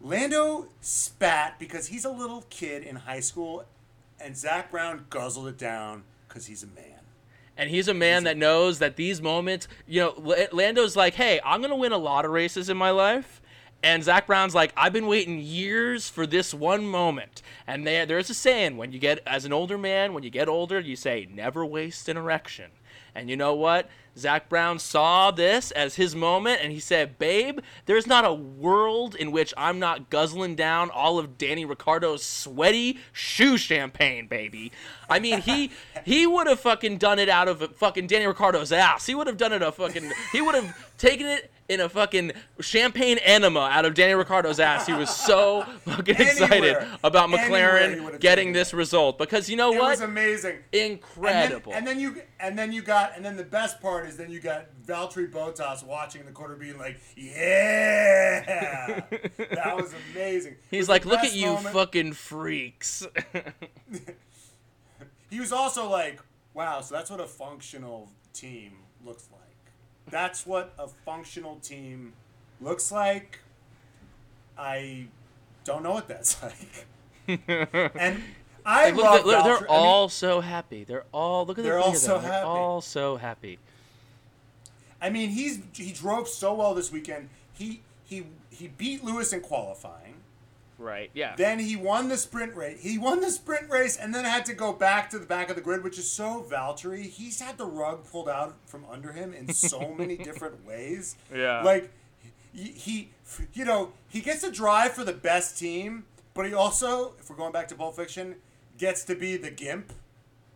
Lando 0.00 0.66
spat 0.80 1.60
because 1.60 1.86
he's 1.86 2.04
a 2.04 2.10
little 2.10 2.44
kid 2.50 2.82
in 2.82 2.96
high 2.96 3.20
school, 3.20 3.64
and 4.20 4.36
Zak 4.36 4.72
Brown 4.72 5.06
guzzled 5.08 5.46
it 5.46 5.56
down 5.56 6.02
because 6.26 6.46
he's 6.46 6.64
a 6.64 6.68
man. 6.68 6.98
And 7.56 7.70
he's 7.70 7.86
a 7.86 7.94
man 7.94 8.24
that 8.24 8.36
knows 8.36 8.80
that 8.80 8.96
these 8.96 9.22
moments, 9.22 9.68
you 9.86 10.00
know, 10.00 10.36
Lando's 10.52 10.96
like, 10.96 11.14
hey, 11.14 11.40
I'm 11.44 11.60
going 11.60 11.70
to 11.70 11.76
win 11.76 11.92
a 11.92 11.98
lot 11.98 12.24
of 12.24 12.32
races 12.32 12.68
in 12.68 12.76
my 12.76 12.90
life. 12.90 13.40
And 13.82 14.02
Zak 14.02 14.26
Brown's 14.26 14.54
like, 14.54 14.72
I've 14.76 14.92
been 14.92 15.06
waiting 15.06 15.38
years 15.38 16.08
for 16.08 16.26
this 16.26 16.52
one 16.52 16.84
moment. 16.84 17.42
And 17.66 17.86
there, 17.86 18.06
there's 18.06 18.28
a 18.28 18.34
saying 18.34 18.76
when 18.76 18.90
you 18.92 18.98
get, 18.98 19.20
as 19.26 19.44
an 19.44 19.52
older 19.52 19.78
man, 19.78 20.14
when 20.14 20.24
you 20.24 20.30
get 20.30 20.48
older, 20.48 20.80
you 20.80 20.96
say, 20.96 21.28
never 21.32 21.64
waste 21.64 22.08
an 22.08 22.16
erection. 22.16 22.72
And 23.14 23.30
you 23.30 23.36
know 23.36 23.54
what? 23.54 23.88
Zak 24.18 24.48
Brown 24.48 24.80
saw 24.80 25.30
this 25.30 25.70
as 25.70 25.94
his 25.94 26.14
moment 26.14 26.60
and 26.62 26.72
he 26.72 26.80
said, 26.80 27.18
Babe, 27.18 27.60
there's 27.86 28.06
not 28.06 28.24
a 28.24 28.32
world 28.32 29.14
in 29.14 29.30
which 29.30 29.54
I'm 29.56 29.78
not 29.78 30.10
guzzling 30.10 30.56
down 30.56 30.90
all 30.90 31.18
of 31.18 31.38
Danny 31.38 31.64
Ricciardo's 31.64 32.24
sweaty 32.24 32.98
shoe 33.12 33.56
champagne, 33.56 34.26
baby. 34.26 34.72
I 35.08 35.20
mean, 35.20 35.40
he 35.40 35.70
he 36.04 36.26
would 36.26 36.48
have 36.48 36.58
fucking 36.58 36.98
done 36.98 37.18
it 37.20 37.28
out 37.28 37.46
of 37.46 37.76
fucking 37.76 38.08
Danny 38.08 38.26
Ricciardo's 38.26 38.72
ass. 38.72 39.06
He 39.06 39.14
would 39.14 39.28
have 39.28 39.36
done 39.36 39.52
it 39.52 39.62
a 39.62 39.70
fucking 39.70 40.10
he 40.32 40.40
would 40.40 40.56
have 40.56 40.96
taken 40.98 41.26
it 41.26 41.52
in 41.68 41.80
a 41.80 41.88
fucking 41.88 42.32
champagne 42.60 43.18
enema 43.18 43.60
out 43.60 43.84
of 43.84 43.92
Danny 43.94 44.14
Ricciardo's 44.14 44.58
ass. 44.58 44.86
He 44.86 44.94
was 44.94 45.10
so 45.14 45.62
fucking 45.84 46.14
excited 46.16 46.52
Anywhere. 46.76 46.98
about 47.04 47.28
McLaren 47.28 48.18
getting 48.20 48.52
this 48.52 48.72
result 48.72 49.18
because 49.18 49.50
you 49.50 49.56
know 49.56 49.72
It 49.74 49.78
what? 49.78 49.90
was 49.90 50.00
amazing. 50.00 50.56
And 50.56 50.62
then- 50.72 50.90
Incredible. 50.92 51.74
And 51.74 51.86
then, 51.86 52.00
you 52.00 52.22
and 52.40 52.58
then 52.58 52.72
you 52.72 52.80
got 52.82 53.14
and 53.16 53.24
then 53.24 53.36
the 53.36 53.44
best 53.44 53.80
part 53.82 54.06
is 54.08 54.16
then 54.16 54.30
you 54.30 54.40
got 54.40 54.66
Valtteri 54.86 55.30
Bottas 55.30 55.84
watching 55.84 56.24
the 56.24 56.32
quarter 56.32 56.56
being 56.56 56.78
like, 56.78 56.98
yeah, 57.16 59.04
that 59.54 59.76
was 59.76 59.94
amazing. 60.14 60.56
He's 60.70 60.82
was 60.82 60.88
like, 60.88 61.04
look 61.04 61.20
at 61.20 61.34
you 61.34 61.46
moment." 61.46 61.74
fucking 61.74 62.12
freaks. 62.14 63.06
He 65.30 65.40
was 65.40 65.52
also 65.52 65.90
like, 65.90 66.20
wow, 66.54 66.80
so 66.80 66.94
that's 66.94 67.10
what 67.10 67.20
a 67.20 67.26
functional 67.26 68.08
team 68.32 68.72
looks 69.04 69.28
like. 69.30 69.37
That's 70.10 70.46
what 70.46 70.72
a 70.78 70.88
functional 70.88 71.56
team 71.56 72.12
looks 72.60 72.90
like. 72.90 73.40
I 74.56 75.06
don't 75.64 75.82
know 75.82 75.92
what 75.92 76.08
that's 76.08 76.42
like. 76.42 76.86
and 77.94 78.22
I 78.64 78.90
look, 78.90 79.04
love 79.04 79.24
they're, 79.24 79.42
they're 79.42 79.56
Valtteri- 79.56 79.70
I 79.70 79.78
mean, 79.78 79.86
all 79.86 80.08
so 80.08 80.40
happy. 80.40 80.84
They're 80.84 81.04
all 81.12 81.46
look 81.46 81.58
at 81.58 81.64
They're 81.64 81.78
all 81.78 81.94
so 81.94 82.14
them. 82.14 82.22
They're 82.22 82.32
happy. 82.32 82.46
all 82.46 82.80
so 82.80 83.16
happy. 83.16 83.58
I 85.00 85.10
mean, 85.10 85.30
he's 85.30 85.60
he 85.72 85.92
drove 85.92 86.28
so 86.28 86.54
well 86.54 86.74
this 86.74 86.90
weekend. 86.90 87.28
He 87.52 87.82
he 88.04 88.26
he 88.50 88.68
beat 88.68 89.04
Lewis 89.04 89.32
in 89.32 89.40
qualifying. 89.40 90.14
Right. 90.78 91.10
Yeah. 91.12 91.34
Then 91.36 91.58
he 91.58 91.74
won 91.74 92.08
the 92.08 92.16
sprint 92.16 92.54
race. 92.54 92.80
He 92.80 92.98
won 92.98 93.20
the 93.20 93.30
sprint 93.32 93.68
race 93.68 93.96
and 93.96 94.14
then 94.14 94.24
had 94.24 94.46
to 94.46 94.54
go 94.54 94.72
back 94.72 95.10
to 95.10 95.18
the 95.18 95.26
back 95.26 95.50
of 95.50 95.56
the 95.56 95.62
grid, 95.62 95.82
which 95.82 95.98
is 95.98 96.08
so 96.08 96.46
Valtteri. 96.48 97.02
He's 97.02 97.40
had 97.40 97.58
the 97.58 97.66
rug 97.66 98.04
pulled 98.08 98.28
out 98.28 98.54
from 98.66 98.84
under 98.90 99.10
him 99.12 99.34
in 99.34 99.52
so 99.52 99.92
many 99.98 100.16
different 100.16 100.64
ways. 100.64 101.16
Yeah. 101.34 101.62
Like 101.62 101.90
he, 102.54 102.68
he 102.68 103.08
you 103.54 103.64
know, 103.64 103.92
he 104.08 104.20
gets 104.20 104.42
to 104.42 104.52
drive 104.52 104.92
for 104.92 105.02
the 105.04 105.12
best 105.12 105.58
team, 105.58 106.04
but 106.32 106.46
he 106.46 106.54
also, 106.54 107.14
if 107.18 107.28
we're 107.28 107.36
going 107.36 107.52
back 107.52 107.66
to 107.68 107.74
Pulp 107.74 107.96
Fiction, 107.96 108.36
gets 108.78 109.02
to 109.04 109.16
be 109.16 109.36
the 109.36 109.50
gimp. 109.50 109.92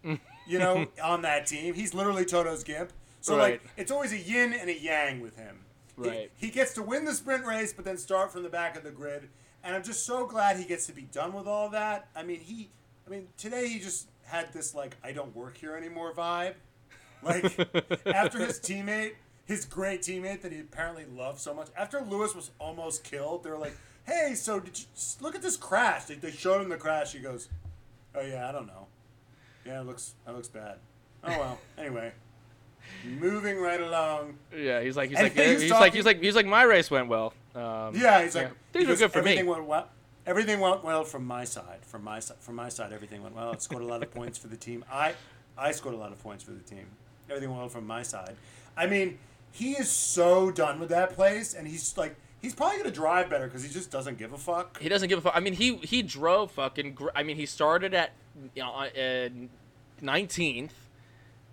you 0.04 0.58
know, 0.58 0.86
on 1.02 1.22
that 1.22 1.46
team. 1.46 1.74
He's 1.74 1.94
literally 1.94 2.24
Toto's 2.24 2.62
gimp. 2.62 2.92
So 3.20 3.36
Right. 3.36 3.52
like 3.52 3.62
it's 3.76 3.90
always 3.90 4.12
a 4.12 4.18
yin 4.18 4.52
and 4.52 4.70
a 4.70 4.78
yang 4.78 5.20
with 5.20 5.36
him. 5.36 5.64
He- 6.00 6.08
Right. 6.08 6.30
He, 6.36 6.48
gets 6.50 6.72
to 6.74 6.82
win 6.82 7.04
the 7.04 7.12
sprint 7.14 7.44
race, 7.44 7.72
but 7.72 7.84
then 7.84 7.98
start 7.98 8.32
from 8.32 8.42
the 8.44 8.48
back 8.48 8.76
of 8.76 8.82
the 8.84 8.90
grid. 8.90 9.28
And 9.64 9.76
I'm 9.76 9.82
just 9.82 10.04
so 10.04 10.26
glad 10.26 10.56
he 10.56 10.64
gets 10.64 10.86
to 10.86 10.92
be 10.92 11.02
done 11.02 11.32
with 11.32 11.46
all 11.46 11.68
that. 11.70 12.08
I 12.16 12.22
mean, 12.22 12.40
he, 12.40 12.68
I 13.06 13.10
mean, 13.10 13.28
today 13.36 13.68
he 13.68 13.78
just 13.78 14.08
had 14.24 14.52
this 14.52 14.74
like 14.74 14.96
I 15.04 15.12
don't 15.12 15.34
work 15.36 15.56
here 15.56 15.76
anymore 15.76 16.12
vibe. 16.14 16.54
Like 17.22 17.44
after 18.06 18.38
his 18.38 18.58
teammate, 18.58 19.12
his 19.44 19.64
great 19.64 20.02
teammate 20.02 20.42
that 20.42 20.52
he 20.52 20.60
apparently 20.60 21.04
loved 21.04 21.38
so 21.38 21.54
much. 21.54 21.68
After 21.76 22.00
Lewis 22.00 22.34
was 22.34 22.50
almost 22.58 23.04
killed, 23.04 23.44
they 23.44 23.50
were 23.50 23.58
like, 23.58 23.76
"Hey, 24.04 24.34
so 24.34 24.58
did 24.58 24.78
you 24.78 24.84
look 25.20 25.34
at 25.34 25.42
this 25.42 25.56
crash?" 25.56 26.04
They, 26.04 26.14
they 26.14 26.30
showed 26.30 26.62
him 26.62 26.68
the 26.68 26.76
crash. 26.76 27.12
He 27.12 27.20
goes, 27.20 27.48
"Oh 28.14 28.22
yeah, 28.22 28.48
I 28.48 28.52
don't 28.52 28.66
know. 28.66 28.86
Yeah, 29.64 29.80
it 29.80 29.86
looks 29.86 30.14
that 30.26 30.34
looks 30.34 30.48
bad. 30.48 30.78
Oh 31.24 31.38
well. 31.38 31.58
Anyway, 31.78 32.12
moving 33.04 33.58
right 33.58 33.80
along. 33.80 34.38
Yeah. 34.56 34.80
He's 34.80 34.96
like 34.96 35.10
he's 35.10 35.18
And 35.18 35.26
like 35.26 35.36
he 35.46 35.52
was 35.52 35.62
he's 35.62 35.70
like 35.70 35.94
he's 35.94 36.04
like 36.04 36.20
he's 36.20 36.34
like 36.34 36.46
my 36.46 36.62
race 36.62 36.90
went 36.90 37.08
well. 37.08 37.32
Um, 37.54 37.94
Yeah, 37.94 38.22
he's 38.22 38.34
like 38.34 38.50
things 38.72 38.86
he 38.86 38.90
were 38.90 38.96
good 38.96 39.12
for 39.12 39.18
everything 39.18 39.46
me. 39.46 39.52
Went 39.52 39.64
well. 39.64 39.88
Everything 40.26 40.60
went 40.60 40.84
well 40.84 41.04
from 41.04 41.26
my 41.26 41.44
side. 41.44 41.80
From 41.82 42.04
my 42.04 42.20
side. 42.20 42.38
From 42.40 42.54
my 42.54 42.68
side, 42.68 42.92
everything 42.92 43.22
went 43.22 43.34
well. 43.34 43.52
It 43.52 43.62
scored 43.62 43.82
a 43.82 43.86
lot 43.86 44.02
of 44.02 44.10
points 44.10 44.38
for 44.38 44.48
the 44.48 44.56
team. 44.56 44.84
I 44.90 45.14
I 45.58 45.72
scored 45.72 45.94
a 45.94 45.98
lot 45.98 46.12
of 46.12 46.22
points 46.22 46.44
for 46.44 46.52
the 46.52 46.60
team. 46.62 46.86
Everything 47.28 47.50
went 47.50 47.60
well 47.60 47.68
from 47.68 47.86
my 47.86 48.02
side. 48.02 48.36
I 48.76 48.86
mean, 48.86 49.18
he 49.50 49.72
is 49.72 49.90
so 49.90 50.50
done 50.50 50.80
with 50.80 50.88
that 50.90 51.14
place, 51.14 51.54
and 51.54 51.66
he's 51.66 51.96
like 51.96 52.16
He's 52.42 52.56
probably 52.56 52.78
gonna 52.78 52.90
drive 52.90 53.30
better 53.30 53.46
because 53.46 53.62
he 53.62 53.70
just 53.70 53.92
doesn't 53.92 54.18
give 54.18 54.32
a 54.32 54.36
fuck. 54.36 54.80
He 54.80 54.88
doesn't 54.88 55.08
give 55.08 55.18
a 55.18 55.22
fuck. 55.22 55.36
I 55.36 55.38
mean, 55.38 55.52
he 55.52 55.76
he 55.76 56.02
drove 56.02 56.50
fucking. 56.50 56.94
Gr- 56.94 57.10
I 57.14 57.22
mean, 57.22 57.36
he 57.36 57.46
started 57.46 57.94
at 57.94 58.10
you 58.56 58.62
know, 58.64 58.72
uh, 58.72 59.28
nineteenth, 60.00 60.74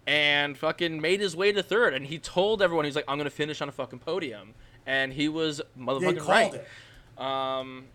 and 0.08 0.58
fucking 0.58 1.00
made 1.00 1.20
his 1.20 1.36
way 1.36 1.52
to 1.52 1.62
third. 1.62 1.94
And 1.94 2.08
he 2.08 2.18
told 2.18 2.64
everyone 2.64 2.86
he's 2.86 2.96
like, 2.96 3.06
"I'm 3.08 3.20
gonna 3.20 3.30
finish 3.30 3.62
on 3.62 3.70
a 3.70 3.72
fucking 3.72 4.00
podium," 4.00 4.56
and 4.90 5.14
he 5.14 5.30
was 5.30 5.62
motherfucking 5.80 6.18
called 6.18 6.28
right. 6.28 6.54
it. 6.56 7.24
Um, 7.24 7.86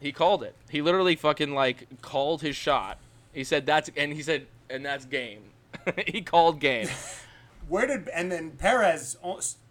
he 0.00 0.12
called 0.12 0.42
it. 0.42 0.54
He 0.68 0.82
literally 0.82 1.16
fucking 1.16 1.54
like 1.54 1.86
called 2.02 2.42
his 2.42 2.54
shot. 2.54 2.98
He 3.32 3.42
said 3.42 3.64
that's 3.64 3.90
and 3.96 4.12
he 4.12 4.22
said 4.22 4.46
and 4.68 4.84
that's 4.84 5.06
game. 5.06 5.44
he 6.06 6.20
called 6.20 6.60
game. 6.60 6.88
Where 7.68 7.86
did 7.86 8.08
and 8.08 8.30
then 8.30 8.50
Perez 8.52 9.16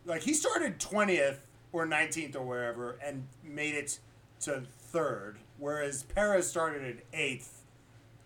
like 0.05 0.23
he 0.23 0.33
started 0.33 0.79
twentieth 0.79 1.45
or 1.71 1.85
nineteenth 1.85 2.35
or 2.35 2.43
wherever 2.43 2.97
and 3.03 3.27
made 3.43 3.75
it 3.75 3.99
to 4.41 4.63
third, 4.79 5.37
whereas 5.59 6.01
Perez 6.03 6.49
started 6.49 6.83
at 6.83 7.03
eighth 7.13 7.61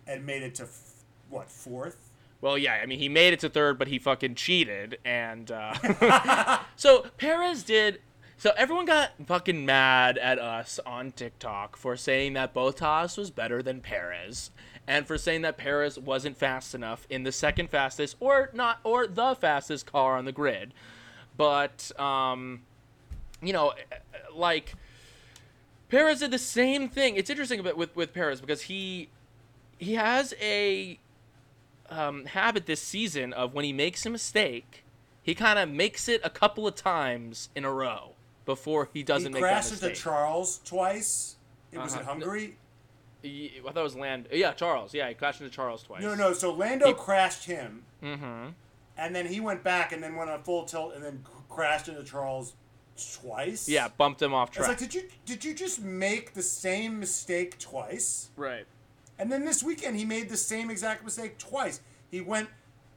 and 0.06 0.24
made 0.24 0.42
it 0.42 0.54
to 0.56 0.62
f- 0.62 1.04
what 1.28 1.50
fourth. 1.50 2.10
Well, 2.40 2.56
yeah, 2.56 2.80
I 2.82 2.86
mean, 2.86 2.98
he 2.98 3.10
made 3.10 3.34
it 3.34 3.40
to 3.40 3.50
third, 3.50 3.78
but 3.78 3.88
he 3.88 3.98
fucking 3.98 4.34
cheated, 4.34 4.98
and 5.04 5.50
uh, 5.50 6.58
so 6.76 7.04
Perez 7.18 7.62
did. 7.62 8.00
So 8.40 8.52
everyone 8.56 8.86
got 8.86 9.10
fucking 9.26 9.66
mad 9.66 10.16
at 10.16 10.38
us 10.38 10.80
on 10.86 11.12
TikTok 11.12 11.76
for 11.76 11.94
saying 11.94 12.32
that 12.32 12.54
Bottas 12.54 13.18
was 13.18 13.30
better 13.30 13.62
than 13.62 13.82
Perez, 13.82 14.50
and 14.86 15.06
for 15.06 15.18
saying 15.18 15.42
that 15.42 15.58
Perez 15.58 15.98
wasn't 15.98 16.38
fast 16.38 16.74
enough 16.74 17.06
in 17.10 17.24
the 17.24 17.32
second 17.32 17.68
fastest 17.68 18.16
or 18.18 18.48
not 18.54 18.80
or 18.82 19.06
the 19.06 19.34
fastest 19.34 19.84
car 19.84 20.16
on 20.16 20.24
the 20.24 20.32
grid. 20.32 20.72
But 21.36 21.92
um, 22.00 22.62
you 23.42 23.52
know, 23.52 23.74
like 24.34 24.72
Perez 25.90 26.20
did 26.20 26.30
the 26.30 26.38
same 26.38 26.88
thing. 26.88 27.16
It's 27.16 27.28
interesting 27.28 27.60
about 27.60 27.76
with 27.76 27.94
with 27.94 28.14
Perez 28.14 28.40
because 28.40 28.62
he 28.62 29.10
he 29.76 29.96
has 29.96 30.32
a 30.40 30.98
um, 31.90 32.24
habit 32.24 32.64
this 32.64 32.80
season 32.80 33.34
of 33.34 33.52
when 33.52 33.66
he 33.66 33.74
makes 33.74 34.06
a 34.06 34.08
mistake, 34.08 34.82
he 35.22 35.34
kind 35.34 35.58
of 35.58 35.68
makes 35.68 36.08
it 36.08 36.22
a 36.24 36.30
couple 36.30 36.66
of 36.66 36.74
times 36.74 37.50
in 37.54 37.66
a 37.66 37.70
row 37.70 38.14
before 38.44 38.88
he 38.92 39.02
doesn't 39.02 39.28
he 39.28 39.32
make 39.34 39.42
crashed 39.42 39.72
into. 39.72 39.94
Charles 39.94 40.60
twice. 40.64 41.36
It 41.72 41.78
was 41.78 41.92
Uh-huh. 41.92 42.00
in 42.00 42.06
Hungary. 42.06 42.56
I 43.22 43.50
thought 43.64 43.76
it 43.76 43.82
was 43.82 43.96
Land. 43.96 44.28
Yeah, 44.32 44.52
Charles. 44.52 44.94
Yeah, 44.94 45.08
he 45.08 45.14
crashed 45.14 45.40
into 45.40 45.52
Charles 45.54 45.82
twice. 45.82 46.02
No, 46.02 46.14
no. 46.14 46.32
So 46.32 46.52
Lando 46.52 46.86
He- 46.88 46.94
crashed 46.94 47.44
him, 47.44 47.84
Mm-hmm. 48.02 48.48
and 48.96 49.14
then 49.14 49.26
he 49.26 49.40
went 49.40 49.62
back 49.62 49.92
and 49.92 50.02
then 50.02 50.16
went 50.16 50.30
on 50.30 50.42
full 50.42 50.64
tilt 50.64 50.94
and 50.94 51.04
then 51.04 51.24
crashed 51.50 51.88
into 51.88 52.02
Charles 52.02 52.54
twice. 53.14 53.68
Yeah, 53.68 53.88
bumped 53.88 54.20
him 54.22 54.32
off 54.34 54.48
It's 54.48 54.56
track. 54.58 54.68
like, 54.68 54.78
did 54.78 54.94
you 54.94 55.02
did 55.26 55.44
you 55.44 55.54
just 55.54 55.80
make 55.82 56.32
the 56.34 56.42
same 56.42 56.98
mistake 57.00 57.58
twice? 57.58 58.28
right. 58.36 58.66
And 59.18 59.30
then 59.30 59.44
this 59.44 59.62
weekend 59.62 59.96
he 59.98 60.06
made 60.06 60.30
the 60.30 60.36
same 60.38 60.70
exact 60.70 61.04
mistake 61.04 61.36
twice. 61.36 61.80
He 62.10 62.22
went 62.22 62.48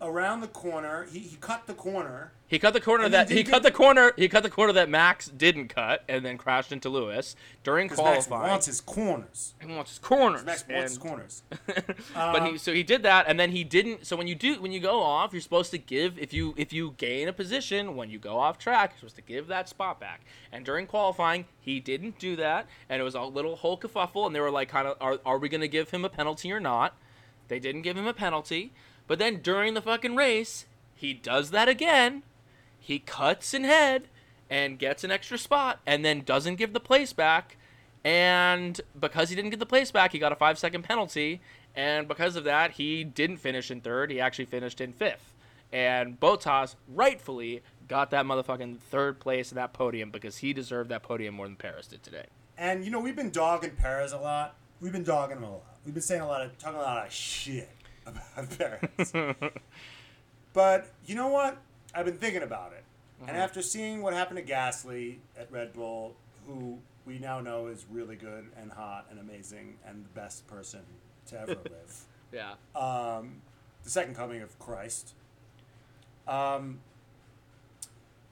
around 0.03 0.41
the 0.41 0.47
corner. 0.47 1.07
He, 1.11 1.19
he 1.19 1.35
cut 1.37 1.65
the 1.67 1.73
corner. 1.73 2.31
He 2.47 2.59
cut 2.59 2.73
the 2.73 2.81
corner 2.81 3.09
that 3.09 3.31
he 3.31 3.43
cut 3.43 3.63
the 3.63 3.71
corner. 3.71 4.11
He 4.15 4.27
cut 4.29 4.43
the 4.43 4.49
corner 4.49 4.73
that 4.73 4.87
Max 4.87 5.27
didn't 5.27 5.69
cut, 5.69 6.03
and 6.07 6.23
then 6.23 6.37
crashed 6.37 6.71
into 6.71 6.87
Lewis 6.87 7.35
during 7.63 7.87
Because 7.87 7.97
Max 8.03 8.27
qualifying. 8.27 8.51
wants 8.51 8.65
his 8.67 8.79
corners. 8.79 9.55
he 9.59 9.73
wants 9.73 9.89
his 9.91 9.99
corners. 9.99 10.45
Max 10.45 10.63
wants 10.69 10.91
his 10.91 10.97
corners. 10.99 11.41
but 12.15 12.41
Um, 12.41 12.51
he 12.51 12.57
so 12.59 12.71
he 12.71 12.83
did 12.83 13.01
that 13.03 13.25
and 13.27 13.39
then 13.39 13.49
he 13.51 13.63
didn't 13.63 14.05
so 14.05 14.15
when 14.15 14.27
you 14.27 14.35
do 14.35 14.61
when 14.61 14.71
you 14.71 14.79
go 14.79 15.01
off 15.01 15.33
you're 15.33 15.41
supposed 15.41 15.71
to 15.71 15.79
give 15.79 16.19
if 16.19 16.31
you 16.31 16.53
if 16.55 16.71
you 16.71 16.93
gain 16.97 17.27
a 17.27 17.33
position 17.33 17.95
when 17.95 18.11
you 18.11 18.19
go 18.19 18.39
off 18.39 18.59
track 18.59 18.91
you're 18.91 18.97
supposed 18.99 19.15
to 19.15 19.21
give 19.23 19.47
that 19.47 19.67
spot 19.67 19.99
back 19.99 20.21
and 20.51 20.63
during 20.63 20.85
qualifying 20.85 21.45
he 21.59 21.79
didn't 21.79 22.19
do 22.19 22.35
that 22.35 22.67
and 22.87 23.01
it 23.01 23.03
was 23.03 23.15
a 23.15 23.21
little 23.21 23.55
whole 23.55 23.77
kerfuffle 23.79 24.27
and 24.27 24.35
they 24.35 24.39
were 24.39 24.51
like 24.51 24.69
kind 24.69 24.87
of 24.87 24.95
are, 25.01 25.19
are 25.25 25.39
we 25.39 25.49
going 25.49 25.61
to 25.61 25.67
give 25.67 25.89
him 25.89 26.05
a 26.05 26.09
penalty 26.09 26.51
or 26.51 26.59
not 26.59 26.95
they 27.47 27.59
didn't 27.59 27.81
give 27.81 27.97
him 27.97 28.05
a 28.07 28.13
penalty 28.13 28.73
but 29.07 29.19
then 29.19 29.41
during 29.41 29.73
the 29.73 29.81
fucking 29.81 30.15
race 30.15 30.65
he 31.03 31.13
does 31.13 31.51
that 31.51 31.67
again. 31.67 32.23
He 32.79 32.99
cuts 32.99 33.53
in 33.53 33.65
head 33.65 34.07
and 34.49 34.79
gets 34.79 35.03
an 35.03 35.11
extra 35.11 35.37
spot 35.37 35.79
and 35.85 36.05
then 36.05 36.21
doesn't 36.21 36.55
give 36.55 36.71
the 36.71 36.79
place 36.79 37.11
back. 37.11 37.57
And 38.05 38.79
because 38.97 39.29
he 39.29 39.35
didn't 39.35 39.49
get 39.49 39.59
the 39.59 39.65
place 39.65 39.91
back 39.91 40.13
he 40.13 40.19
got 40.19 40.31
a 40.31 40.37
five 40.37 40.57
second 40.57 40.83
penalty. 40.83 41.41
And 41.75 42.07
because 42.07 42.37
of 42.37 42.45
that 42.45 42.71
he 42.71 43.03
didn't 43.03 43.37
finish 43.37 43.69
in 43.69 43.81
third. 43.81 44.11
He 44.11 44.21
actually 44.21 44.45
finished 44.45 44.79
in 44.79 44.93
fifth. 44.93 45.33
And 45.73 46.19
Bottas 46.21 46.75
rightfully 46.87 47.63
got 47.89 48.09
that 48.11 48.25
motherfucking 48.25 48.77
third 48.79 49.19
place 49.19 49.51
in 49.51 49.57
that 49.57 49.73
podium 49.73 50.09
because 50.09 50.37
he 50.37 50.53
deserved 50.53 50.89
that 50.89 51.03
podium 51.03 51.35
more 51.35 51.47
than 51.47 51.57
Perez 51.57 51.87
did 51.87 52.01
today. 52.01 52.27
And 52.57 52.85
you 52.85 52.91
know 52.91 52.99
we've 53.01 53.15
been 53.15 53.31
dogging 53.31 53.71
Perez 53.71 54.13
a 54.13 54.17
lot. 54.17 54.55
We've 54.79 54.93
been 54.93 55.03
dogging 55.03 55.37
him 55.37 55.43
a 55.43 55.51
lot. 55.51 55.77
We've 55.83 55.93
been 55.93 56.01
saying 56.01 56.21
a 56.21 56.27
lot 56.27 56.43
of 56.43 56.57
talking 56.57 56.79
a 56.79 56.81
lot 56.81 57.05
of 57.05 57.11
shit 57.11 57.69
about 58.05 58.57
Perez. 58.57 59.13
but 60.53 60.87
you 61.05 61.15
know 61.15 61.27
what? 61.27 61.57
I've 61.95 62.05
been 62.05 62.17
thinking 62.17 62.43
about 62.43 62.73
it, 62.73 62.83
and 63.27 63.37
after 63.37 63.61
seeing 63.61 64.01
what 64.01 64.13
happened 64.13 64.45
to 64.45 64.53
Gasly 64.53 65.17
at 65.37 65.51
Red 65.51 65.73
Bull, 65.73 66.15
who 66.47 66.79
we 67.05 67.19
now 67.19 67.39
know 67.39 67.67
is 67.67 67.85
really 67.91 68.15
good 68.15 68.45
and 68.59 68.71
hot 68.71 69.05
and 69.11 69.19
amazing 69.19 69.75
and 69.87 70.03
the 70.05 70.09
best 70.19 70.47
person 70.47 70.81
to 71.27 71.39
ever 71.39 71.51
live. 71.69 72.05
yeah 72.31 72.53
um, 72.75 73.41
the 73.83 73.89
second 73.89 74.15
coming 74.15 74.41
of 74.41 74.57
Christ. 74.59 75.13
Um, 76.27 76.79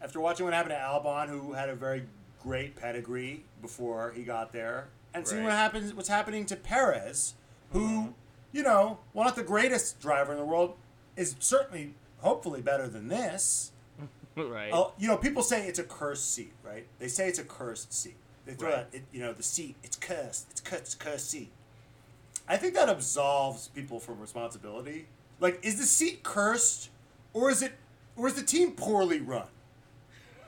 after 0.02 0.20
watching 0.20 0.46
what 0.46 0.54
happened 0.54 0.74
to 0.74 0.80
Albon, 0.80 1.28
who 1.30 1.54
had 1.54 1.70
a 1.70 1.76
very 1.76 2.04
great 2.42 2.76
pedigree 2.76 3.44
before 3.62 4.12
he 4.16 4.24
got 4.24 4.52
there, 4.54 4.88
and 5.14 5.28
seeing 5.28 5.44
what 5.44 5.50
Right. 5.50 5.56
happens, 5.58 5.94
what's 5.94 6.08
happening 6.10 6.46
to 6.48 6.56
Perez, 6.56 7.36
who, 7.72 8.14
you 8.52 8.64
know, 8.64 9.00
while 9.14 9.26
not 9.26 9.36
the 9.36 9.44
greatest 9.44 10.00
driver 10.02 10.32
in 10.32 10.38
the 10.38 10.46
world, 10.46 10.76
is 11.16 11.36
certainly, 11.40 11.94
hopefully, 12.20 12.62
better 12.62 12.88
than 12.88 13.08
this. 13.08 13.72
right 14.36 14.72
Oh, 14.74 14.94
you 14.98 15.08
know, 15.08 15.18
people 15.18 15.44
say 15.44 15.68
it's 15.68 15.80
a 15.80 15.84
cursed 15.84 16.34
seat, 16.34 16.54
right? 16.64 16.86
They 17.00 17.08
say 17.08 17.28
it's 17.28 17.40
a 17.40 17.44
cursed 17.44 17.94
seat. 17.94 18.16
They 18.46 18.54
throw 18.54 18.70
Right. 18.70 18.92
that, 18.92 18.98
it, 18.98 19.04
you 19.12 19.20
know, 19.20 19.34
the 19.34 19.44
seat, 19.44 19.76
it's 19.84 19.98
cursed, 19.98 20.48
it's 20.52 20.62
cursed, 20.62 20.82
it's 20.84 20.96
cursed 20.96 21.30
seat. 21.30 21.52
I 22.48 22.58
think 22.58 22.74
that 22.74 22.90
absolves 22.90 23.68
people 23.70 24.00
from 24.00 24.20
responsibility. 24.20 25.08
Like, 25.40 25.60
is 25.64 25.78
the 25.78 25.86
seat 25.86 26.24
cursed, 26.24 26.90
or 27.34 27.50
is 27.52 27.62
it, 27.62 27.74
or 28.16 28.28
is 28.28 28.34
the 28.36 28.44
team 28.44 28.72
poorly 28.72 29.20
run? 29.22 29.48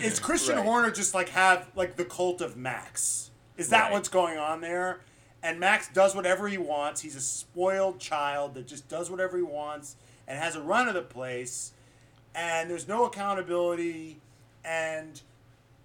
Is 0.00 0.18
Christian 0.20 0.56
Right. 0.56 0.64
Horner 0.64 0.90
just 0.90 1.12
like 1.12 1.30
have 1.30 1.68
like 1.74 1.96
the 1.96 2.04
cult 2.04 2.40
of 2.40 2.56
Max? 2.56 3.30
Is 3.56 3.68
that 3.70 3.84
Right. 3.84 3.92
what's 3.92 4.08
going 4.08 4.38
on 4.38 4.60
there? 4.60 5.00
And 5.42 5.58
Max 5.58 5.88
does 5.88 6.14
whatever 6.14 6.48
he 6.48 6.58
wants. 6.58 7.00
He's 7.00 7.16
a 7.16 7.20
spoiled 7.20 7.98
child 7.98 8.54
that 8.54 8.66
just 8.66 8.88
does 8.88 9.10
whatever 9.10 9.36
he 9.36 9.42
wants 9.42 9.96
and 10.28 10.38
has 10.38 10.54
a 10.54 10.62
run 10.62 10.88
of 10.88 10.94
the 10.94 11.02
place. 11.02 11.72
And 12.34 12.70
there's 12.70 12.86
no 12.86 13.04
accountability. 13.04 14.20
And 14.64 15.20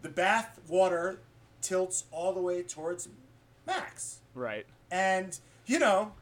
the 0.04 0.10
bath 0.10 0.60
water 0.68 1.20
tilts 1.62 2.06
all 2.12 2.34
the 2.34 2.42
way 2.42 2.62
towards 2.62 3.10
Max. 3.66 4.20
right 4.34 4.66
And 4.92 5.38
you 5.66 5.80
know, 5.80 6.14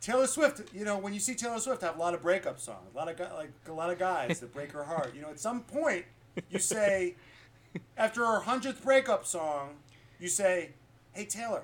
Taylor 0.00 0.26
Swift. 0.26 0.74
You 0.74 0.84
know, 0.84 0.98
when 0.98 1.14
you 1.14 1.20
see 1.20 1.34
Taylor 1.34 1.60
Swift 1.60 1.80
have 1.82 1.96
a 1.96 1.98
lot 1.98 2.12
of 2.12 2.20
breakup 2.20 2.58
songs, 2.58 2.90
a 2.92 2.96
lot 2.96 3.08
of 3.08 3.18
like 3.34 3.50
a 3.68 3.72
lot 3.72 3.90
of 3.90 3.98
guys 3.98 4.40
that 4.40 4.52
break 4.52 4.72
her 4.72 4.84
heart. 4.84 5.12
You 5.14 5.22
know, 5.22 5.30
at 5.30 5.38
some 5.38 5.60
point, 5.60 6.04
you 6.50 6.58
say, 6.58 7.14
after 7.96 8.26
her 8.26 8.40
hundredth 8.40 8.82
breakup 8.82 9.24
song, 9.24 9.76
you 10.18 10.28
say, 10.28 10.70
"Hey 11.12 11.24
Taylor, 11.24 11.62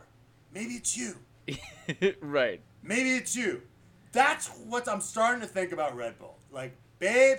maybe 0.52 0.74
it's 0.74 0.96
you. 0.96 1.14
right 2.20 2.60
Maybe 2.82 3.16
it's 3.16 3.34
you." 3.36 3.62
That's 4.12 4.48
what 4.66 4.88
I'm 4.88 5.00
starting 5.00 5.40
to 5.42 5.46
think 5.46 5.72
about 5.72 5.94
Red 5.96 6.18
Bull. 6.18 6.36
Like, 6.50 6.72
babe, 6.98 7.38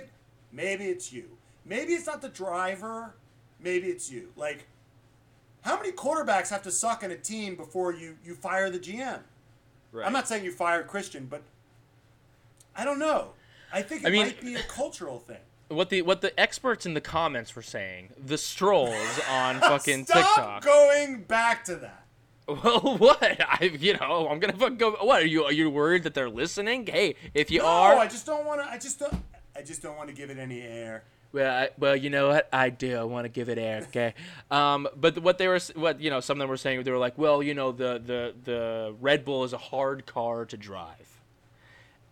maybe 0.52 0.84
it's 0.84 1.12
you. 1.12 1.24
Maybe 1.64 1.92
it's 1.94 2.06
not 2.06 2.22
the 2.22 2.28
driver. 2.28 3.14
Maybe 3.60 3.88
it's 3.88 4.10
you. 4.10 4.28
Like, 4.36 4.66
how 5.62 5.76
many 5.76 5.92
quarterbacks 5.92 6.48
have 6.50 6.62
to 6.62 6.70
suck 6.70 7.02
in 7.02 7.10
a 7.10 7.16
team 7.16 7.56
before 7.56 7.92
you 7.92 8.16
you 8.24 8.34
fire 8.34 8.70
the 8.70 8.78
GM? 8.78 9.20
right 9.92 10.06
I'm 10.06 10.12
not 10.12 10.28
saying 10.28 10.44
you 10.44 10.52
fire 10.52 10.82
Christian, 10.84 11.26
but 11.26 11.42
I 12.76 12.84
don't 12.84 12.98
know. 13.00 13.30
I 13.72 13.82
think 13.82 14.02
it 14.04 14.06
I 14.06 14.10
mean- 14.10 14.26
might 14.26 14.40
be 14.40 14.54
a 14.54 14.62
cultural 14.62 15.18
thing. 15.18 15.38
what 15.68 15.90
the 15.90 16.02
what 16.02 16.20
the 16.20 16.38
experts 16.38 16.86
in 16.86 16.94
the 16.94 17.00
comments 17.00 17.54
were 17.56 17.62
saying 17.62 18.10
the 18.16 18.38
strolls 18.38 19.20
on 19.28 19.60
fucking 19.60 20.04
Stop 20.06 20.62
tiktok 20.62 20.64
going 20.64 21.22
back 21.22 21.64
to 21.64 21.76
that. 21.76 22.04
Well, 22.62 22.96
what? 22.98 23.22
I, 23.22 23.76
you 23.78 23.94
know, 23.94 24.28
I'm 24.28 24.40
gonna 24.40 24.70
go. 24.70 24.92
What 24.92 25.22
are 25.22 25.26
you? 25.26 25.44
Are 25.44 25.52
you 25.52 25.70
worried 25.70 26.02
that 26.04 26.14
they're 26.14 26.30
listening? 26.30 26.86
Hey, 26.86 27.14
if 27.34 27.50
you 27.50 27.60
no, 27.60 27.66
are, 27.66 27.96
I 27.96 28.06
just 28.06 28.26
don't 28.26 28.44
want 28.44 28.60
to. 28.62 28.68
I 28.68 28.78
just 28.78 28.98
don't. 28.98 29.14
I 29.56 29.62
just 29.62 29.82
don't 29.82 29.96
want 29.96 30.08
to 30.08 30.14
give 30.14 30.30
it 30.30 30.38
any 30.38 30.60
air. 30.62 31.04
well, 31.32 31.54
I, 31.54 31.68
well, 31.78 31.94
you 31.96 32.10
know 32.10 32.28
what? 32.28 32.48
I 32.52 32.70
do. 32.70 32.96
I 32.96 33.04
want 33.04 33.24
to 33.24 33.28
give 33.28 33.48
it 33.48 33.58
air. 33.58 33.82
Okay. 33.88 34.14
um, 34.50 34.88
but 34.96 35.18
what 35.18 35.38
they 35.38 35.48
were, 35.48 35.60
what 35.74 36.00
you 36.00 36.10
know, 36.10 36.20
some 36.20 36.38
of 36.38 36.40
them 36.40 36.48
were 36.48 36.56
saying, 36.56 36.82
they 36.82 36.90
were 36.90 36.98
like, 36.98 37.18
well, 37.18 37.42
you 37.42 37.54
know, 37.54 37.72
the 37.72 38.00
the 38.04 38.34
the 38.44 38.94
Red 39.00 39.24
Bull 39.24 39.44
is 39.44 39.52
a 39.52 39.58
hard 39.58 40.06
car 40.06 40.44
to 40.46 40.56
drive, 40.56 41.20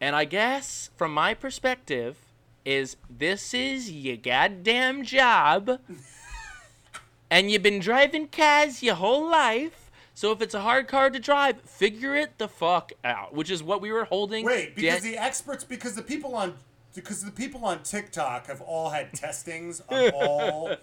and 0.01 0.15
I 0.15 0.25
guess 0.25 0.91
from 0.97 1.13
my 1.15 1.35
perspective, 1.35 2.17
is 2.65 2.97
this 3.09 3.55
is 3.55 3.91
your 3.91 4.17
goddamn 4.17 5.03
job 5.05 5.81
and 7.31 7.51
you've 7.51 7.63
been 7.63 7.79
driving 7.79 8.29
cars 8.29 8.83
your 8.83 8.95
whole 8.97 9.29
life. 9.31 9.88
So 10.19 10.33
if 10.33 10.43
it's 10.43 10.55
a 10.55 10.61
hard 10.61 10.89
car 10.89 11.11
to 11.11 11.21
drive, 11.21 11.61
figure 11.61 12.17
it 12.17 12.39
the 12.39 12.49
fuck 12.49 12.91
out, 13.05 13.35
which 13.35 13.53
is 13.53 13.63
what 13.63 13.81
we 13.81 13.93
were 13.93 14.03
holding. 14.03 14.45
Wait, 14.45 14.75
because 14.75 15.03
Dan- 15.05 15.13
the 15.13 15.17
experts, 15.17 15.63
because 15.63 15.95
the 15.95 16.03
people 16.03 16.35
on, 16.35 16.55
because 16.93 17.23
the 17.23 17.31
people 17.31 17.65
on 17.65 17.85
TikTok 17.85 18.49
have 18.49 18.61
all 18.61 18.91
had 18.91 19.13
testings 19.13 19.81
on 19.89 20.11
all 20.15 20.75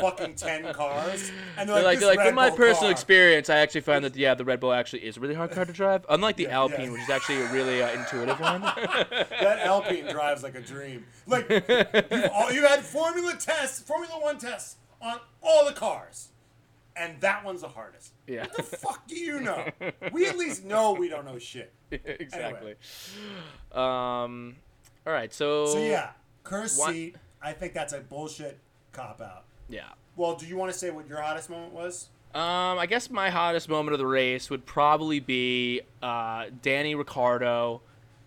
fucking 0.00 0.34
ten 0.34 0.74
cars, 0.74 1.30
and 1.56 1.68
they're 1.68 1.76
They're 1.76 1.84
like, 1.84 1.84
like, 1.84 1.98
they're 2.00 2.08
like 2.08 2.18
"This 2.18 2.26
from 2.26 2.34
my 2.34 2.50
personal 2.50 2.80
car." 2.80 2.90
experience, 2.90 3.48
I 3.48 3.58
actually 3.58 3.82
found 3.82 4.04
that 4.06 4.16
yeah, 4.16 4.34
the 4.34 4.44
Red 4.44 4.58
Bull 4.58 4.72
actually 4.72 5.04
is 5.04 5.18
a 5.18 5.20
really 5.20 5.36
hard 5.36 5.52
car 5.52 5.64
to 5.64 5.72
drive. 5.72 6.04
Unlike 6.08 6.34
the 6.38 6.42
Yeah, 6.42 6.58
Alpine, 6.58 6.86
yeah. 6.86 6.90
which 6.90 7.02
is 7.02 7.10
actually 7.10 7.42
a 7.42 7.52
really 7.52 7.80
uh, 7.84 7.92
intuitive 7.92 8.40
one. 8.40 8.62
That 8.62 9.60
Alpine 9.60 10.06
drives 10.10 10.42
like 10.42 10.56
a 10.56 10.60
dream. 10.60 11.06
Like 11.28 11.48
you've, 11.48 12.28
all, 12.34 12.50
you 12.50 12.66
had 12.66 12.80
Formula 12.80 13.36
tests, 13.38 13.80
Formula 13.82 14.20
One 14.20 14.38
tests 14.38 14.78
on 15.00 15.18
all 15.44 15.64
the 15.64 15.74
cars, 15.74 16.30
and 16.96 17.20
that 17.20 17.44
one's 17.44 17.60
the 17.62 17.68
hardest. 17.68 18.12
Yeah. 18.26 18.42
What 18.42 18.56
the 18.56 18.62
fuck 18.62 19.06
do 19.06 19.16
you 19.16 19.40
know? 19.40 19.66
We 20.12 20.26
at 20.26 20.36
least 20.36 20.64
know 20.64 20.92
we 20.92 21.08
don't 21.08 21.24
know 21.24 21.38
shit. 21.38 21.72
exactly. 21.90 22.74
Um. 23.72 24.56
All 25.06 25.12
right. 25.12 25.32
So. 25.32 25.66
So 25.66 25.78
yeah, 25.78 26.10
cursed 26.44 26.78
What- 26.78 26.92
seat. 26.92 27.16
I 27.42 27.52
think 27.52 27.72
that's 27.72 27.94
a 27.94 28.00
bullshit 28.00 28.58
cop 28.92 29.20
out. 29.22 29.44
Yeah. 29.68 29.88
Well, 30.16 30.36
do 30.36 30.46
you 30.46 30.56
want 30.58 30.70
to 30.72 30.78
say 30.78 30.90
what 30.90 31.08
your 31.08 31.22
hottest 31.22 31.48
moment 31.48 31.72
was? 31.72 32.08
Um, 32.34 32.78
I 32.78 32.86
guess 32.86 33.10
my 33.10 33.30
hottest 33.30 33.68
moment 33.68 33.94
of 33.94 33.98
the 33.98 34.06
race 34.06 34.50
would 34.50 34.66
probably 34.66 35.18
be 35.18 35.80
uh, 36.02 36.46
Danny 36.62 36.94
Ricciardo 36.94 37.80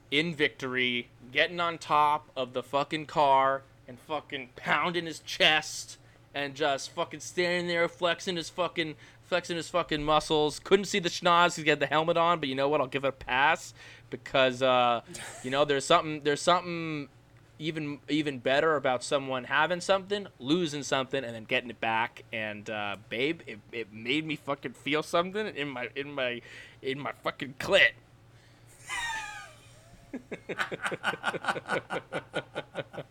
in 0.09 0.33
victory, 0.33 1.09
getting 1.31 1.59
on 1.59 1.77
top 1.77 2.29
of 2.35 2.53
the 2.53 2.63
fucking 2.63 3.05
car 3.05 3.61
and 3.87 3.99
fucking 3.99 4.49
pounding 4.55 5.05
his 5.05 5.19
chest 5.19 5.97
and 6.33 6.55
just 6.55 6.91
fucking 6.91 7.19
standing 7.19 7.67
there 7.67 7.87
flexing 7.87 8.35
his 8.35 8.49
fucking 8.49 8.95
flexing 9.23 9.55
his 9.55 9.69
fucking 9.69 10.03
muscles. 10.03 10.59
Couldn't 10.59 10.85
see 10.85 10.99
the 10.99 11.09
schnoz 11.09 11.61
he 11.61 11.69
had 11.69 11.79
the 11.79 11.87
helmet 11.87 12.17
on, 12.17 12.39
but 12.39 12.49
you 12.49 12.55
know 12.55 12.69
what? 12.69 12.81
I'll 12.81 12.87
give 12.87 13.03
it 13.03 13.09
a 13.09 13.11
pass 13.11 13.73
because 14.09 14.61
uh, 14.61 15.01
you 15.43 15.51
know 15.51 15.65
there's 15.65 15.85
something 15.85 16.21
there's 16.23 16.41
something 16.41 17.09
even 17.59 17.99
even 18.09 18.39
better 18.39 18.75
about 18.75 19.03
someone 19.03 19.45
having 19.45 19.81
something, 19.81 20.27
losing 20.39 20.83
something, 20.83 21.23
and 21.23 21.35
then 21.35 21.43
getting 21.43 21.69
it 21.69 21.79
back. 21.79 22.23
And 22.33 22.69
uh, 22.69 22.97
babe, 23.09 23.41
it, 23.47 23.59
it 23.71 23.93
made 23.93 24.25
me 24.25 24.35
fucking 24.35 24.73
feel 24.73 25.03
something 25.03 25.47
in 25.47 25.69
my 25.69 25.89
in 25.95 26.11
my 26.11 26.41
in 26.81 26.99
my 26.99 27.11
fucking 27.23 27.55
clit. 27.59 27.91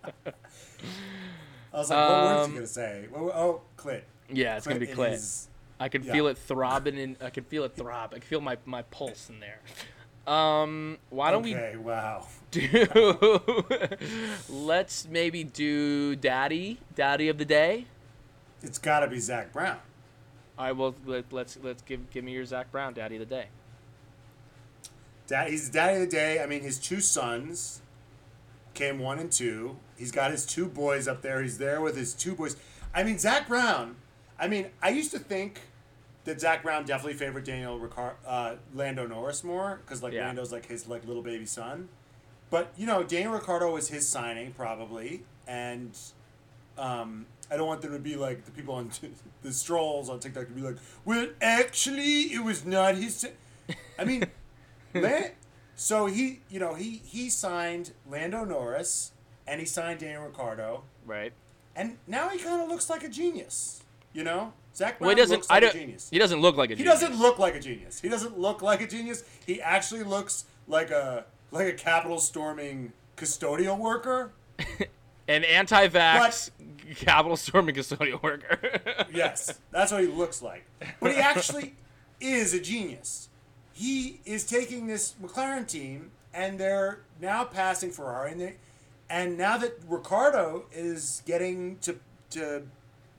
I 1.72 1.78
was 1.78 1.90
like, 1.90 1.98
what 1.98 2.24
words 2.24 2.44
Um, 2.44 2.50
you 2.50 2.56
gonna 2.56 2.66
say? 2.66 3.06
Oh, 3.14 3.60
clit. 3.76 4.02
Yeah, 4.30 4.56
it's 4.56 4.66
gonna 4.66 4.80
be 4.80 4.86
clit. 4.86 5.12
his- 5.12 5.48
I 5.80 5.88
can 5.88 6.02
yeah. 6.04 6.12
feel 6.12 6.26
it 6.28 6.38
throbbing 6.38 6.98
and 6.98 7.16
I 7.20 7.30
can 7.30 7.44
feel 7.44 7.64
it 7.64 7.74
throb. 7.74 8.10
I 8.12 8.18
can 8.18 8.22
feel 8.22 8.40
my, 8.40 8.56
my 8.66 8.82
pulse 8.82 9.28
in 9.30 9.40
there. 9.40 9.58
Um, 10.32 10.98
why 11.10 11.32
don't 11.32 11.42
we 11.42 11.56
Okay, 11.56 11.76
wow. 11.76 12.28
do? 12.52 13.50
let's 14.48 15.08
maybe 15.08 15.42
do 15.42 16.14
daddy, 16.14 16.78
daddy 16.94 17.28
of 17.28 17.38
the 17.38 17.44
day. 17.44 17.86
It's 18.62 18.78
got 18.78 19.00
to 19.00 19.08
be 19.08 19.18
Zak 19.18 19.52
Brown. 19.52 19.78
I 20.56 20.70
will 20.70 20.94
let, 21.04 21.32
let's 21.32 21.58
let's 21.60 21.82
give 21.82 22.08
give 22.10 22.22
me 22.22 22.30
your 22.32 22.44
Zak 22.44 22.70
Brown, 22.70 22.92
daddy 22.94 23.16
of 23.16 23.20
the 23.28 23.34
day. 23.34 23.46
Dad, 25.26 25.50
he's 25.50 25.68
daddy 25.68 25.94
of 25.94 26.00
the 26.02 26.06
day. 26.16 26.40
I 26.40 26.46
mean, 26.46 26.62
his 26.62 26.78
two 26.78 27.00
sons 27.00 27.81
came 28.74 28.98
one 28.98 29.18
and 29.18 29.30
two. 29.30 29.76
He's 29.96 30.12
got 30.12 30.30
his 30.30 30.44
two 30.46 30.66
boys 30.66 31.06
up 31.08 31.22
there. 31.22 31.42
He's 31.42 31.58
there 31.58 31.80
with 31.80 31.96
his 31.96 32.14
two 32.14 32.34
boys. 32.34 32.56
I 32.94 33.02
mean, 33.02 33.18
Zak 33.18 33.48
Brown. 33.48 33.96
I 34.38 34.48
mean, 34.48 34.66
I 34.82 34.90
used 34.90 35.10
to 35.12 35.18
think 35.18 35.60
that 36.24 36.40
Zak 36.40 36.62
Brown 36.62 36.84
definitely 36.84 37.14
favored 37.18 37.44
Daniel 37.44 37.78
Ricar- 37.78 38.14
uh, 38.26 38.56
Lando 38.74 39.06
Norris 39.06 39.42
more 39.44 39.80
because 39.84 40.02
like 40.02 40.12
Yeah. 40.12 40.26
Lando's 40.26 40.52
like 40.52 40.66
his 40.66 40.86
like 40.88 41.06
little 41.06 41.22
baby 41.22 41.46
son. 41.46 41.88
But 42.50 42.72
you 42.76 42.86
know, 42.86 43.02
Daniel 43.02 43.32
Ricciardo 43.32 43.72
was 43.72 43.88
his 43.88 44.06
signing 44.08 44.52
probably, 44.52 45.22
and 45.46 45.96
um, 46.78 47.26
I 47.50 47.56
don't 47.56 47.66
want 47.66 47.80
there 47.82 47.90
to 47.90 47.98
be 47.98 48.16
like 48.16 48.44
the 48.44 48.50
people 48.50 48.74
on 48.74 48.90
the 49.42 49.52
strolls 49.52 50.08
on 50.08 50.20
TikTok 50.20 50.46
to 50.48 50.52
be 50.52 50.60
like, 50.60 50.76
well, 51.04 51.28
actually, 51.40 52.32
it 52.32 52.44
was 52.44 52.64
not 52.64 52.94
his. 52.96 53.16
si-" 53.16 53.28
I 53.98 54.04
mean, 54.04 54.24
Lan- 54.94 55.30
so 55.76 56.06
he, 56.06 56.40
you 56.50 56.58
know, 56.60 56.74
he 56.74 57.02
he 57.04 57.28
signed 57.30 57.92
Lando 58.08 58.44
Norris 58.44 59.12
and 59.46 59.60
he 59.60 59.66
signed 59.66 60.00
Daniel 60.00 60.24
Ricciardo, 60.24 60.84
Right. 61.06 61.32
and 61.74 61.98
now 62.06 62.28
he 62.28 62.38
kind 62.38 62.62
of 62.62 62.68
looks 62.68 62.88
like 62.90 63.02
a 63.04 63.08
genius. 63.08 63.82
You 64.14 64.24
know, 64.24 64.52
Zak 64.76 64.98
Brown 64.98 65.06
Well, 65.08 65.16
he 65.16 65.22
doesn't. 65.22 65.36
looks 65.36 65.50
I 65.50 65.54
like 65.54 65.62
don't. 65.62 65.74
a 65.74 65.78
genius. 65.78 66.08
He 66.10 66.18
doesn't 66.18 66.40
look 66.40 66.56
like 66.56 66.70
a. 66.70 66.74
He 66.74 66.82
genius. 66.82 67.00
doesn't 67.00 67.18
look 67.18 67.38
like 67.38 67.54
a 67.54 67.60
genius. 67.60 68.00
He 68.00 68.08
doesn't 68.10 68.38
look 68.38 68.60
like 68.62 68.80
a 68.82 68.86
genius. 68.86 69.24
He 69.46 69.60
actually 69.62 70.02
looks 70.02 70.44
like 70.68 70.90
a 70.90 71.24
like 71.50 71.66
a 71.68 71.72
Capitol 71.72 72.18
storming 72.20 72.92
custodial 73.16 73.78
worker. 73.78 74.32
An 75.28 75.44
anti-vax 75.44 76.50
Capitol 76.96 77.36
storming 77.36 77.74
custodial 77.74 78.22
worker. 78.22 78.58
Yes, 79.14 79.58
that's 79.70 79.92
what 79.92 80.00
he 80.02 80.08
looks 80.08 80.42
like. 80.42 80.64
But 81.00 81.12
he 81.12 81.18
actually 81.18 81.74
is 82.20 82.52
a 82.54 82.60
genius. 82.60 83.28
He 83.72 84.20
is 84.24 84.44
taking 84.44 84.86
this 84.86 85.14
McLaren 85.22 85.66
team, 85.66 86.10
and 86.34 86.58
they're 86.58 87.00
now 87.20 87.44
passing 87.44 87.90
Ferrari, 87.90 88.32
and, 88.32 88.40
they, 88.40 88.54
and 89.08 89.36
now 89.36 89.56
that 89.58 89.78
Ricciardo 89.88 90.64
is 90.72 91.22
getting 91.26 91.78
to 91.78 91.96
to 92.30 92.62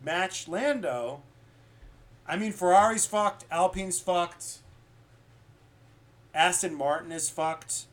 match 0.03 0.47
Lando, 0.47 1.21
I 2.27 2.35
mean 2.35 2.51
Ferrari's 2.51 3.05
fucked, 3.05 3.45
Alpine's 3.51 3.99
fucked, 3.99 4.59
Aston 6.33 6.75
Martin 6.75 7.11
is 7.11 7.29
fucked. 7.29 7.85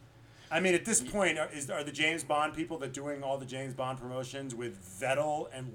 I 0.53 0.59
mean, 0.59 0.74
at 0.74 0.84
this 0.84 1.01
point, 1.01 1.38
are, 1.38 1.48
is, 1.53 1.70
are 1.70 1.84
the 1.84 1.92
James 1.92 2.24
Bond 2.24 2.55
people 2.55 2.76
that 2.78 2.92
doing 2.92 3.22
all 3.22 3.38
the 3.38 3.46
James 3.46 3.72
Bond 3.72 4.01
promotions 4.01 4.53
with 4.55 4.78
Vettel 5.01 5.46
and 5.53 5.72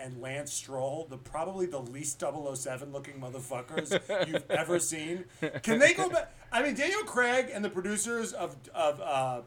and 0.00 0.22
Lance 0.22 0.52
Stroll, 0.52 1.06
the 1.10 1.18
probably 1.18 1.66
the 1.66 1.80
least 1.80 2.20
007 2.20 2.90
looking 2.90 3.20
motherfuckers 3.20 4.00
you've 4.28 4.50
ever 4.50 4.78
seen? 4.78 5.26
Can 5.62 5.78
they 5.78 5.92
go 5.92 6.08
back? 6.08 6.32
I 6.50 6.62
mean, 6.62 6.74
Daniel 6.74 7.02
Craig 7.02 7.50
and 7.52 7.62
the 7.64 7.68
producers 7.70 8.32
of 8.32 8.56
of 8.74 9.00
uh, 9.00 9.42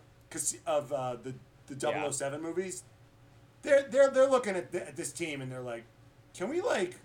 of 0.67 0.93
uh, 0.93 1.15
the 1.23 1.33
the 1.67 1.89
Yeah. 1.89 2.09
007 2.11 2.41
movies, 2.41 2.83
they're 3.63 3.83
they're 3.89 4.11
they're 4.11 4.29
looking 4.29 4.55
at, 4.55 4.71
th- 4.71 4.83
at 4.83 4.95
this 4.95 5.11
team 5.11 5.41
and 5.41 5.51
they're 5.51 5.61
like, 5.61 5.85
can 6.35 6.49
we 6.49 6.61
like, 6.61 6.97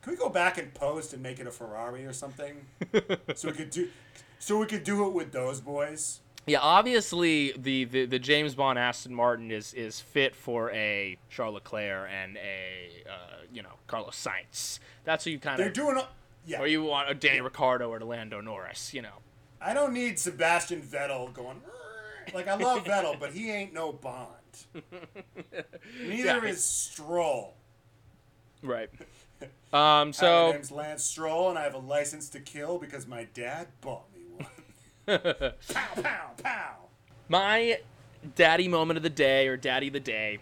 can 0.00 0.12
we 0.12 0.16
go 0.16 0.30
back 0.30 0.56
and 0.56 0.72
post 0.72 1.12
and 1.12 1.22
make 1.22 1.38
it 1.38 1.46
a 1.46 1.50
Ferrari 1.50 2.06
or 2.06 2.14
something, 2.14 2.64
so 3.34 3.48
we 3.48 3.54
could 3.54 3.70
do, 3.70 3.88
so 4.38 4.58
we 4.58 4.64
could 4.66 4.84
do 4.84 5.06
it 5.06 5.12
with 5.12 5.32
those 5.32 5.60
boys. 5.60 6.20
Yeah, 6.48 6.60
obviously 6.60 7.52
the, 7.56 7.84
the, 7.84 8.06
the 8.06 8.18
James 8.18 8.54
Bond 8.54 8.78
Aston 8.78 9.14
Martin 9.14 9.50
is 9.50 9.74
is 9.74 10.00
fit 10.00 10.34
for 10.34 10.70
a 10.72 11.16
Charles 11.30 11.54
Leclerc 11.54 12.08
and 12.10 12.36
a 12.36 13.08
uh, 13.08 13.36
you 13.52 13.62
know 13.62 13.74
Carlos 13.86 14.16
Sainz. 14.16 14.78
That's 15.04 15.26
what 15.26 15.32
you 15.32 15.38
kind 15.38 15.60
of 15.60 15.64
They're 15.64 15.72
doing, 15.84 15.96
a- 15.96 16.08
yeah. 16.46 16.60
Or 16.60 16.66
you 16.66 16.82
want 16.82 17.10
a 17.10 17.14
Danny 17.14 17.40
Ricciardo 17.40 17.90
or 17.90 17.98
a 17.98 18.04
Lando 18.04 18.40
Norris, 18.40 18.94
you 18.94 19.02
know. 19.02 19.18
I 19.60 19.74
don't 19.74 19.92
need 19.92 20.18
Sebastian 20.18 20.80
Vettel 20.82 21.32
going. 21.34 21.60
Like 22.34 22.48
I 22.48 22.54
love 22.56 22.84
Vettel, 22.84 23.18
but 23.18 23.32
he 23.32 23.50
ain't 23.50 23.72
no 23.74 23.92
Bond. 23.92 24.28
Neither 26.02 26.24
Yeah. 26.24 26.44
is 26.44 26.62
Stroll. 26.64 27.54
Right. 28.62 28.88
Um. 29.72 30.12
Hi, 30.14 30.46
my 30.46 30.52
name's 30.52 30.72
Lance 30.72 31.04
Stroll, 31.04 31.50
and 31.50 31.58
I 31.58 31.62
have 31.62 31.74
a 31.74 31.78
license 31.78 32.28
to 32.30 32.40
kill 32.40 32.78
because 32.78 33.06
my 33.06 33.28
dad 33.34 33.68
bought. 33.82 34.06
Pow, 35.08 36.02
pow, 36.02 36.30
pow. 36.42 36.74
my 37.28 37.80
daddy 38.34 38.68
moment 38.68 38.98
of 38.98 39.02
the 39.02 39.10
day 39.10 39.48
or 39.48 39.56
daddy 39.56 39.86
of 39.86 39.94
the 39.94 40.00
day 40.00 40.38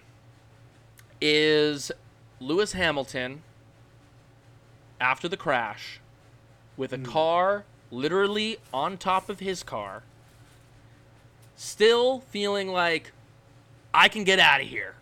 is 1.21 1.93
Lewis 2.41 2.73
Hamilton 2.73 3.43
after 5.01 5.29
the 5.29 5.37
crash 5.37 6.01
with 6.77 6.93
a 6.93 6.97
hmm. 6.97 7.05
car 7.05 7.65
literally 7.93 8.59
on 8.75 8.97
top 8.97 9.29
of 9.29 9.39
his 9.39 9.63
car 9.63 10.03
still 11.55 12.21
feeling 12.21 12.69
like 12.69 13.13
I 13.95 14.09
can 14.09 14.25
get 14.25 14.41
out 14.41 14.61
of 14.61 14.67
here 14.67 14.97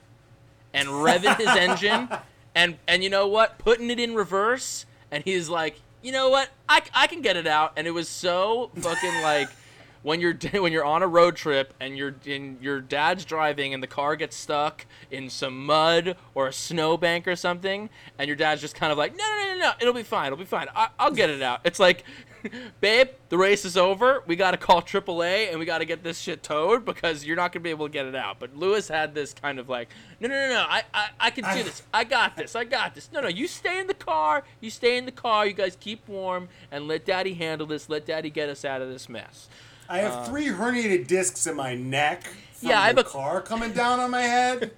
and 0.74 0.88
revving 0.88 1.36
his 1.38 1.48
engine 1.56 2.10
and 2.54 2.76
and 2.86 3.02
you 3.02 3.08
know 3.08 3.26
what 3.26 3.58
putting 3.58 3.90
it 3.90 3.98
in 3.98 4.14
reverse 4.14 4.84
and 5.10 5.24
he's 5.24 5.48
like 5.48 5.80
you 6.04 6.12
know 6.12 6.28
what? 6.28 6.50
I, 6.68 6.82
I 6.94 7.06
can 7.06 7.22
get 7.22 7.36
it 7.36 7.46
out. 7.46 7.72
And 7.76 7.86
it 7.86 7.90
was 7.90 8.08
so 8.08 8.70
fucking 8.76 9.22
like 9.22 9.48
when 10.02 10.20
you're 10.20 10.34
when 10.52 10.70
you're 10.70 10.84
on 10.84 11.02
a 11.02 11.08
road 11.08 11.34
trip 11.34 11.72
and 11.80 11.96
you're 11.96 12.14
in 12.26 12.58
your 12.60 12.80
dad's 12.80 13.24
driving 13.24 13.72
and 13.72 13.82
the 13.82 13.88
car 13.88 14.14
gets 14.14 14.36
stuck 14.36 14.84
in 15.10 15.30
some 15.30 15.64
mud 15.64 16.16
or 16.34 16.48
a 16.48 16.52
snowbank 16.52 17.26
or 17.26 17.34
something 17.34 17.88
and 18.18 18.28
your 18.28 18.36
dad's 18.36 18.60
just 18.60 18.74
kind 18.74 18.92
of 18.92 18.98
like 18.98 19.16
no 19.16 19.24
no 19.24 19.46
no 19.46 19.54
no 19.54 19.58
no. 19.60 19.72
It'll 19.80 19.94
be 19.94 20.02
fine. 20.02 20.26
It'll 20.26 20.38
be 20.38 20.44
fine. 20.44 20.68
I, 20.76 20.88
I'll 20.98 21.10
get 21.10 21.30
it 21.30 21.40
out. 21.40 21.60
It's 21.64 21.80
like 21.80 22.04
babe, 22.80 23.08
the 23.28 23.38
race 23.38 23.64
is 23.64 23.76
over. 23.76 24.22
We 24.26 24.36
got 24.36 24.52
to 24.52 24.56
call 24.56 24.82
AAA 24.82 25.50
and 25.50 25.58
we 25.58 25.64
got 25.64 25.78
to 25.78 25.84
get 25.84 26.02
this 26.02 26.18
shit 26.18 26.42
towed 26.42 26.84
because 26.84 27.24
you're 27.24 27.36
not 27.36 27.52
going 27.52 27.62
to 27.62 27.64
be 27.64 27.70
able 27.70 27.86
to 27.86 27.92
get 27.92 28.06
it 28.06 28.14
out. 28.14 28.38
But 28.38 28.56
Lewis 28.56 28.88
had 28.88 29.14
this 29.14 29.32
kind 29.32 29.58
of 29.58 29.68
like, 29.68 29.88
no, 30.20 30.28
no, 30.28 30.34
no, 30.34 30.48
no, 30.54 30.66
I, 30.68 30.82
I, 30.92 31.08
I 31.20 31.30
can 31.30 31.44
do 31.44 31.50
ah. 31.50 31.62
this. 31.62 31.82
I 31.92 32.04
got 32.04 32.36
this. 32.36 32.54
I 32.54 32.64
got 32.64 32.94
this. 32.94 33.10
No, 33.12 33.20
no, 33.20 33.28
you 33.28 33.46
stay 33.46 33.80
in 33.80 33.86
the 33.86 33.94
car. 33.94 34.44
You 34.60 34.70
stay 34.70 34.96
in 34.96 35.04
the 35.04 35.12
car. 35.12 35.46
You 35.46 35.52
guys 35.54 35.76
keep 35.78 36.06
warm 36.08 36.48
and 36.70 36.88
let 36.88 37.04
daddy 37.04 37.34
handle 37.34 37.66
this. 37.66 37.88
Let 37.88 38.06
daddy 38.06 38.30
get 38.30 38.48
us 38.48 38.64
out 38.64 38.82
of 38.82 38.88
this 38.88 39.08
mess. 39.08 39.48
I 39.88 39.98
have 39.98 40.12
uh, 40.12 40.24
three 40.24 40.46
herniated 40.46 41.06
discs 41.06 41.46
in 41.46 41.56
my 41.56 41.74
neck 41.74 42.24
from 42.24 42.70
Yeah, 42.70 42.80
I 42.80 42.92
the 42.92 43.02
have 43.02 43.06
a- 43.06 43.10
car 43.10 43.42
coming 43.42 43.72
down 43.72 44.00
on 44.00 44.10
my 44.10 44.22
head. 44.22 44.72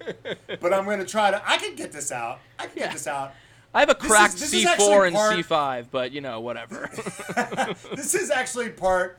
but 0.60 0.72
I'm 0.72 0.84
gonna 0.84 1.04
try 1.04 1.30
to. 1.30 1.42
I 1.48 1.58
can 1.58 1.76
get 1.76 1.92
this 1.92 2.10
out. 2.10 2.40
I 2.58 2.66
can 2.66 2.72
Yeah. 2.76 2.84
get 2.86 2.92
this 2.94 3.06
out. 3.06 3.34
I 3.76 3.80
have 3.80 3.90
a 3.90 3.94
cracked 3.94 4.40
is 4.40 4.54
C4 4.54 5.06
and 5.06 5.14
part- 5.14 5.36
C5, 5.36 5.86
but 5.90 6.10
you 6.10 6.22
know, 6.22 6.40
whatever. 6.40 6.90
This 7.94 8.14
is 8.14 8.30
actually 8.30 8.70
part 8.70 9.18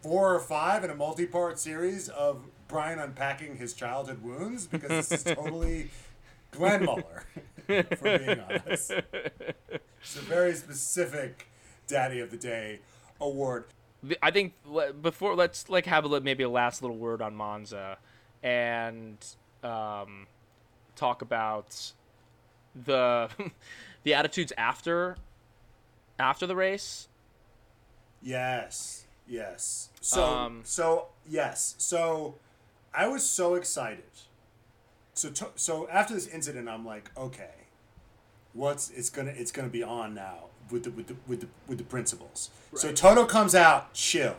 four 0.00 0.32
or 0.32 0.38
five 0.38 0.84
in 0.84 0.90
a 0.90 0.94
multi-part 0.94 1.58
series 1.58 2.08
of 2.08 2.44
Brian 2.68 3.00
unpacking 3.00 3.56
his 3.56 3.74
childhood 3.74 4.22
wounds 4.22 4.68
because 4.68 5.08
this 5.08 5.26
is 5.26 5.34
totally 5.34 5.90
Glenn 6.52 6.84
Muller, 6.84 7.24
for 7.66 8.18
being 8.18 8.38
honest. 8.38 8.92
It's 8.92 10.16
a 10.16 10.20
very 10.20 10.54
specific 10.54 11.48
Daddy 11.88 12.20
of 12.20 12.30
the 12.30 12.36
Day 12.36 12.78
award. 13.20 13.64
I 14.22 14.30
think 14.30 14.52
before 15.02 15.34
let's 15.34 15.68
like 15.68 15.86
have 15.86 16.04
a 16.04 16.20
maybe 16.20 16.44
a 16.44 16.48
last 16.48 16.80
little 16.80 16.96
word 16.96 17.20
on 17.20 17.34
Monza, 17.34 17.98
and 18.40 19.16
um, 19.64 20.28
talk 20.94 21.22
about 21.22 21.92
the 22.74 23.28
the 24.04 24.14
attitudes 24.14 24.52
after 24.56 25.16
after 26.18 26.46
the 26.46 26.56
race. 26.56 27.08
Yes, 28.22 29.04
yes. 29.26 29.90
So, 30.00 30.24
Um, 30.24 30.60
so 30.64 31.08
yes. 31.28 31.74
So, 31.78 32.36
I 32.94 33.06
was 33.06 33.22
so 33.22 33.54
excited. 33.54 34.04
So, 35.14 35.30
to, 35.30 35.48
so 35.54 35.88
after 35.88 36.14
this 36.14 36.26
incident, 36.26 36.68
I'm 36.68 36.84
like, 36.86 37.10
okay, 37.16 37.50
what's 38.52 38.90
it's 38.90 39.10
gonna 39.10 39.32
it's 39.36 39.52
gonna 39.52 39.68
be 39.68 39.82
on 39.82 40.14
now 40.14 40.44
with 40.70 40.84
the 40.84 40.90
with 40.90 41.08
the 41.08 41.16
with 41.26 41.40
the 41.40 41.48
with 41.68 41.78
the 41.78 41.84
principals. 41.84 42.50
So 42.74 42.88
Right. 42.88 42.96
Toto 42.96 43.26
comes 43.26 43.54
out, 43.54 43.92
chill, 43.92 44.36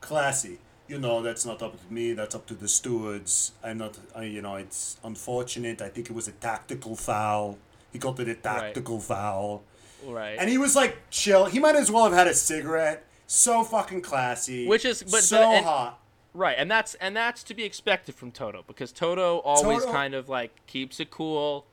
classy. 0.00 0.58
You 0.86 0.98
know, 0.98 1.22
that's 1.22 1.46
not 1.46 1.62
up 1.62 1.72
to 1.80 1.92
me. 1.92 2.12
That's 2.12 2.34
up 2.34 2.44
to 2.46 2.54
the 2.54 2.68
stewards. 2.68 3.52
I'm 3.62 3.78
not. 3.78 3.98
I, 4.14 4.24
you 4.24 4.42
know, 4.42 4.56
it's 4.56 4.98
unfortunate. 5.02 5.80
I 5.80 5.88
think 5.88 6.10
it 6.10 6.14
was 6.14 6.28
a 6.28 6.32
tactical 6.32 6.94
foul. 6.94 7.58
He 7.94 7.98
called 7.98 8.20
it 8.20 8.28
a 8.28 8.34
tactical 8.34 9.00
foul. 9.00 9.62
Right. 10.04 10.36
And 10.38 10.50
he 10.50 10.58
was 10.58 10.76
like 10.76 10.98
chill. 11.10 11.46
He 11.46 11.58
might 11.60 11.76
as 11.76 11.90
well 11.90 12.04
have 12.04 12.12
had 12.12 12.26
a 12.26 12.34
cigarette. 12.34 13.06
So 13.26 13.64
fucking 13.64 14.02
classy. 14.02 14.66
Which 14.66 14.84
is- 14.84 15.02
but- 15.02 15.22
so 15.24 15.40
and- 15.52 15.64
hot. 15.64 16.00
Right, 16.36 16.56
and 16.58 16.68
that's 16.68 16.94
and 16.96 17.16
that's 17.16 17.44
to 17.44 17.54
be 17.54 17.62
expected 17.62 18.16
from 18.16 18.32
Toto 18.32 18.64
because 18.66 18.90
Toto 18.90 19.38
always 19.38 19.82
Toto- 19.82 19.92
kind 19.92 20.14
of 20.14 20.28
like 20.28 20.50
keeps 20.66 20.98
it 20.98 21.08
cool, 21.12 21.64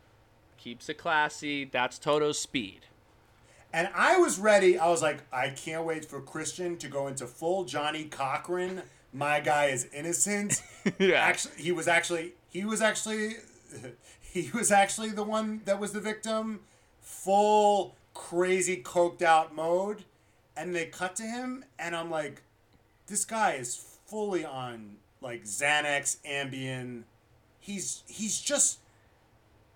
keeps 0.59 0.87
it 0.87 0.99
classy. 0.99 1.65
That's 1.65 1.97
Toto's 1.97 2.37
speed. 2.37 2.81
And 3.73 3.89
I 3.95 4.17
was 4.17 4.37
ready. 4.37 4.77
I 4.77 4.87
was 4.89 5.01
like, 5.01 5.23
I 5.33 5.49
can't 5.49 5.83
wait 5.83 6.05
for 6.05 6.21
Christian 6.21 6.77
to 6.77 6.87
go 6.87 7.07
into 7.07 7.25
full 7.25 7.63
Johnnie 7.63 8.03
Cochran. 8.03 8.83
My 9.11 9.39
guy 9.39 9.65
is 9.65 9.87
innocent. 9.91 10.61
Yeah. 10.99 11.21
Actually, 11.21 11.55
he 11.63 11.71
was 11.71 11.87
actually 11.87 12.33
he 12.51 12.63
was 12.63 12.81
actually 12.83 13.37
he 14.31 14.49
was 14.53 14.71
actually 14.71 15.09
the 15.09 15.23
one 15.23 15.61
that 15.65 15.79
was 15.79 15.91
the 15.91 15.99
victim. 16.01 16.61
Full 17.01 17.95
crazy 18.13 18.77
coked 18.81 19.21
out 19.21 19.53
mode, 19.53 20.05
and 20.55 20.75
they 20.75 20.85
cut 20.85 21.15
to 21.17 21.23
him, 21.23 21.65
and 21.77 21.95
I'm 21.95 22.09
like, 22.09 22.43
this 23.07 23.25
guy 23.25 23.53
is 23.53 23.75
fully 24.05 24.45
on 24.45 24.97
like 25.21 25.43
Xanax, 25.43 26.17
Ambien. 26.25 27.03
He's 27.59 28.03
he's 28.07 28.39
just 28.39 28.79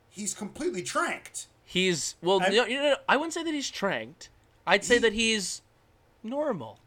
he's 0.10 0.34
completely 0.34 0.82
tranked. 0.84 1.48
He's 1.66 2.16
well, 2.22 2.42
I- 2.42 2.50
you 2.50 2.78
know, 2.82 2.96
I 3.10 3.18
wouldn't 3.18 3.34
say 3.34 3.44
that 3.44 3.54
he's 3.54 3.70
tranked. 3.70 4.30
I'd 4.66 4.84
say 4.86 4.96
He- 4.96 5.00
that 5.02 5.14
he's 5.14 5.62
normal. 6.24 6.80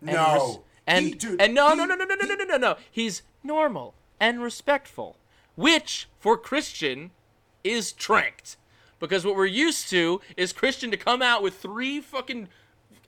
And 0.00 0.12
No, 0.12 0.34
res- 0.34 0.58
and 0.86 1.04
He- 1.06 1.14
dude, 1.14 1.40
and 1.40 1.54
no, 1.54 1.70
he- 1.70 1.76
no, 1.76 1.84
no, 1.84 1.94
no, 1.94 2.04
no, 2.04 2.14
no, 2.14 2.24
no, 2.26 2.34
no, 2.34 2.44
no, 2.44 2.56
no. 2.56 2.76
He's 2.90 3.22
normal 3.42 3.94
and 4.20 4.40
respectful, 4.42 5.16
which 5.56 6.08
for 6.18 6.36
Christian 6.36 7.10
is 7.62 7.92
tranked, 7.92 8.56
because 9.00 9.24
what 9.24 9.36
we're 9.36 9.46
used 9.46 9.88
to 9.90 10.20
is 10.36 10.52
Christian 10.52 10.90
to 10.90 10.96
come 10.96 11.22
out 11.22 11.42
with 11.42 11.54
three 11.54 12.00
fucking 12.00 12.48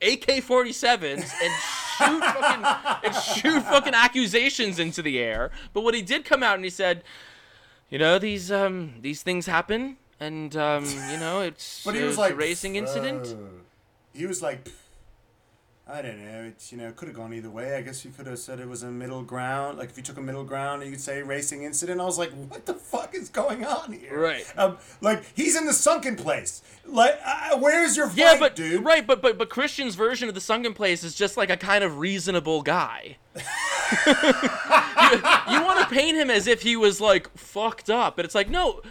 AK-47s 0.03 1.03
and 1.43 1.53
shoot 1.99 2.21
fucking 2.23 3.05
and 3.05 3.15
shoot 3.15 3.63
fucking 3.63 3.95
accusations 3.95 4.79
into 4.79 5.03
the 5.03 5.19
air. 5.19 5.51
But 5.73 5.83
what 5.83 5.95
he 5.95 6.03
did 6.03 6.25
come 6.25 6.43
out 6.43 6.57
and 6.57 6.65
he 6.65 6.71
said, 6.71 7.03
you 7.91 7.99
know, 7.99 8.19
these 8.19 8.53
um 8.53 8.95
these 9.01 9.23
things 9.23 9.47
happen, 9.47 9.97
and 10.21 10.57
um 10.57 10.85
you 10.85 11.19
know 11.19 11.41
it's 11.41 11.83
But 11.85 11.95
he 11.95 12.03
was 12.03 12.17
a 12.17 12.21
like 12.21 12.37
racing 12.37 12.77
incident. 12.77 13.29
"Uh," 13.39 13.63
he 14.13 14.27
was 14.27 14.43
like, 14.43 14.69
I 15.89 16.03
don't 16.03 16.19
know. 16.19 16.43
It's 16.49 16.73
you 16.73 16.79
know, 16.79 16.91
could 16.91 17.07
have 17.07 17.17
gone 17.17 17.33
either 17.33 17.49
way. 17.49 17.77
I 17.77 17.83
guess 17.83 18.05
you 18.05 18.11
could 18.11 18.27
have 18.27 18.41
said 18.41 18.59
it 18.59 18.69
was 18.69 18.83
a 18.83 18.91
middle 18.91 19.23
ground. 19.23 19.79
Like 19.79 19.89
if 19.89 19.97
you 19.97 20.03
took 20.03 20.17
a 20.17 20.21
middle 20.21 20.43
ground, 20.43 20.83
you 20.83 20.91
could 20.91 21.01
say 21.01 21.23
racing 21.23 21.63
incident. 21.63 22.01
I 22.01 22.05
was 22.05 22.19
like, 22.19 22.33
what 22.49 22.67
the 22.67 22.75
fuck 22.75 23.15
is 23.15 23.29
going 23.29 23.65
on 23.65 23.93
here? 23.93 24.19
Right. 24.21 24.45
Um, 24.59 24.79
like 25.01 25.23
he's 25.37 25.55
in 25.57 25.65
the 25.65 25.73
sunken 25.73 26.17
place. 26.17 26.61
Like, 26.85 27.21
uh, 27.25 27.57
where's 27.59 27.97
your 27.97 28.09
fight, 28.09 28.17
Yeah, 28.19 28.37
but 28.39 28.57
dude? 28.57 28.85
right, 28.85 29.07
but 29.07 29.23
but 29.23 29.39
but 29.39 29.49
Christian's 29.49 29.95
version 29.95 30.29
of 30.29 30.35
the 30.35 30.41
sunken 30.41 30.75
place 30.75 31.05
is 31.05 31.15
just 31.15 31.37
like 31.37 31.51
a 31.51 31.57
kind 31.57 31.85
of 31.85 31.99
reasonable 31.99 32.63
guy. 32.63 33.19
you 33.37 33.43
want 35.63 35.79
to 35.81 35.87
paint 35.91 36.17
him 36.17 36.31
as 36.31 36.49
if 36.49 36.63
he 36.63 36.75
was 36.77 37.01
like 37.01 37.31
fucked 37.37 37.91
up, 37.91 38.17
but 38.17 38.25
it's 38.25 38.35
like 38.35 38.51
no, 38.51 38.83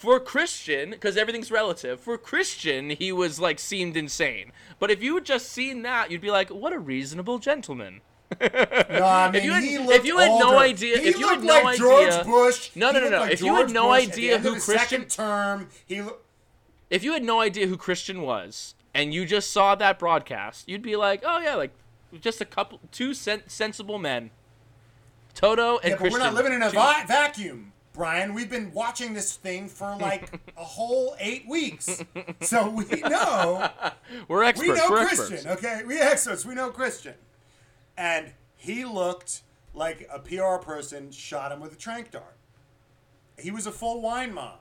for 0.00 0.18
Christian 0.18 0.90
because 0.90 1.16
everything's 1.18 1.50
relative. 1.50 2.00
For 2.00 2.16
Christian, 2.16 2.88
he 2.90 3.12
was 3.12 3.38
like 3.38 3.58
seemed 3.58 3.96
insane. 3.98 4.50
But 4.78 4.90
if 4.90 5.02
you 5.02 5.14
had 5.14 5.26
just 5.26 5.52
seen 5.52 5.82
that, 5.82 6.10
you'd 6.10 6.22
be 6.22 6.30
like, 6.30 6.48
what 6.48 6.72
a 6.72 6.78
reasonable 6.78 7.38
gentleman. 7.38 8.00
No, 8.40 9.04
I 9.04 9.30
mean, 9.30 9.44
you 9.44 9.52
had- 9.52 9.62
he 9.64 9.74
if 9.74 10.04
you 10.06 10.16
had 10.18 10.28
no 10.28 10.58
idea- 10.58 10.98
he 10.98 11.08
if 11.08 11.18
you 11.18 11.28
had 11.28 11.42
no 11.42 11.60
like 11.62 11.78
George 11.78 12.08
idea- 12.12 12.24
Bush. 12.24 12.70
No, 12.74 12.90
no, 12.92 13.00
no, 13.00 13.08
no. 13.10 13.18
like 13.20 13.32
If 13.32 13.42
you 13.42 13.54
had 13.54 13.70
no 13.70 13.88
Bush 13.88 14.08
idea 14.08 14.38
who 14.38 14.58
Christian- 14.58 15.04
term, 15.06 15.68
he. 15.86 16.00
lo- 16.00 16.16
if 16.88 17.02
you 17.04 17.12
had 17.12 17.22
no 17.24 17.40
idea 17.40 17.66
who 17.66 17.76
Christian 17.76 18.22
was 18.22 18.74
and 18.94 19.12
you 19.12 19.26
just 19.26 19.50
saw 19.50 19.74
that 19.74 19.98
broadcast, 19.98 20.68
you'd 20.68 20.80
be 20.82 20.96
like, 20.96 21.22
oh 21.26 21.40
yeah, 21.40 21.56
like 21.56 21.72
just 22.20 22.40
a 22.40 22.44
couple, 22.44 22.80
two 22.90 23.12
sen- 23.14 23.42
sensible 23.48 23.98
men, 23.98 24.30
Toto 25.34 25.78
and 25.78 25.84
Yeah, 25.84 25.90
but 25.90 25.98
Christian. 25.98 26.20
we're 26.20 26.26
not 26.26 26.34
living 26.34 26.52
in 26.54 26.62
a 26.62 26.70
vi- 26.70 27.04
vacuum, 27.06 27.72
Brian. 27.92 28.34
We've 28.34 28.50
been 28.50 28.72
watching 28.72 29.14
this 29.14 29.36
thing 29.36 29.68
for 29.68 29.96
like 30.00 30.32
a 30.56 30.64
whole 30.64 31.16
eight 31.18 31.46
weeks, 31.48 32.02
so 32.40 32.70
we 32.70 32.84
know 33.02 33.68
We're 34.28 34.42
experts. 34.44 34.68
we 34.68 34.74
know 34.76 34.90
we're 34.90 35.06
Christian. 35.06 35.34
experts. 35.34 35.64
Okay, 35.64 35.82
we 35.86 35.98
experts. 35.98 36.44
We 36.44 36.54
know 36.54 36.70
Christian, 36.70 37.14
and 37.96 38.32
he 38.56 38.84
looked 38.84 39.42
like 39.74 40.08
a 40.12 40.18
PR 40.18 40.62
person 40.64 41.10
shot 41.10 41.52
him 41.52 41.60
with 41.60 41.72
a 41.72 41.76
trank 41.76 42.10
dart. 42.10 42.36
He 43.38 43.50
was 43.50 43.66
a 43.66 43.72
full 43.72 44.00
wine 44.02 44.34
mom. 44.34 44.58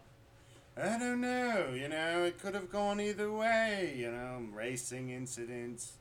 I 0.81 0.97
don't 0.97 1.19
know. 1.19 1.73
You 1.75 1.89
know, 1.89 2.23
it 2.23 2.39
could 2.39 2.55
have 2.55 2.71
gone 2.71 3.01
either 3.01 3.31
way. 3.31 3.93
You 3.97 4.11
know, 4.11 4.45
racing 4.53 5.09
incidents, 5.09 5.93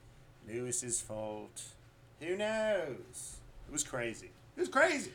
Lewis's 0.46 1.00
fault. 1.00 1.62
Who 2.20 2.36
knows? 2.36 3.38
It 3.68 3.72
was 3.72 3.82
crazy. 3.82 4.30
It 4.56 4.60
was 4.60 4.68
crazy. 4.68 5.10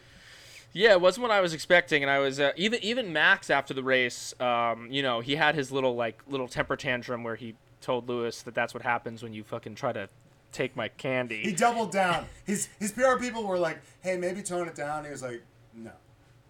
Yeah, 0.74 0.92
it 0.94 1.02
wasn't 1.02 1.22
what 1.22 1.32
I 1.32 1.40
was 1.40 1.54
expecting, 1.54 2.02
and 2.02 2.10
I 2.10 2.18
was 2.20 2.40
uh, 2.40 2.52
even 2.56 2.84
even 2.84 3.14
Max 3.14 3.52
after 3.52 3.74
the 3.76 3.84
race. 3.84 4.34
Um, 4.40 4.88
you 4.90 5.04
know, 5.04 5.20
he 5.20 5.36
had 5.36 5.54
his 5.54 5.72
little 5.72 5.96
like 5.96 6.22
little 6.28 6.48
temper 6.48 6.76
tantrum 6.76 7.24
where 7.24 7.36
he 7.36 7.56
told 7.80 8.10
Lewis 8.10 8.42
that 8.42 8.56
that's 8.56 8.74
what 8.74 8.82
happens 8.82 9.22
when 9.22 9.34
you 9.34 9.44
fucking 9.44 9.76
try 9.76 9.94
to 9.94 10.10
take 10.52 10.76
my 10.76 10.88
candy. 10.88 11.42
He 11.44 11.52
doubled 11.54 11.92
down. 11.92 12.26
His 12.46 12.70
his 12.80 12.92
PR 12.92 13.18
people 13.20 13.46
were 13.46 13.60
like, 13.60 13.82
"Hey, 14.02 14.18
maybe 14.18 14.42
tone 14.42 14.68
it 14.68 14.76
down." 14.76 15.06
He 15.06 15.12
was 15.12 15.22
like, 15.22 15.44
"No." 15.76 15.92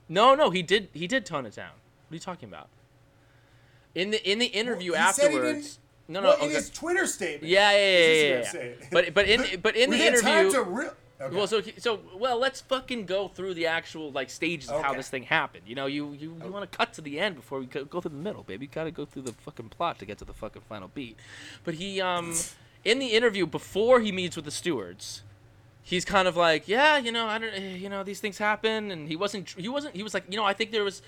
No, 0.07 0.36
no, 0.36 0.49
he 0.51 0.61
did. 0.61 0.89
He 0.93 1.07
did 1.07 1.26
tone 1.26 1.45
it 1.45 1.55
down. 1.55 1.71
What 2.07 2.11
are 2.11 2.15
you 2.15 2.19
talking 2.19 2.47
about? 2.47 2.69
In 3.95 4.11
the 4.11 4.30
in 4.30 4.39
the 4.39 4.45
interview 4.45 4.93
Well, 4.93 5.07
he 5.07 5.13
said 5.13 5.32
he 5.32 5.38
afterwards. 5.38 5.80
No, 6.07 6.21
no. 6.21 6.30
well, 6.30 6.45
in 6.45 6.51
his 6.51 6.69
Twitter 6.69 7.07
statement. 7.07 7.51
Yeah, 7.51 7.71
yeah, 7.71 7.78
yeah, 7.78 8.26
yeah, 8.53 8.63
yeah. 8.63 8.88
But 8.91 9.13
but 9.13 9.28
in 9.28 9.59
but 9.61 9.76
in 9.76 9.89
the 9.89 10.05
interview. 10.05 10.91
Okay. 11.24 11.36
Well, 11.36 11.47
so 11.47 11.61
so 11.78 11.99
well, 12.15 12.38
let's 12.39 12.61
fucking 12.61 13.05
go 13.05 13.28
through 13.28 13.53
the 13.53 13.67
actual 13.67 14.11
like 14.11 14.30
stages 14.30 14.69
of 14.69 14.82
how 14.82 14.93
this 14.93 15.09
thing 15.09 15.24
happened. 15.24 15.63
You 15.67 15.76
know, 15.76 15.86
you 15.86 16.11
you, 16.13 16.36
you 16.43 16.51
want 16.51 16.69
to 16.69 16.78
cut 16.78 16.93
to 16.93 17.01
the 17.01 17.19
end 17.19 17.36
before 17.36 17.59
we 17.59 17.65
go, 17.65 17.86
go 17.86 18.01
through 18.01 18.11
the 18.11 18.17
middle, 18.17 18.43
baby. 18.43 18.65
You 18.65 18.71
gotta 18.71 18.91
go 18.91 19.05
through 19.05 19.24
the 19.24 19.34
fucking 19.34 19.69
plot 19.69 19.99
to 19.99 20.05
get 20.05 20.17
to 20.19 20.26
the 20.26 20.34
fucking 20.34 20.63
final 20.67 20.89
beat. 20.93 21.17
But 21.63 21.76
he 21.76 22.01
um 22.01 22.34
in 22.84 22.99
the 22.99 23.07
interview 23.07 23.45
before 23.45 24.01
he 24.01 24.11
meets 24.11 24.36
with 24.36 24.45
the 24.45 24.51
stewards, 24.51 25.24
he's 25.82 26.05
kind 26.05 26.28
of 26.28 26.36
like, 26.36 26.67
yeah, 26.67 26.97
you 26.97 27.11
know, 27.11 27.28
I 27.28 27.38
don't, 27.38 27.53
eh, 27.53 27.76
you 27.76 27.89
know, 27.89 28.03
these 28.03 28.19
things 28.19 28.38
happen, 28.38 28.91
and 28.91 29.07
he 29.07 29.15
wasn't 29.15 29.49
he 29.49 29.69
wasn't 29.69 29.95
he 29.95 30.03
was 30.03 30.13
like, 30.13 30.26
you 30.30 30.38
know, 30.38 30.45
I 30.45 30.53
think 30.53 30.71
there 30.71 30.84
was. 30.84 31.01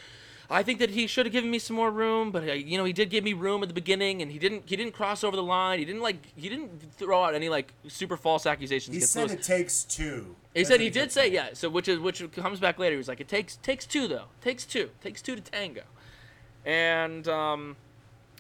I 0.50 0.62
think 0.64 0.80
that 0.80 0.92
he 0.92 1.08
should 1.08 1.26
have 1.26 1.34
given 1.34 1.50
me 1.50 1.60
some 1.60 1.76
more 1.76 1.90
room, 1.90 2.32
but 2.32 2.48
uh, 2.48 2.54
you 2.54 2.78
know 2.78 2.86
he 2.86 2.94
did 2.94 3.10
give 3.10 3.24
me 3.24 3.34
room 3.34 3.64
at 3.64 3.68
the 3.68 3.74
beginning, 3.74 4.22
and 4.22 4.32
he 4.32 4.38
didn't 4.38 4.64
he 4.66 4.76
didn't 4.76 4.94
cross 4.94 5.24
over 5.24 5.36
the 5.36 5.44
line. 5.44 5.80
He 5.80 5.86
didn't 5.86 6.02
like 6.02 6.18
he 6.36 6.50
didn't 6.50 6.94
throw 6.94 7.24
out 7.24 7.34
any 7.34 7.50
like 7.50 7.74
super 7.88 8.18
false 8.18 8.46
accusations 8.46 8.96
He 8.96 9.02
said 9.02 9.32
it 9.32 9.42
takes 9.42 9.84
two. 9.84 10.36
He 10.54 10.64
said 10.64 10.80
he 10.80 10.90
did 10.90 11.12
say 11.12 11.32
yeah. 11.32 11.50
So 11.54 11.70
which 11.70 11.88
is 11.88 12.00
which 12.00 12.24
comes 12.32 12.60
back 12.60 12.78
later. 12.78 12.94
He 12.94 12.98
was 12.98 13.08
like, 13.08 13.20
it 13.20 13.28
takes 13.28 13.58
takes 13.58 13.86
two 13.86 14.08
though. 14.08 14.26
Takes 14.42 14.66
two. 14.66 14.92
Takes 15.02 15.22
two 15.22 15.36
to 15.36 15.42
tango. 15.42 15.82
And 16.66 17.28
um, 17.28 17.76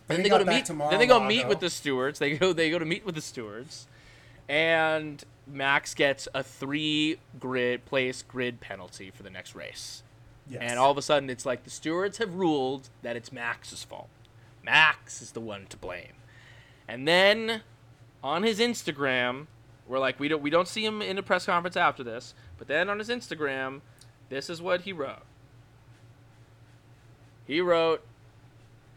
Then 0.08 0.18
then 0.18 0.24
they 0.24 0.30
go 0.30 0.38
to 0.40 0.46
meet. 0.46 0.66
then 0.68 1.00
they 1.00 1.08
go 1.08 1.20
meet 1.20 1.48
with 1.48 1.60
the 1.60 1.70
stewards. 1.70 2.20
They 2.20 2.38
go 2.38 2.54
they 2.54 2.70
go 2.70 2.80
to 2.80 2.86
meet 2.86 3.06
with 3.06 3.16
the 3.16 3.22
stewards, 3.22 3.88
and 4.48 5.24
Max 5.48 5.94
gets 5.94 6.28
a 6.34 6.44
three 6.44 7.18
grid 7.40 7.86
place 7.86 8.22
grid 8.24 8.62
penalty 8.62 9.12
for 9.12 9.24
the 9.24 9.30
next 9.30 9.56
race. 9.56 10.04
Yes. 10.48 10.62
And 10.64 10.80
all 10.80 10.92
of 10.92 10.98
a 10.98 11.02
sudden, 11.02 11.30
it's 11.30 11.46
like 11.46 11.64
the 11.64 11.70
stewards 11.70 12.20
have 12.20 12.36
ruled 12.36 12.90
that 13.02 13.16
it's 13.16 13.32
Max's 13.32 13.84
fault. 13.84 14.10
Max 14.64 15.22
is 15.22 15.32
the 15.32 15.42
one 15.42 15.66
to 15.68 15.78
blame. 15.78 16.14
And 16.88 17.08
then 17.08 17.62
on 18.24 18.44
his 18.44 18.60
Instagram, 18.60 19.48
we're 19.88 20.00
like, 20.00 20.20
we 20.20 20.28
don't 20.28 20.42
we 20.42 20.50
don't 20.50 20.68
see 20.68 20.86
him 20.86 21.02
in 21.02 21.18
a 21.18 21.24
press 21.24 21.46
conference 21.46 21.78
after 21.78 22.04
this, 22.04 22.34
but 22.58 22.68
then 22.68 22.90
on 22.90 23.00
his 23.00 23.10
Instagram, 23.10 23.82
this 24.30 24.50
is 24.50 24.62
what 24.62 24.82
he 24.82 24.94
wrote. 24.94 25.24
He 27.46 27.62
wrote, 27.62 28.04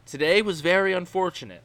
"Today 0.07 0.41
was 0.41 0.63
very 0.63 0.93
unfortunate. 0.93 1.63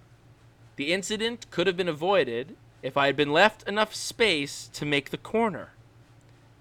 The 0.76 0.92
incident 0.92 1.50
could 1.52 1.68
have 1.68 1.78
been 1.78 1.88
avoided 1.88 2.58
if 2.82 2.98
I 2.98 3.06
had 3.06 3.16
been 3.16 3.32
left 3.32 3.68
enough 3.68 3.96
space 3.96 4.70
to 4.74 4.86
make 4.86 5.10
the 5.10 5.18
corner. 5.18 5.70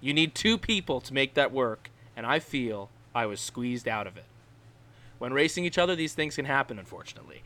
You 0.00 0.14
need 0.14 0.34
two 0.34 0.56
people 0.58 1.00
to 1.00 1.14
make 1.14 1.34
that 1.34 1.50
work, 1.50 1.90
and 2.16 2.26
I 2.26 2.38
feel 2.38 2.90
I 3.14 3.26
was 3.26 3.40
squeezed 3.40 3.86
out 3.88 4.06
of 4.06 4.16
it. 4.16 4.24
When 5.18 5.32
racing 5.32 5.64
each 5.64 5.78
other, 5.78 5.94
these 5.94 6.14
things 6.14 6.36
can 6.36 6.44
happen, 6.46 6.78
unfortunately. 6.78 7.42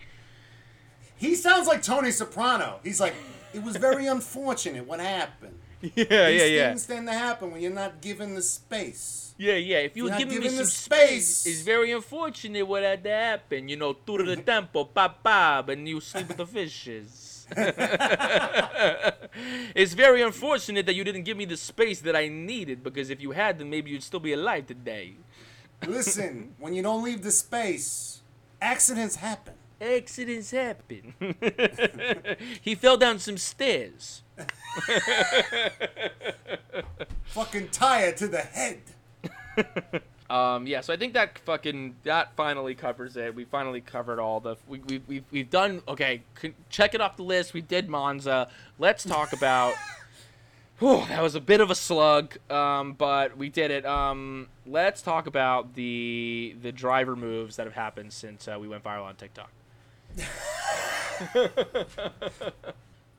He 1.16 1.34
sounds 1.34 1.66
like 1.66 1.82
Tony 1.82 2.10
Soprano. 2.10 2.80
He's 2.82 3.00
like, 3.00 3.14
it 3.52 3.62
was 3.62 3.76
very 3.76 4.06
unfortunate 4.16 4.86
what 4.86 5.00
happened. 5.00 5.58
Yeah, 5.94 6.30
These 6.30 6.40
yeah, 6.40 6.46
yeah. 6.46 6.68
things 6.70 6.86
tend 6.86 7.06
to 7.06 7.12
happen 7.12 7.50
when 7.52 7.60
you're 7.60 7.70
not 7.70 8.00
given 8.00 8.34
the 8.34 8.40
space. 8.42 9.34
Yeah, 9.36 9.54
yeah. 9.56 9.78
If 9.80 9.94
you 9.96 10.08
not 10.08 10.18
give 10.18 10.28
me 10.28 10.34
given 10.36 10.48
some 10.50 10.58
the 10.58 10.64
space, 10.64 11.28
space. 11.36 11.52
it's 11.54 11.62
very 11.62 11.92
unfortunate 11.92 12.66
what 12.66 12.82
had 12.82 13.04
to 13.04 13.10
happen. 13.10 13.68
You 13.68 13.76
know, 13.76 13.92
through 13.92 14.24
the 14.34 14.36
tempo, 14.36 14.84
pop, 14.84 15.22
pop, 15.22 15.68
and 15.68 15.86
you 15.86 16.00
sleep 16.00 16.28
with 16.28 16.38
the 16.38 16.46
fishes. 16.46 17.46
it's 19.74 19.92
very 19.92 20.22
unfortunate 20.22 20.86
that 20.86 20.94
you 20.94 21.04
didn't 21.04 21.22
give 21.24 21.36
me 21.36 21.44
the 21.44 21.56
space 21.56 22.00
that 22.00 22.16
I 22.16 22.28
needed 22.28 22.82
because 22.82 23.10
if 23.10 23.20
you 23.20 23.32
had, 23.32 23.58
then 23.58 23.68
maybe 23.70 23.90
you'd 23.90 24.02
still 24.02 24.18
be 24.20 24.32
alive 24.32 24.66
today. 24.66 25.14
Listen, 25.84 26.54
when 26.58 26.74
you 26.74 26.82
don't 26.82 27.02
leave 27.02 27.22
the 27.22 27.30
space, 27.30 28.22
accidents 28.60 29.16
happen. 29.16 29.54
Accidents 29.80 30.50
happen. 30.50 31.14
he 32.62 32.74
fell 32.74 32.96
down 32.96 33.18
some 33.18 33.36
stairs. 33.36 34.22
Fucking 37.24 37.68
tire 37.68 38.12
to 38.12 38.28
the 38.28 38.38
head. 38.38 38.80
Um, 40.28 40.66
yeah, 40.66 40.80
so 40.80 40.92
I 40.92 40.96
think 40.96 41.14
that 41.14 41.38
fucking 41.40 41.96
that 42.02 42.34
finally 42.36 42.74
covers 42.74 43.16
it. 43.16 43.34
We 43.34 43.44
finally 43.44 43.80
covered 43.80 44.18
all 44.18 44.40
the 44.40 44.56
we 44.66 44.80
we 44.80 45.00
we've, 45.06 45.24
we've 45.30 45.50
done 45.50 45.82
okay. 45.86 46.22
c- 46.40 46.54
Check 46.68 46.94
it 46.94 47.00
off 47.00 47.16
the 47.16 47.22
list. 47.22 47.54
We 47.54 47.60
did 47.60 47.88
Monza. 47.88 48.48
Let's 48.78 49.04
talk 49.04 49.32
about. 49.32 49.74
Whew, 50.78 51.04
that 51.08 51.22
was 51.22 51.34
a 51.34 51.40
bit 51.40 51.62
of 51.62 51.70
a 51.70 51.74
slug, 51.74 52.36
um, 52.50 52.92
but 52.92 53.38
we 53.38 53.48
did 53.48 53.70
it. 53.70 53.86
Um, 53.86 54.48
let's 54.66 55.00
talk 55.00 55.26
about 55.26 55.74
the 55.74 56.54
the 56.60 56.70
driver 56.70 57.16
moves 57.16 57.56
that 57.56 57.66
have 57.66 57.74
happened 57.74 58.12
since 58.12 58.46
uh, 58.46 58.58
we 58.60 58.68
went 58.68 58.84
viral 58.84 59.04
on 59.04 59.16
TikTok. 59.16 59.50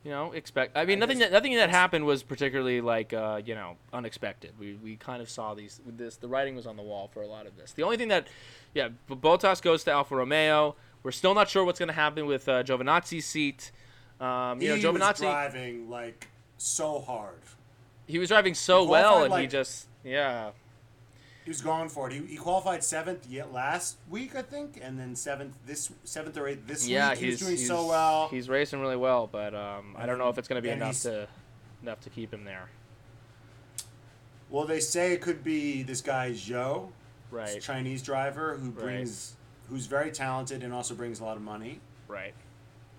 you 0.03 0.11
know, 0.11 0.33
expect. 0.33 0.77
I 0.77 0.85
mean, 0.85 0.99
nothing 0.99 1.17
that 1.17 1.31
nothing 1.31 1.55
that 1.55 1.71
happened 1.71 2.05
was 2.05 2.21
particularly 2.21 2.79
like 2.79 3.11
uh, 3.11 3.41
you 3.43 3.55
know 3.55 3.77
unexpected. 3.91 4.51
We 4.59 4.75
we 4.75 4.95
kind 4.95 5.19
of 5.19 5.29
saw 5.29 5.55
these. 5.55 5.81
This 5.83 6.17
the 6.17 6.27
writing 6.27 6.55
was 6.55 6.67
on 6.67 6.77
the 6.77 6.83
wall 6.83 7.09
for 7.11 7.23
a 7.23 7.27
lot 7.27 7.47
of 7.47 7.57
this. 7.57 7.71
The 7.71 7.81
only 7.81 7.97
thing 7.97 8.09
that, 8.09 8.27
yeah, 8.75 8.89
B- 9.07 9.15
Bottas 9.15 9.63
goes 9.63 9.83
to 9.85 9.91
Alfa 9.91 10.15
Romeo. 10.15 10.75
We're 11.01 11.11
still 11.11 11.33
not 11.33 11.49
sure 11.49 11.65
what's 11.65 11.79
going 11.79 11.87
to 11.87 11.93
happen 11.93 12.27
with 12.27 12.47
uh, 12.47 12.61
Giovinazzi's 12.61 13.25
seat. 13.25 13.71
Um, 14.19 14.61
you 14.61 14.73
he 14.75 14.81
know, 14.81 14.91
was 14.91 15.01
Giovinazzi 15.01 15.19
driving 15.21 15.89
like 15.89 16.27
so 16.57 16.99
hard. 17.01 17.41
he 18.07 18.19
was 18.19 18.29
driving 18.29 18.53
so 18.53 18.83
He 18.83 18.89
well, 18.89 19.23
and 19.23 19.33
he 19.41 19.47
just 19.47 19.87
yeah. 20.03 20.51
He 21.43 21.49
was 21.49 21.61
going 21.61 21.87
for 21.87 22.07
it. 22.09 22.13
He, 22.13 22.19
he 22.25 22.35
qualified 22.35 22.83
seventh 22.83 23.25
yet 23.29 23.53
last 23.53 23.95
week, 24.09 24.35
I 24.35 24.41
think, 24.41 24.79
and 24.81 24.99
then 24.99 25.15
seventh 25.15 25.55
this 25.65 25.89
seventh 26.03 26.35
or 26.37 26.47
eighth 26.47 26.67
this 26.67 26.87
Yeah, 26.87 27.11
week. 27.11 27.19
He 27.19 27.25
he's 27.25 27.33
was 27.35 27.39
doing 27.39 27.57
he's, 27.57 27.67
so 27.67 27.87
well. 27.87 28.27
He's 28.27 28.49
racing 28.49 28.81
really 28.81 28.97
well, 28.97 29.27
but 29.31 29.55
um, 29.55 29.95
I 29.97 30.05
don't 30.05 30.17
know 30.17 30.27
if 30.29 30.37
it's 30.37 30.47
going 30.49 30.61
to 30.61 30.67
be 30.67 30.73
enough 30.73 30.99
to 31.03 31.27
enough 31.81 32.01
to 32.01 32.09
keep 32.09 32.33
him 32.33 32.43
there. 32.43 32.69
Well, 34.49 34.65
they 34.65 34.79
say 34.79 35.13
it 35.13 35.21
could 35.21 35.43
be 35.43 35.83
this 35.83 36.01
guy 36.01 36.31
Zhou, 36.31 36.87
this 36.87 36.93
Right, 37.31 37.61
Chinese 37.61 38.01
driver 38.01 38.57
who 38.57 38.69
Right. 38.69 38.79
brings, 38.83 39.35
who's 39.69 39.85
very 39.85 40.11
talented 40.11 40.63
and 40.63 40.73
also 40.73 40.95
brings 40.95 41.19
a 41.19 41.25
lot 41.25 41.35
of 41.35 41.43
money, 41.43 41.81
right. 42.07 42.33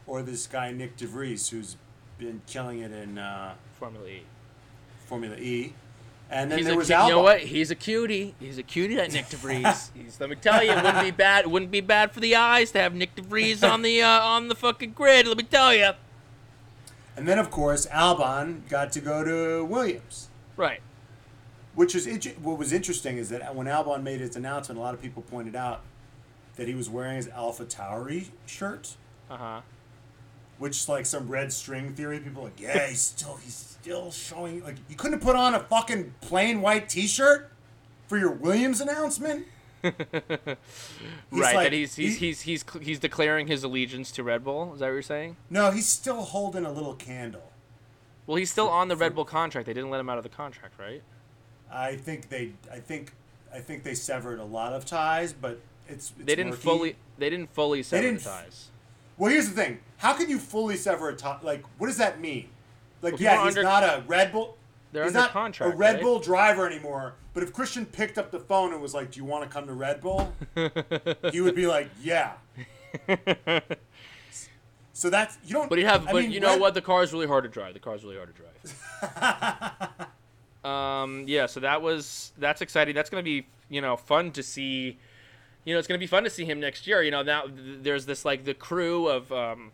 or 0.06 0.22
this 0.22 0.46
guy 0.46 0.72
Nyck 0.72 0.96
de 0.96 1.06
Vries 1.06 1.48
who's 1.48 1.76
been 2.18 2.42
killing 2.46 2.80
it 2.80 2.92
in 2.92 3.18
uh, 3.18 3.54
Formula 3.78 4.06
E. 4.06 4.22
Formula 5.06 5.36
E. 5.36 5.72
And 6.30 6.50
then 6.50 6.58
He's 6.58 6.66
there 6.66 6.74
a, 6.74 6.78
was 6.78 6.90
you 6.90 6.96
know 6.96 7.22
what? 7.22 7.40
He's 7.40 7.70
a 7.70 7.74
cutie. 7.74 8.34
He's 8.38 8.58
a 8.58 8.62
cutie, 8.62 8.96
that 8.96 9.10
Nyck 9.10 9.30
de 9.30 9.36
Vries. 9.36 9.90
He's, 9.94 10.20
let 10.20 10.28
me 10.28 10.36
tell 10.36 10.62
you, 10.62 10.72
it 10.72 10.76
wouldn't 10.84 11.02
be 11.02 11.10
bad. 11.10 11.44
It 11.46 11.50
wouldn't 11.50 11.70
be 11.70 11.80
bad 11.80 12.12
for 12.12 12.20
the 12.20 12.36
eyes 12.36 12.70
to 12.72 12.80
have 12.80 12.92
Nyck 12.92 13.14
de 13.14 13.22
Vries 13.22 13.64
on 13.64 13.80
the 13.80 14.02
uh, 14.02 14.20
on 14.20 14.48
the 14.48 14.54
fucking 14.54 14.92
grid. 14.92 15.26
Let 15.26 15.38
me 15.38 15.44
tell 15.44 15.72
you. 15.72 15.92
And 17.16 17.26
then 17.26 17.38
of 17.38 17.50
course 17.50 17.86
Albon 17.86 18.68
got 18.68 18.92
to 18.92 19.00
go 19.00 19.24
to 19.24 19.64
Williams. 19.64 20.28
Right. 20.56 20.80
Which 21.74 21.94
is 21.94 22.06
what 22.42 22.58
was 22.58 22.72
interesting 22.72 23.16
is 23.16 23.30
that 23.30 23.54
when 23.54 23.66
Albon 23.66 24.02
made 24.02 24.20
his 24.20 24.36
announcement, 24.36 24.78
a 24.78 24.82
lot 24.82 24.94
of 24.94 25.00
people 25.00 25.22
pointed 25.22 25.56
out 25.56 25.80
that 26.56 26.68
he 26.68 26.74
was 26.74 26.90
wearing 26.90 27.16
his 27.16 27.28
AlphaTauri 27.28 28.28
shirt, 28.46 28.96
Uh 29.30 29.36
huh. 29.36 29.60
Which 30.58 30.88
like 30.88 31.06
some 31.06 31.28
red 31.28 31.52
string 31.52 31.94
theory. 31.94 32.18
People 32.20 32.42
are 32.42 32.44
like, 32.46 32.60
yeah, 32.60 32.86
he's 32.88 33.00
still 33.00 33.36
he's 33.42 33.54
still 33.54 34.10
showing 34.10 34.62
like 34.64 34.76
you 34.88 34.96
couldn't 34.96 35.18
have 35.18 35.22
put 35.22 35.36
on 35.36 35.54
a 35.54 35.60
fucking 35.60 36.14
plain 36.20 36.60
white 36.60 36.88
T-shirt 36.88 37.50
for 38.06 38.18
your 38.18 38.30
Williams 38.32 38.80
announcement. 38.80 39.46
He's 39.82 41.40
Right. 41.40 41.54
like- 41.54 41.66
that 41.66 41.72
he's 41.72 41.94
he's, 41.94 42.16
he- 42.16 42.26
he's 42.26 42.40
he's 42.42 42.64
he's 42.80 42.98
declaring 42.98 43.46
his 43.46 43.62
allegiance 43.64 44.10
to 44.12 44.22
Red 44.22 44.42
Bull. 44.44 44.72
Is 44.74 44.80
that 44.80 44.86
what 44.86 44.92
you're 44.92 45.02
saying? 45.02 45.36
No, 45.50 45.70
he's 45.70 45.86
still 45.86 46.22
holding 46.22 46.64
a 46.64 46.72
little 46.72 46.94
candle. 46.94 47.52
Well, 48.26 48.36
he's 48.36 48.50
still 48.50 48.68
on 48.68 48.88
the 48.88 48.96
Red 48.96 49.14
Bull 49.14 49.24
contract. 49.24 49.66
They 49.66 49.72
didn't 49.74 49.90
let 49.90 50.00
him 50.00 50.08
out 50.10 50.18
of 50.18 50.24
the 50.24 50.28
contract, 50.30 50.74
right? 50.78 51.02
I 51.70 51.96
think 51.96 52.28
they 52.28 52.52
I 52.72 52.78
think 52.80 53.12
I 53.54 53.60
think 53.60 53.84
they 53.84 53.94
severed 53.94 54.38
a 54.40 54.44
lot 54.44 54.72
of 54.72 54.84
ties, 54.84 55.32
but 55.32 55.60
it's, 55.88 56.12
it's 56.18 56.26
They 56.26 56.34
didn't 56.34 56.50
murky. 56.50 56.62
fully. 56.62 56.96
They 57.18 57.30
didn't 57.30 57.54
fully 57.54 57.82
sever 57.82 58.02
didn't 58.02 58.18
the 58.24 58.30
ties. 58.30 58.68
Well, 59.16 59.30
here's 59.30 59.48
the 59.48 59.54
thing: 59.54 59.78
how 59.98 60.14
can 60.14 60.28
you 60.28 60.38
fully 60.38 60.76
sever 60.76 61.10
a 61.10 61.14
tie? 61.14 61.38
Like, 61.42 61.62
what 61.78 61.86
does 61.86 61.98
that 61.98 62.20
mean? 62.20 62.48
Like, 63.02 63.12
Well, 63.14 63.22
yeah, 63.22 63.44
he's 63.44 63.56
under- 63.56 63.62
not 63.62 63.82
a 63.84 64.02
Red 64.08 64.32
Bull. 64.32 64.56
They're 64.90 65.04
he's 65.04 65.10
under 65.14 65.20
not 65.26 65.30
contract, 65.32 65.74
a 65.74 65.76
Red 65.76 65.94
right? 65.96 66.02
Bull 66.02 66.18
driver 66.18 66.66
anymore. 66.66 67.14
But 67.34 67.42
if 67.42 67.52
Christian 67.52 67.84
picked 67.86 68.16
up 68.18 68.30
the 68.30 68.40
phone 68.40 68.72
and 68.72 68.80
was 68.82 68.94
like, 68.94 69.10
"Do 69.12 69.20
you 69.20 69.24
want 69.26 69.44
to 69.44 69.50
come 69.50 69.66
to 69.66 69.74
Red 69.74 70.00
Bull?" 70.00 70.32
he 71.30 71.40
would 71.42 71.54
be 71.54 71.66
like, 71.66 71.90
"Yeah." 72.02 72.32
So 74.94 75.10
that's 75.10 75.38
you 75.44 75.52
don't. 75.54 75.68
But 75.68 75.78
you 75.78 75.86
have, 75.86 76.08
I 76.08 76.12
but 76.12 76.22
mean, 76.22 76.32
you 76.32 76.40
know 76.40 76.48
Red- 76.48 76.60
what? 76.60 76.74
The 76.74 76.80
car 76.82 77.04
is 77.04 77.12
really 77.12 77.28
hard 77.28 77.44
to 77.44 77.48
drive. 77.48 77.72
The 77.72 77.78
car 77.78 77.94
is 77.94 78.02
really 78.02 78.16
hard 78.16 78.34
to 78.34 78.42
drive. 78.42 79.90
um, 80.64 81.22
yeah. 81.28 81.46
So 81.46 81.60
that 81.60 81.80
was 81.82 82.32
that's 82.36 82.62
exciting. 82.62 82.96
That's 82.96 83.08
gonna 83.08 83.22
be 83.22 83.46
you 83.68 83.80
know 83.80 83.96
fun 83.96 84.32
to 84.32 84.42
see. 84.42 84.98
You 85.68 85.74
know, 85.74 85.80
it's 85.80 85.86
gonna 85.86 85.98
be 85.98 86.06
fun 86.06 86.24
to 86.24 86.30
see 86.30 86.46
him 86.46 86.60
next 86.60 86.86
year. 86.86 87.02
You 87.02 87.10
know, 87.10 87.20
now 87.20 87.42
there's 87.46 88.06
this 88.06 88.24
like 88.24 88.46
the 88.46 88.54
crew 88.54 89.06
of 89.06 89.30
um, 89.30 89.72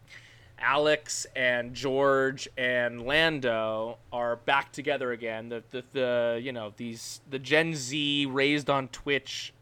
Alex 0.59 1.25
and 1.37 1.73
George 1.73 2.49
and 2.57 3.07
Lando 3.07 3.99
are 4.13 4.35
back 4.35 4.73
together 4.73 5.13
again. 5.13 5.51
The 5.51 5.63
the, 5.71 5.85
the 5.93 6.41
you 6.43 6.51
know 6.51 6.73
these 6.77 7.21
the 7.31 7.39
Gen 7.39 7.77
Z 7.77 8.27
raised 8.27 8.69
on 8.69 8.89
Twitch 8.89 9.55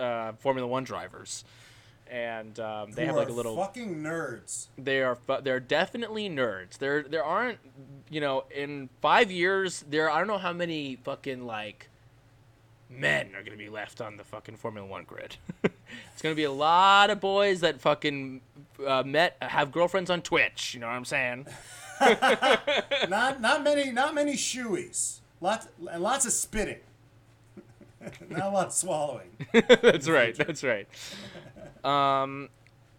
uh, 0.00 0.32
Formula 0.32 0.66
One 0.66 0.82
drivers. 0.82 1.44
And 2.10 2.58
um, 2.58 2.90
they 2.90 3.02
who 3.02 3.08
have 3.08 3.16
like 3.16 3.28
a 3.28 3.32
little 3.32 3.54
fucking 3.54 4.02
nerds. 4.02 4.66
they 4.78 5.00
are 5.02 5.14
fu- 5.14 5.42
they're 5.42 5.60
definitely 5.60 6.28
nerds. 6.28 6.78
There 6.78 7.04
there 7.04 7.22
aren't 7.22 7.58
you 8.10 8.20
know 8.20 8.46
in 8.50 8.88
five 9.00 9.30
years 9.30 9.84
there 9.88 10.10
I 10.10 10.18
don't 10.18 10.26
know 10.26 10.38
how 10.38 10.52
many 10.52 10.96
fucking 10.96 11.46
like 11.46 11.88
men 12.90 13.34
are 13.34 13.42
gonna 13.42 13.56
be 13.56 13.68
left 13.68 14.00
on 14.00 14.16
the 14.16 14.24
fucking 14.24 14.56
Formula 14.56 14.86
One 14.86 15.04
grid. 15.04 15.36
it's 15.64 16.22
gonna 16.22 16.34
be 16.34 16.44
a 16.44 16.52
lot 16.52 17.10
of 17.10 17.20
boys 17.20 17.60
that 17.60 17.80
fucking 17.80 18.40
uh, 18.86 19.02
met 19.04 19.36
have 19.42 19.72
girlfriends 19.72 20.10
on 20.10 20.22
Twitch. 20.22 20.74
You 20.74 20.80
know 20.80 20.86
what 20.86 20.94
I'm 20.94 21.04
saying? 21.04 21.46
not 23.08 23.40
not 23.40 23.62
many 23.62 23.90
not 23.90 24.14
many 24.14 24.34
shoeies. 24.34 25.20
Lots 25.40 25.68
and 25.90 26.02
lots 26.02 26.26
of 26.26 26.32
spitting. 26.32 26.80
Not 28.28 28.46
a 28.46 28.50
lot 28.50 28.66
of 28.68 28.72
swallowing. 28.72 29.30
that's 29.52 30.08
right. 30.08 30.34
That's 30.34 30.62
right. 30.62 30.86
Um, 31.84 32.48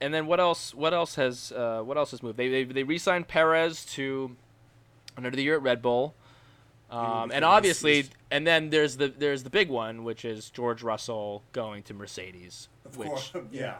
and 0.02 0.14
then 0.14 0.28
what 0.28 0.40
else? 0.40 0.74
What 0.74 0.94
else 0.94 1.16
has 1.16 1.52
uh, 1.52 1.82
what 1.82 1.98
else 1.98 2.12
has 2.12 2.22
moved? 2.22 2.38
They 2.38 2.50
they 2.50 2.64
they 2.64 2.84
re-signed 2.84 3.28
Perez 3.28 3.86
to 3.94 4.36
another 5.18 5.40
year 5.40 5.56
at 5.56 5.62
Red 5.62 5.82
Bull. 5.82 6.16
Um, 6.92 7.32
and 7.32 7.46
obviously, 7.46 8.02
deceased. 8.02 8.16
and 8.32 8.48
then 8.48 8.70
there's 8.70 8.98
the 8.98 9.10
there's 9.10 9.44
the 9.44 9.50
big 9.50 9.70
one, 9.70 10.04
which 10.04 10.26
is 10.26 10.50
George 10.50 10.82
Russell 10.82 11.44
going 11.54 11.84
to 11.84 11.94
Mercedes. 11.94 12.68
Of 12.86 12.98
which 12.98 13.10
course, 13.10 13.34
yeah. 13.52 13.76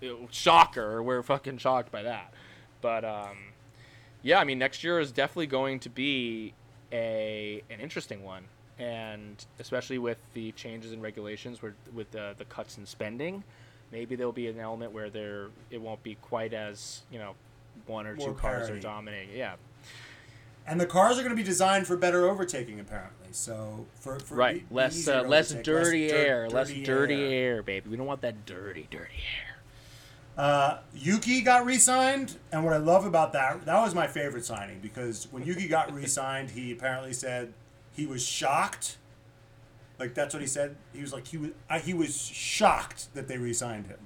ew, 0.00 0.28
shocker, 0.30 1.02
we're 1.02 1.22
fucking 1.22 1.58
shocked 1.58 1.90
by 1.90 2.02
that. 2.02 2.32
But 2.80 3.04
um, 3.04 3.36
yeah, 4.22 4.38
I 4.38 4.44
mean, 4.44 4.58
next 4.58 4.84
year 4.84 5.00
is 5.00 5.10
definitely 5.10 5.48
going 5.48 5.80
to 5.80 5.90
be 5.90 6.54
a 6.92 7.62
an 7.68 7.80
interesting 7.80 8.22
one, 8.22 8.44
and 8.78 9.44
especially 9.58 9.98
with 9.98 10.18
the 10.34 10.52
changes 10.52 10.92
in 10.92 11.00
regulations, 11.00 11.62
with 11.62 11.74
with 11.92 12.10
the 12.12 12.34
the 12.38 12.44
cuts 12.44 12.78
in 12.78 12.86
spending, 12.86 13.42
maybe 13.90 14.14
there'll 14.14 14.32
be 14.32 14.46
an 14.46 14.60
element 14.60 14.92
where 14.92 15.10
there 15.10 15.48
it 15.70 15.80
won't 15.80 16.02
be 16.04 16.14
quite 16.16 16.52
as 16.52 17.02
you 17.10 17.18
know 17.18 17.34
one 17.86 18.06
or 18.06 18.14
More 18.14 18.28
two 18.28 18.34
cars 18.34 18.70
are 18.70 18.78
dominating. 18.78 19.36
Yeah, 19.36 19.54
And 20.66 20.80
the 20.80 20.86
cars 20.86 21.16
are 21.18 21.22
going 21.22 21.30
to 21.30 21.36
be 21.36 21.44
designed 21.44 21.86
for 21.86 21.96
better 21.96 22.28
overtaking, 22.28 22.80
apparently. 22.80 23.28
So 23.30 23.86
for, 24.00 24.18
for 24.18 24.34
right. 24.34 24.56
e- 24.56 24.64
less 24.70 25.06
uh, 25.06 25.22
less 25.22 25.52
dirty 25.52 26.08
dir- 26.08 26.14
air, 26.16 26.50
less 26.50 26.72
dirty 26.72 27.14
air. 27.14 27.56
air, 27.56 27.62
baby. 27.62 27.90
We 27.90 27.96
don't 27.96 28.06
want 28.06 28.22
that 28.22 28.46
dirty, 28.46 28.88
dirty 28.90 29.14
air. 29.14 29.56
Uh, 30.36 30.78
Yuki 30.94 31.40
got 31.40 31.64
re-signed, 31.64 32.36
and 32.52 32.62
what 32.62 32.74
I 32.74 32.76
love 32.76 33.06
about 33.06 33.32
that, 33.32 33.64
that 33.64 33.80
was 33.80 33.94
my 33.94 34.06
favorite 34.06 34.44
signing 34.44 34.80
because 34.80 35.28
when 35.30 35.42
Yuki 35.44 35.66
got 35.66 35.94
re-signed, 35.94 36.50
he 36.50 36.72
apparently 36.72 37.14
said 37.14 37.54
he 37.92 38.04
was 38.04 38.22
shocked. 38.24 38.98
Like 39.98 40.12
that's 40.12 40.34
what 40.34 40.42
he 40.42 40.46
said. 40.46 40.76
He 40.92 41.00
was 41.00 41.12
like 41.12 41.26
he 41.26 41.38
was 41.38 41.50
he 41.84 41.94
was 41.94 42.14
shocked 42.26 43.14
that 43.14 43.28
they 43.28 43.38
re-signed 43.38 43.86
him, 43.86 43.98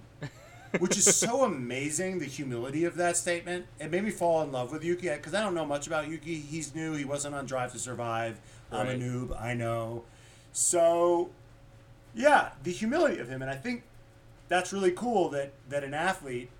which 0.78 0.96
is 0.96 1.16
so 1.16 1.44
amazing. 1.44 2.18
The 2.18 2.26
humility 2.26 2.84
of 2.84 2.96
that 2.96 3.16
statement. 3.16 3.66
It 3.78 3.90
made 3.90 4.04
me 4.04 4.10
fall 4.10 4.42
in 4.42 4.52
love 4.52 4.72
with 4.72 4.84
Yuki 4.84 5.08
because 5.08 5.34
I 5.34 5.42
don't 5.42 5.54
know 5.54 5.66
much 5.66 5.86
about 5.86 6.08
Yuki. 6.08 6.36
He's 6.36 6.74
new. 6.74 6.94
He 6.94 7.04
wasn't 7.04 7.34
on 7.34 7.46
Drive 7.46 7.72
to 7.72 7.78
Survive. 7.78 8.40
I'm 8.72 8.88
a 8.88 8.94
noob. 8.94 9.40
I 9.40 9.54
know. 9.54 10.04
So, 10.52 11.30
yeah, 12.14 12.50
the 12.62 12.70
humility 12.72 13.18
of 13.18 13.28
him, 13.28 13.42
and 13.42 13.50
I 13.50 13.56
think 13.56 13.82
that's 14.48 14.72
really 14.72 14.92
cool 14.92 15.28
that 15.30 15.52
that 15.68 15.84
an 15.84 15.94
athlete 15.94 16.50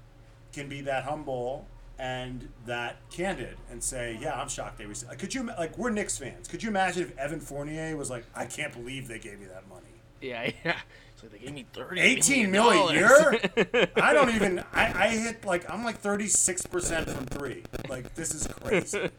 can 0.53 0.69
be 0.69 0.81
that 0.83 1.05
humble 1.05 1.67
and 1.99 2.49
that 2.67 2.97
candid 3.11 3.57
and 3.71 3.83
say, 3.83 4.19
"Yeah, 4.21 4.41
I'm 4.41 4.49
shocked 4.49 4.79
they 4.79 4.87
received." 4.87 5.19
Could 5.19 5.35
you 5.35 5.45
like 5.45 5.77
we're 5.77 5.91
Knicks 5.91 6.17
fans? 6.19 6.49
Could 6.49 6.63
you 6.63 6.71
imagine 6.71 7.03
if 7.03 7.19
Evan 7.19 7.41
Fournier 7.41 7.97
was 7.97 8.11
like, 8.11 8.25
"I 8.35 8.47
can't 8.47 8.73
believe 8.73 9.07
they 9.07 9.19
gave 9.19 9.39
me 9.39 9.47
that 9.47 9.69
money." 9.69 9.87
Yeah, 10.21 10.51
yeah. 10.65 10.79
So 11.21 11.27
they 11.29 11.39
gave 11.39 11.53
me 11.53 11.67
thirty. 11.73 12.01
18 12.01 12.51
mil 12.51 12.89
a 12.89 12.95
year? 12.95 13.39
I 13.97 14.13
don't 14.15 14.35
even. 14.35 14.61
I, 14.73 15.05
I 15.05 15.09
hit 15.09 15.45
like 15.45 15.71
I'm 15.71 15.85
like 15.85 15.99
36 15.99 16.67
percent 16.67 17.11
from 17.11 17.27
three. 17.27 17.63
Like 17.89 18.15
this 18.15 18.35
is 18.35 18.47
crazy. 18.47 19.11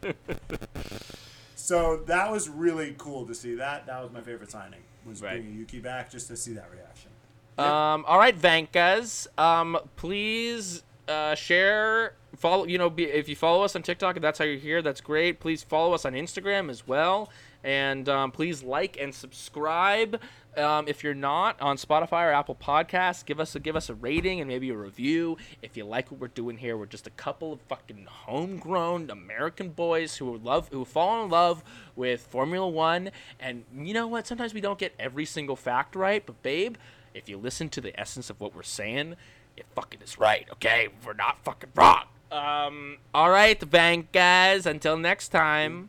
So 1.54 1.98
that 2.06 2.30
was 2.30 2.48
really 2.48 2.94
cool 2.98 3.24
to 3.26 3.34
see. 3.34 3.54
That 3.54 3.86
that 3.86 4.02
was 4.02 4.10
my 4.12 4.20
favorite 4.20 4.50
signing. 4.50 4.80
Was 5.06 5.22
Right. 5.22 5.34
bringing 5.40 5.56
Yuki 5.58 5.78
back 5.78 6.10
just 6.10 6.28
to 6.28 6.36
see 6.36 6.54
that 6.54 6.68
reaction. 6.72 7.10
Um, 7.58 8.04
all 8.08 8.18
right, 8.18 8.36
Vankas. 8.36 9.26
Um, 9.38 9.78
please 9.96 10.82
uh, 11.08 11.34
share, 11.34 12.14
follow. 12.36 12.64
You 12.64 12.78
know, 12.78 12.90
be, 12.90 13.04
if 13.04 13.28
you 13.28 13.36
follow 13.36 13.62
us 13.62 13.76
on 13.76 13.82
TikTok, 13.82 14.16
if 14.16 14.22
that's 14.22 14.38
how 14.38 14.44
you're 14.44 14.58
here, 14.58 14.82
that's 14.82 15.00
great. 15.00 15.38
Please 15.40 15.62
follow 15.62 15.92
us 15.92 16.04
on 16.04 16.14
Instagram 16.14 16.70
as 16.70 16.86
well, 16.86 17.30
and 17.62 18.08
um, 18.08 18.30
please 18.32 18.62
like 18.62 18.96
and 19.00 19.14
subscribe. 19.14 20.20
Um, 20.56 20.86
if 20.86 21.02
you're 21.02 21.14
not 21.14 21.58
on 21.62 21.78
Spotify 21.78 22.28
or 22.28 22.32
Apple 22.32 22.54
Podcasts, 22.54 23.24
give 23.24 23.40
us 23.40 23.54
a 23.54 23.60
give 23.60 23.74
us 23.74 23.88
a 23.88 23.94
rating 23.94 24.40
and 24.40 24.48
maybe 24.48 24.68
a 24.68 24.76
review. 24.76 25.38
If 25.62 25.76
you 25.78 25.84
like 25.86 26.10
what 26.10 26.20
we're 26.20 26.28
doing 26.28 26.58
here, 26.58 26.76
we're 26.76 26.84
just 26.86 27.06
a 27.06 27.10
couple 27.10 27.54
of 27.54 27.60
fucking 27.62 28.06
homegrown 28.06 29.08
American 29.10 29.70
boys 29.70 30.16
who 30.16 30.36
love 30.36 30.68
who 30.70 30.84
fall 30.84 31.24
in 31.24 31.30
love 31.30 31.64
with 31.96 32.20
Formula 32.26 32.68
One. 32.68 33.10
And 33.40 33.64
you 33.74 33.94
know 33.94 34.06
what? 34.06 34.26
Sometimes 34.26 34.52
we 34.52 34.60
don't 34.60 34.78
get 34.78 34.92
every 34.98 35.24
single 35.24 35.56
fact 35.56 35.96
right, 35.96 36.24
but 36.24 36.42
babe, 36.42 36.76
if 37.14 37.30
you 37.30 37.38
listen 37.38 37.70
to 37.70 37.80
the 37.80 37.98
essence 37.98 38.28
of 38.28 38.38
what 38.38 38.54
we're 38.54 38.62
saying, 38.62 39.16
it 39.56 39.64
fucking 39.74 40.02
is 40.02 40.18
right. 40.18 40.46
Okay, 40.52 40.88
we're 41.06 41.14
not 41.14 41.42
fucking 41.44 41.70
wrong. 41.74 42.04
Um. 42.30 42.98
All 43.14 43.30
right, 43.30 43.58
Vankas. 43.58 44.66
Until 44.66 44.98
next 44.98 45.28
time, 45.28 45.88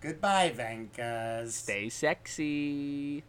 Goodbye, 0.00 0.52
Vankas. 0.56 1.50
stay 1.50 1.88
sexy. 1.88 3.24